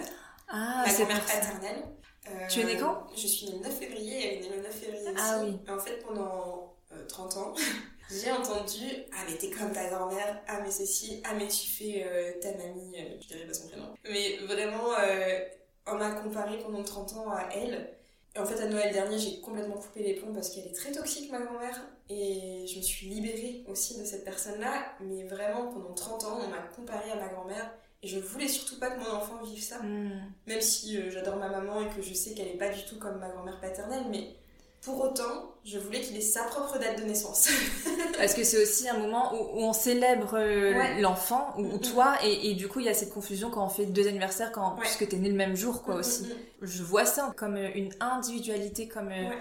[0.47, 1.39] Ah, ma c'est grand-mère pour ça.
[1.39, 1.83] paternelle.
[2.29, 3.07] Euh, Tu es née quand?
[3.15, 5.15] Je suis née le 9 février, elle est née le 9 février aussi.
[5.19, 5.57] Ah oui.
[5.67, 7.53] Et en fait, pendant euh, 30 ans,
[8.11, 12.05] j'ai entendu Ah, mais t'es comme ta grand-mère, ah, mais ceci, ah, mais tu fais
[12.05, 13.93] euh, ta mamie, euh, je dirais pas son prénom.
[14.03, 15.39] Mais vraiment, euh,
[15.87, 17.89] on m'a comparé pendant 30 ans à elle.
[18.35, 20.91] Et en fait, à Noël dernier, j'ai complètement coupé les plombs parce qu'elle est très
[20.91, 21.81] toxique, ma grand-mère.
[22.09, 24.95] Et je me suis libérée aussi de cette personne-là.
[25.01, 27.73] Mais vraiment, pendant 30 ans, on m'a comparé à ma grand-mère.
[28.03, 29.79] Et je voulais surtout pas que mon enfant vive ça.
[29.79, 30.33] Mm.
[30.47, 32.97] Même si euh, j'adore ma maman et que je sais qu'elle est pas du tout
[32.97, 34.35] comme ma grand-mère paternelle, mais
[34.83, 37.47] pour autant, je voulais qu'il ait sa propre date de naissance.
[38.17, 41.01] Parce que c'est aussi un moment où, où on célèbre euh, Ouais.
[41.01, 43.69] l'enfant, ou, ou toi, et, et du coup, il y a cette confusion quand on
[43.69, 44.81] fait deux anniversaires, quand, Ouais.
[44.81, 46.23] puisque t'es né le même jour, quoi, Mm, aussi.
[46.23, 46.35] mm, mm.
[46.67, 49.09] Je vois ça comme euh, une individualité, comme...
[49.09, 49.37] euh, Ouais.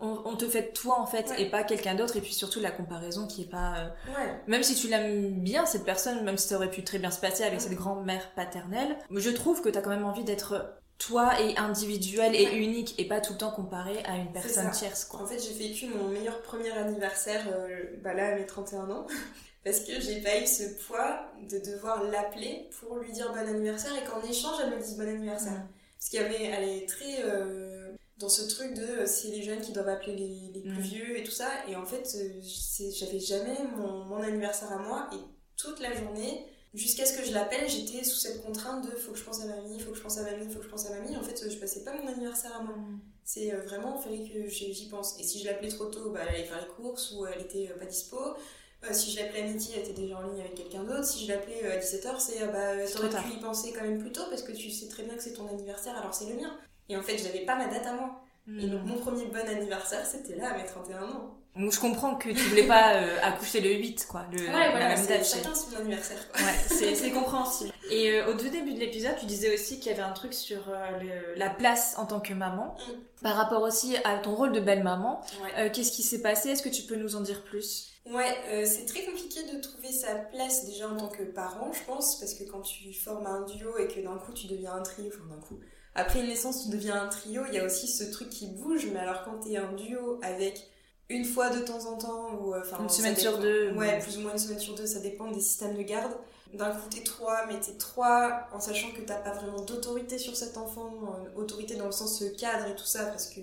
[0.00, 1.42] on, on te fait toi, en fait, Ouais.
[1.42, 3.74] et pas quelqu'un d'autre, et puis surtout la comparaison qui est pas...
[3.78, 4.34] euh, Ouais.
[4.48, 7.20] Même si tu l'aimes bien, cette personne, même si ça aurait pu très bien se
[7.20, 7.64] passer avec Ouais.
[7.64, 12.46] cette grand-mère paternelle, je trouve que t'as quand même envie d'être toi et individuel et
[12.46, 12.56] Ouais.
[12.56, 15.20] unique, et pas tout le temps comparé à une personne tierce, quoi.
[15.20, 19.06] En fait, j'ai vécu mon meilleur premier anniversaire, euh, bah là, à mes 31 ans,
[19.64, 23.92] parce que j'ai pas eu ce poids de devoir l'appeler pour lui dire bon anniversaire
[23.96, 25.52] et qu'en échange, elle me dise bon anniversaire.
[25.52, 25.68] Mm.
[25.98, 29.42] Parce qu'il y avait, elle est très euh, dans ce truc de euh, c'est les
[29.42, 31.48] jeunes qui doivent appeler les, les plus vieux et tout ça.
[31.68, 32.40] Et en fait, euh,
[32.98, 35.18] j'avais jamais mon, mon anniversaire à moi et
[35.56, 39.18] toute la journée, jusqu'à ce que je l'appelle, j'étais sous cette contrainte de faut que
[39.18, 40.90] je pense à mamie, faut que je pense à mamie, faut que je pense à
[40.90, 41.16] mamie.
[41.16, 42.74] En fait, je passais pas mon anniversaire à moi.
[43.24, 45.18] C'est euh, vraiment, il fallait que j'y pense.
[45.18, 47.70] Et si je l'appelais trop tôt, bah, elle allait faire les courses ou elle était
[47.70, 48.18] euh, pas dispo.
[48.18, 51.04] Euh, si je l'appelais à midi, elle était déjà en ligne avec quelqu'un d'autre.
[51.04, 54.12] Si je l'appelais à 17h, c'est ah bah, t'aurais pu y penser quand même plus
[54.12, 56.58] tôt parce que tu sais très bien que c'est ton anniversaire, alors c'est le mien.
[56.88, 58.20] Et en fait, j'avais pas ma date à moi.
[58.46, 61.38] Et donc, mon premier bon anniversaire, c'était là, à mes 31 ans.
[61.56, 64.26] Donc, je comprends que tu voulais pas euh, accoucher le 8, quoi.
[64.32, 66.18] Le, ouais, voilà, c'est chacun son anniversaire.
[66.34, 67.72] Ouais, c'est compréhensible.
[67.90, 70.34] Et euh, au tout début de l'épisode, tu disais aussi qu'il y avait un truc
[70.34, 72.76] sur euh, la place en tant que maman.
[72.88, 73.22] Mm.
[73.22, 75.20] Par rapport aussi à ton rôle de belle-maman.
[75.72, 76.50] Qu'est-ce qui s'est passé?
[76.50, 77.90] Est-ce que tu peux nous en dire plus?
[78.12, 78.36] Ouais,
[78.66, 82.34] c'est très compliqué de trouver sa place déjà en tant que parent, je pense, parce
[82.34, 85.24] que quand tu formes un duo et que d'un coup tu deviens un trio, enfin
[85.34, 85.58] d'un coup,
[85.94, 88.88] après une naissance, tu deviens un trio, il y a aussi ce truc qui bouge,
[88.92, 90.68] mais alors quand t'es un duo avec
[91.08, 92.82] une fois de temps en temps, ou euh, enfin.
[92.82, 93.72] Une semaine sur deux.
[93.74, 96.12] Ouais, plus ou moins une semaine sur deux, ça dépend des systèmes de garde.
[96.52, 100.36] D'un coup, t'es trois, mais t'es trois en sachant que t'as pas vraiment d'autorité sur
[100.36, 103.40] cet enfant, euh, autorité dans le sens cadre et tout ça, parce que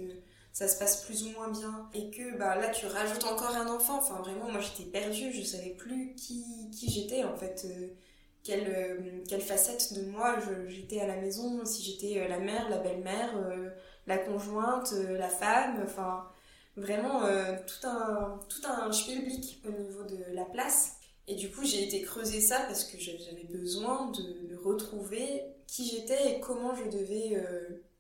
[0.54, 3.74] ça se passe plus ou moins bien et que bah là tu rajoutes encore un
[3.74, 6.44] enfant enfin vraiment moi j'étais perdue je savais plus qui,
[6.78, 7.88] qui j'étais en fait euh,
[8.44, 12.70] quelle, euh, quelle facette de moi j'étais à la maison, si j'étais euh, la mère,
[12.70, 13.70] la belle-mère, euh,
[14.08, 16.28] la conjointe, la femme, enfin
[16.78, 17.22] vraiment
[17.68, 20.94] tout un tout un spielblick au niveau de la place.
[21.28, 26.32] Et du coup, j'ai été creuser ça parce que j'avais besoin de retrouver qui j'étais
[26.32, 27.42] et comment je devais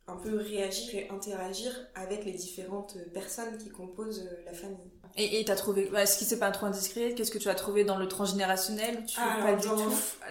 [0.07, 4.91] un peu réagir et interagir avec les différentes personnes qui composent la famille.
[5.17, 7.13] Et t'as trouvé, bah, est-ce qui c'est pas trop indiscret?
[7.13, 9.05] Qu'est-ce que tu as trouvé dans le transgénérationnel?
[9.05, 9.75] Tu ah, pas dans,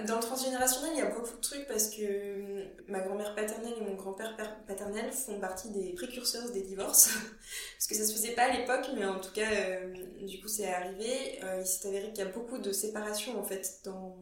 [0.06, 3.84] dans, le transgénérationnel, il y a beaucoup de trucs parce que ma grand-mère paternelle et
[3.84, 4.36] mon grand-père
[4.66, 7.08] paternel font partie des précurseurs des divorces.
[7.76, 10.48] parce que ça se faisait pas à l'époque, mais en tout cas, euh, du coup,
[10.48, 11.40] c'est arrivé.
[11.44, 14.16] Euh, il s'est avéré qu'il y a beaucoup de séparations en fait dans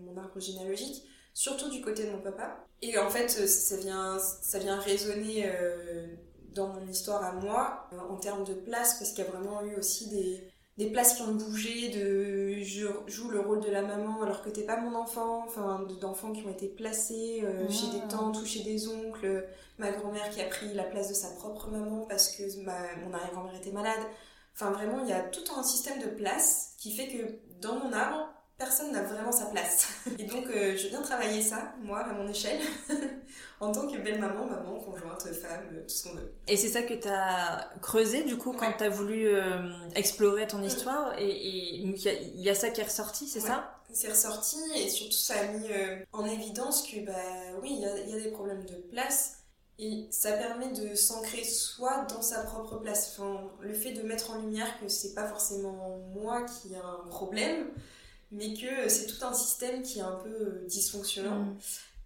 [0.00, 1.02] mon arbre généalogique,
[1.32, 2.66] surtout du côté de mon papa.
[2.82, 5.50] Et en fait, ça vient, ça vient résonner.
[6.54, 9.62] Dans mon histoire à moi, euh, en termes de place, parce qu'il y a vraiment
[9.62, 10.44] eu aussi des,
[10.78, 14.50] des places qui ont bougé, de je joue le rôle de la maman alors que
[14.50, 18.08] t'es pas mon enfant, enfin d'enfants qui ont été placés euh, chez des ah.
[18.08, 19.46] tantes ou chez des oncles,
[19.78, 23.12] ma grand-mère qui a pris la place de sa propre maman parce que ma, mon
[23.12, 24.02] arrière-grand-mère était malade.
[24.54, 27.92] Enfin vraiment, il y a tout un système de place qui fait que dans mon
[27.92, 29.88] arbre, personne n'a vraiment sa place.
[30.18, 32.60] Et donc, euh, je viens travailler ça, moi, à mon échelle,
[33.60, 36.32] en tant que belle maman, maman, conjointe, femme, euh, tout ce qu'on veut.
[36.46, 40.46] Et c'est ça que tu as creusé, du coup, quand tu as voulu euh, explorer
[40.46, 41.96] ton histoire, et il
[42.36, 43.80] y, a ça qui est ressorti, c'est ça?
[43.92, 45.68] C'est ressorti, et surtout, ça a mis
[46.12, 47.12] en évidence que, bah
[47.62, 49.38] oui, il y a, y a, des problèmes de place.
[49.76, 53.12] Et ça permet de s'ancrer soi dans sa propre place.
[53.12, 57.08] Enfin, le fait de mettre en lumière que c'est pas forcément moi qui ai un
[57.08, 57.66] problème,
[58.34, 61.56] mais que c'est tout un système qui est un peu euh, dysfonctionnant mm.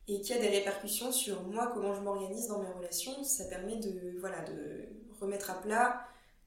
[0.09, 3.25] et qui a des répercussions sur moi, comment je m'organise dans mes relations.
[3.25, 4.89] Ça permet de, voilà, de
[5.21, 6.07] remettre à plat,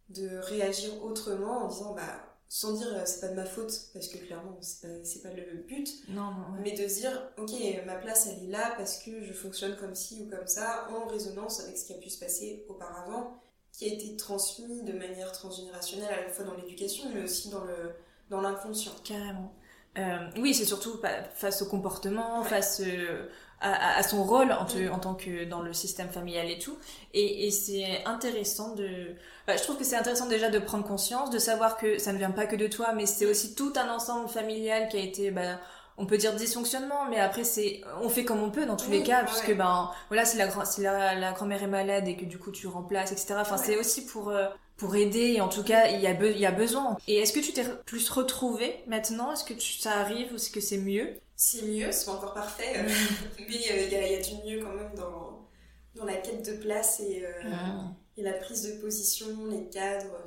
[0.09, 4.07] de réagir autrement en disant, bah, sans dire euh, c'est pas de ma faute, parce
[4.07, 7.51] que clairement c'est pas, pas le but, non, mais de dire ok,
[7.85, 11.07] ma place elle est là parce que je fonctionne comme ci ou comme ça, en
[11.07, 13.41] résonance avec ce qui a pu se passer auparavant,
[13.71, 17.63] qui a été transmis de manière transgénérationnelle à la fois dans l'éducation mais aussi dans
[17.63, 17.93] le
[18.29, 18.93] dans l'inconscient.
[19.03, 19.53] Carrément.
[19.97, 20.99] Euh, oui, c'est surtout
[21.35, 23.27] face au comportement, face euh,
[23.59, 24.91] à, son rôle en, mm.
[24.93, 26.77] en, tant que dans le système familial et tout.
[27.13, 29.15] Et, et c'est intéressant de...
[29.47, 32.17] Bah, je trouve que c'est intéressant déjà de prendre conscience, de savoir que ça ne
[32.17, 35.31] vient pas que de toi, mais c'est aussi tout un ensemble familial qui a été...
[35.31, 35.59] Bah,
[35.97, 39.03] on peut dire dysfonctionnement, mais après c'est, on fait comme on peut dans tous les
[39.03, 42.39] cas, puisque ben voilà, si la, si la, la grand-mère est malade et que du
[42.39, 43.35] coup tu remplaces, etc.
[43.37, 44.47] Enfin, c'est aussi pour euh,
[44.81, 46.97] pour aider et en tout cas il y a, il y a besoin.
[47.07, 49.31] Et est-ce que tu t'es plus retrouvée maintenant?
[49.31, 51.19] Est-ce que ça arrive ou est-ce que c'est mieux?
[51.35, 52.89] C'est mieux, c'est pas encore parfait, euh,
[53.39, 55.47] mais euh, il y, a, y, a du mieux quand même dans,
[55.95, 57.93] dans la quête de place et, euh, ah.
[58.17, 60.17] et la prise de position, les cadres.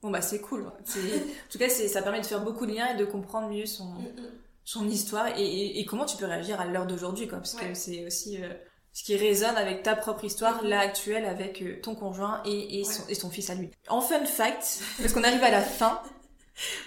[0.00, 0.66] Bon bah c'est cool.
[0.66, 0.70] en
[1.50, 4.02] tout cas ça permet de faire beaucoup de liens et de comprendre mieux son, mm,
[4.16, 4.30] mm.
[4.64, 8.06] son histoire et, et, comment tu peux réagir à l'heure d'aujourd'hui quoi parce que c'est
[8.06, 8.38] aussi
[8.94, 12.84] ce qui résonne avec ta propre histoire, là actuelle, avec euh, ton conjoint et, et,
[12.84, 13.68] son, et son fils à lui.
[13.88, 16.00] En fun fact, parce qu'on arrive à la fin,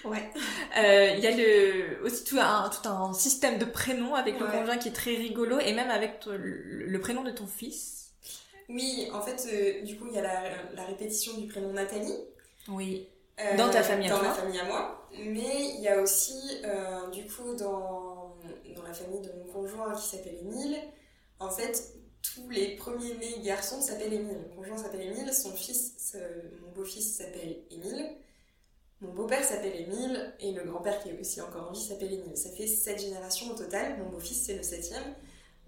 [0.02, 0.30] Ouais.
[0.78, 4.46] Euh, il y a le, aussi tout un, tout un système de prénoms avec le
[4.46, 8.14] conjoint qui est très rigolo et même avec le, prénom de ton fils.
[8.70, 10.42] Oui, en fait, euh, du coup, il y a la,
[10.74, 12.16] la, répétition du prénom Nathalie.
[12.68, 13.08] Oui.
[13.58, 15.06] dans ta famille à Dans ma famille à moi.
[15.12, 16.62] Mais il y a aussi,
[17.12, 18.34] du coup, dans,
[18.74, 20.78] dans la famille de mon conjoint qui s'appelle Émile,
[21.40, 21.97] en fait,
[22.34, 24.38] tous les premiers-nés garçons s'appellent Émile.
[24.50, 26.16] Mon conjoint s'appelle Émile, son fils,
[26.62, 28.10] mon beau-fils s'appelle Émile,
[29.00, 32.36] mon beau-père s'appelle Émile, et le grand-père qui est aussi encore en vie s'appelle Émile.
[32.36, 35.14] Ça fait sept générations au total, mon beau-fils c'est le septième.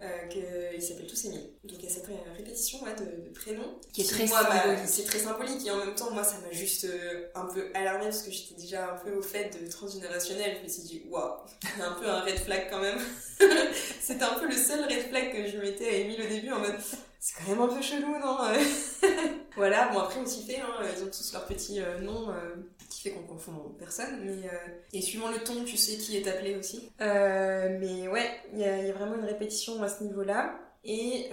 [0.02, 1.50] Euh, qu'ils s'appellent tous Émile.
[1.64, 3.78] Donc il y a cette répétition de, de prénoms.
[3.92, 4.78] Qui est très symbolique.
[4.86, 8.04] C'est très symbolique et en même temps, moi, ça m'a juste euh, un peu alarmée
[8.04, 10.56] parce que j'étais déjà un peu au fait de transgénérationnel.
[10.58, 11.32] Je me suis dit, waouh,
[11.80, 12.98] un peu un red flag quand même.
[14.00, 16.60] C'était un peu le seul red flag que je mettais à Émile au début en
[16.60, 16.76] mode,
[17.20, 18.38] c'est quand même un peu chelou, non
[19.56, 22.56] Voilà, bon après on s'y fait, hein, ils ont tous leurs petits euh, noms euh,
[22.88, 24.56] qui fait qu'on confond personne, mais euh,
[24.94, 26.90] et suivant le ton, tu sais qui est appelé aussi.
[26.98, 30.58] mais ouais, il y, a vraiment une répétition à ce niveau-là.
[30.82, 31.28] Et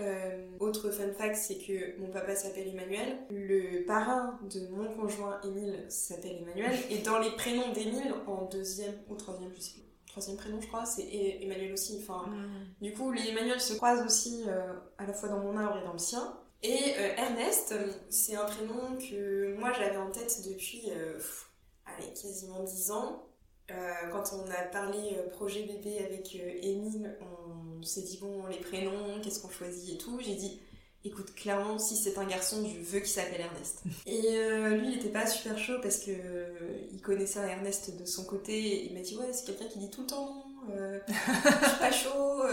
[0.60, 5.86] autre fun fact, c'est que mon papa s'appelle Emmanuel, le parrain de mon conjoint Émile
[5.88, 9.87] s'appelle Emmanuel, et dans les prénoms d'Émile, en deuxième ou troisième, je sais plus,
[10.18, 11.08] troisième prénom je crois, c'est
[11.42, 12.00] Emmanuel aussi.
[12.02, 12.26] Enfin.
[12.82, 14.44] Du coup, les Emmanuel se croisent aussi
[14.98, 16.38] à la fois dans mon arbre et dans le sien.
[16.64, 17.76] Et euh, Ernest,
[18.10, 21.20] c'est un prénom que moi j'avais en tête depuis euh,
[21.86, 23.24] allez, quasiment 10 ans.
[23.70, 29.20] Euh, quand on a parlé projet bébé avec Émile, on s'est dit bon, les prénoms,
[29.22, 30.20] qu'est-ce qu'on choisit et tout.
[30.20, 30.60] J'ai dit
[31.08, 33.84] écoute, clairement, si c'est un garçon, je veux qu'il s'appelle Ernest.
[34.06, 34.22] Et
[34.78, 36.12] lui, il était pas super chaud parce que
[36.92, 38.86] il connaissait Ernest de son côté.
[38.86, 41.92] Il m'a dit ouais, c'est quelqu'un qui dit tout le temps non, je suis pas
[41.92, 42.44] chaud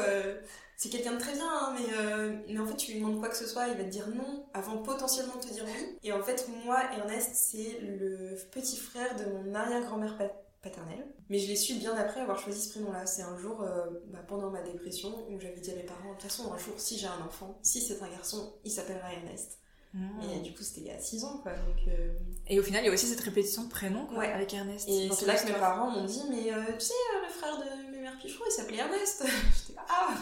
[0.77, 3.29] c'est quelqu'un de très bien, hein, mais, euh, mais en fait, tu lui demandes quoi
[3.29, 5.99] que ce soit, il va te dire non avant potentiellement de te dire oui.
[6.03, 10.19] Et en fait, moi, Ernest, c'est le petit frère de mon arrière-grand-mère
[10.65, 11.07] paternelle.
[11.29, 13.07] Mais je l'ai su bien après avoir choisi ce prénom-là.
[13.07, 16.15] C'est un jour, euh, bah, pendant ma dépression, où j'avais dit à mes parents, de
[16.15, 19.59] toute façon, un jour, si j'ai un enfant, si c'est un garçon, il s'appellera Ernest.
[19.93, 20.23] Mmh.
[20.23, 21.53] Et du coup, c'était il y a 6 ans, quoi.
[21.87, 22.15] Euh,
[22.49, 24.89] et au final, il y a aussi cette répétition de prénom, quoi, avec Ernest.
[24.89, 28.01] Et c'est là que mes parents m'ont dit, mais tu sais, le frère de mes
[28.01, 29.25] mères Pichot, il s'appelait Ernest.
[29.69, 30.15] J'étais ah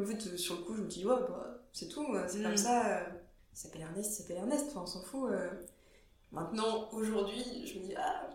[0.00, 2.52] en fait, euh, sur le coup, je me dis, ouais, bah, c'est tout, c'est comme
[2.52, 2.56] mm.
[2.56, 2.98] ça.
[2.98, 3.04] Euh,
[3.52, 5.30] il s'appelle Ernest, il s'appelle Ernest, enfin, on s'en fout.
[5.30, 5.50] Euh.
[6.30, 8.28] Maintenant, aujourd'hui, je me dis, ah,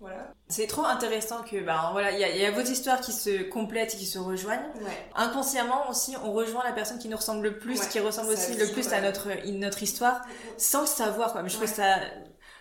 [0.00, 0.32] voilà.
[0.48, 3.96] C'est trop intéressant que, bah, voilà, il y, a vos histoires qui se complètent et
[3.96, 4.70] qui se rejoignent.
[5.16, 8.70] Inconsciemment aussi, on rejoint la personne qui nous ressemble le plus, qui ressemble aussi le
[8.72, 10.20] plus à notre, notre histoire,
[10.56, 11.42] sans le savoir, quoi.
[11.42, 11.96] Mais je trouve ça,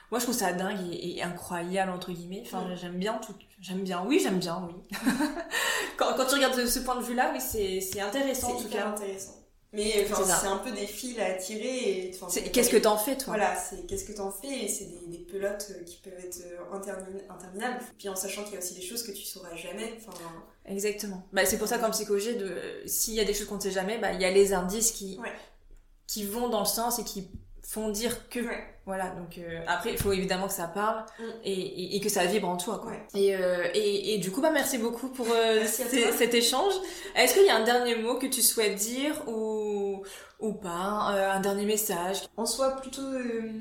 [0.09, 2.41] moi, je trouve ça dingue et, incroyable, entre guillemets.
[2.43, 4.97] Enfin, j'aime bien tout, j'aime bien, oui, j'aime bien, oui.
[5.97, 8.87] quand, quand, tu regardes de ce point de vue-là, oui, c'est intéressant, en tout cas.
[8.87, 9.36] intéressant.
[9.73, 12.11] Mais c'est un peu des fils à tirer.
[12.53, 13.35] Qu'est-ce que t'en fais, toi?
[13.35, 14.65] Voilà, c'est qu'est-ce que t'en fais?
[14.65, 17.83] Et c'est des, des, pelotes euh, qui peuvent être euh, interminables.
[17.97, 19.97] Puis en sachant qu'il y a aussi des choses que tu sauras jamais.
[19.97, 20.17] Enfin,
[20.65, 21.27] Exactement.
[21.33, 23.71] Bah, c'est pour ça qu'en psychologie, de, s'il y a des choses qu'on ne sait
[23.71, 25.19] jamais, bah, il y a les indices qui,
[26.07, 27.29] qui vont dans le sens et qui
[27.67, 28.39] font dire que
[28.85, 31.23] voilà donc euh, après il faut évidemment que ça parle mm.
[31.43, 32.93] et, et, que ça vibre en toi quoi.
[33.13, 36.73] Et, euh, et, et, du coup bah merci beaucoup pour euh, cet échange.
[37.13, 40.01] Est-ce qu'il y a un dernier mot que tu souhaites dire ou
[40.39, 42.21] ou pas un dernier message?
[42.37, 43.01] En soi plutôt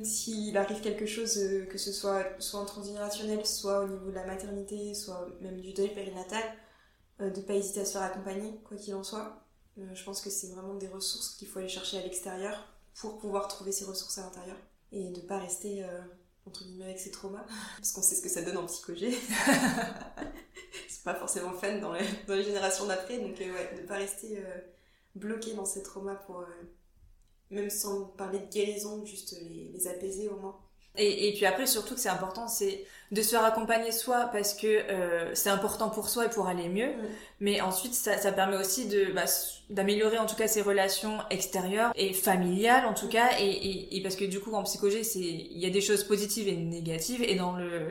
[0.05, 1.35] s'il arrive quelque chose
[1.69, 5.73] que ce soit soit en transgénérationnel soit au niveau de la maternité soit même du
[5.73, 6.45] deuil périnatal
[7.19, 9.43] de pas hésiter à se faire accompagner quoi qu'il en soit.
[9.77, 13.49] Je pense que c'est vraiment des ressources qu'il faut aller chercher à l'extérieur pour pouvoir
[13.49, 14.57] trouver ses ressources à l'intérieur
[14.93, 16.01] et de pas rester euh,
[16.47, 17.45] entre guillemets avec ses traumas.
[17.77, 19.13] Parce qu'on sait ce que ça donne en psychogé
[20.89, 24.61] c'est pas forcément fun dans les, générations d'après donc euh, ouais de pas rester euh,
[25.15, 26.45] bloqué dans ces traumas pour
[27.51, 30.59] même sans parler de guérison juste les apaiser au moins
[30.97, 34.55] et, et, puis après, surtout que c'est important, c'est de se faire accompagner soi parce
[34.55, 36.89] que euh, c'est important pour soi et pour aller mieux.
[36.89, 37.07] Mm.
[37.41, 39.25] Mais ensuite, ça, ça permet aussi de bah,
[39.71, 43.29] d'améliorer en tout cas ses relations extérieures et familiales en tout cas.
[43.39, 46.05] Et, et, et parce que du coup, en psychologie, c'est il y a des choses
[46.05, 47.23] positives et négatives.
[47.23, 47.91] Et dans le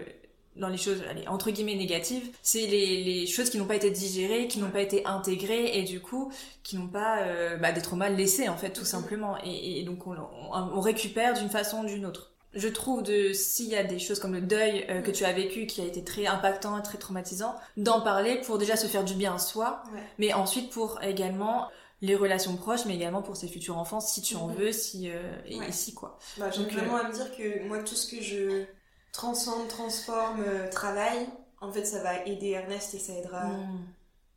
[0.55, 3.91] dans les choses allez, entre guillemets négatives, c'est les, les choses qui n'ont pas été
[3.91, 6.31] digérées, qui n'ont pas été intégrées et du coup
[6.63, 8.85] qui n'ont pas euh, bah, des traumas laissés en fait tout mm.
[8.85, 9.37] simplement.
[9.43, 10.15] Et, et donc on,
[10.51, 14.19] on récupère d'une façon ou d'une autre je trouve de s'il y a des choses
[14.19, 17.55] comme le deuil euh, que tu as vécu qui a été très impactant très traumatisant
[17.77, 19.83] d'en parler pour déjà se faire du bien à soi
[20.17, 21.69] mais ensuite pour également
[22.01, 24.55] les relations proches mais également pour ses futurs enfants si tu en mhm.
[24.55, 26.17] veux si euh, et ici quoi.
[26.37, 28.63] Bah, j'ai vraiment à me dire que moi tout ce que je
[29.11, 31.27] transcende transforme euh, travaille
[31.61, 33.85] en fait ça va aider Ernest et ça aidera mm.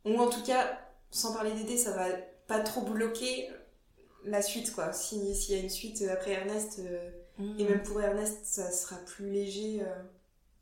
[0.05, 0.77] ou en tout cas
[1.09, 2.05] sans parler d'aider ça va
[2.47, 3.49] pas trop bloquer
[4.25, 4.91] la suite quoi.
[4.91, 6.81] S'il y a une suite après Ernest
[7.57, 10.01] et même pour Ernest, ça sera plus léger euh,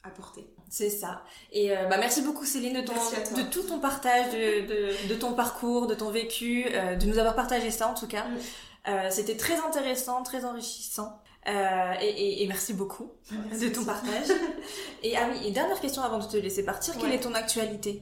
[0.04, 0.48] à porter.
[0.70, 1.24] C'est ça.
[1.52, 5.16] Et euh, bah, merci beaucoup Céline de, ton, de tout ton partage, de, de, de,
[5.16, 8.26] ton parcours, de ton vécu, euh, de nous avoir partagé ça en tout cas.
[8.26, 9.10] Mm.
[9.10, 11.22] C'était très intéressant, très enrichissant.
[11.46, 14.30] Et, et, merci beaucoup de ton partage.
[15.04, 18.02] et ah oui, et dernière question avant de te laisser partir, quelle est ton actualité?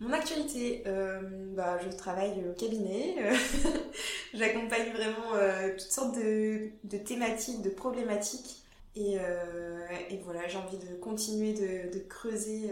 [0.00, 1.20] Mon actualité, euh,
[1.54, 3.16] bah, je travaille au cabinet,
[4.34, 8.62] j'accompagne vraiment euh, toutes sortes de, de, thématiques, de problématiques
[8.96, 12.70] et, euh, et voilà, j'ai envie de continuer de, de creuser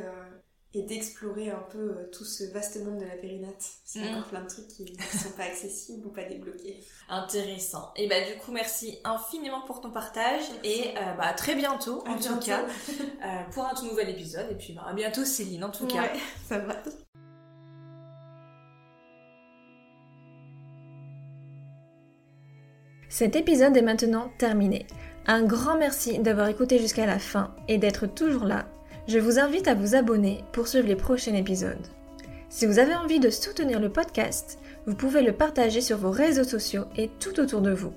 [0.75, 3.65] et d'explorer un peu tout ce vaste monde de la périnate.
[3.85, 4.09] C'est Mm.
[4.17, 4.89] encore plein de trucs qui ne
[5.19, 6.79] sont pas accessibles ou pas débloqués.
[7.09, 7.91] Intéressant.
[7.97, 10.81] Et bah du coup, merci infiniment pour ton partage Merci.
[10.81, 12.47] et euh, bah à très bientôt en À tout bientôt.
[12.47, 15.87] cas euh, pour un tout nouvel épisode et puis bah, à bientôt Céline en tout
[15.87, 16.13] cas.
[16.49, 16.75] Ça va.
[23.09, 24.87] Cet épisode est maintenant terminé.
[25.27, 28.67] Un grand merci d'avoir écouté jusqu'à la fin et d'être toujours là.
[29.07, 31.87] Je vous invite à vous abonner pour suivre les prochains épisodes.
[32.51, 36.45] Si vous avez envie de soutenir le podcast, vous pouvez le partager sur vos réseaux
[36.45, 37.95] sociaux et tout autour de vous.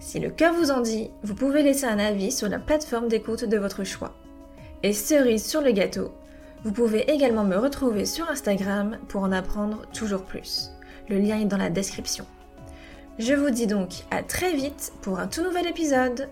[0.00, 3.44] Si le cœur vous en dit, vous pouvez laisser un avis sur la plateforme d'écoute
[3.44, 4.14] de votre choix.
[4.82, 6.12] Et cerise sur le gâteau,
[6.64, 10.70] vous pouvez également me retrouver sur Instagram pour en apprendre toujours plus.
[11.10, 12.24] Le lien est dans la description.
[13.18, 16.28] Je vous dis donc à très vite pour un tout nouvel épisode.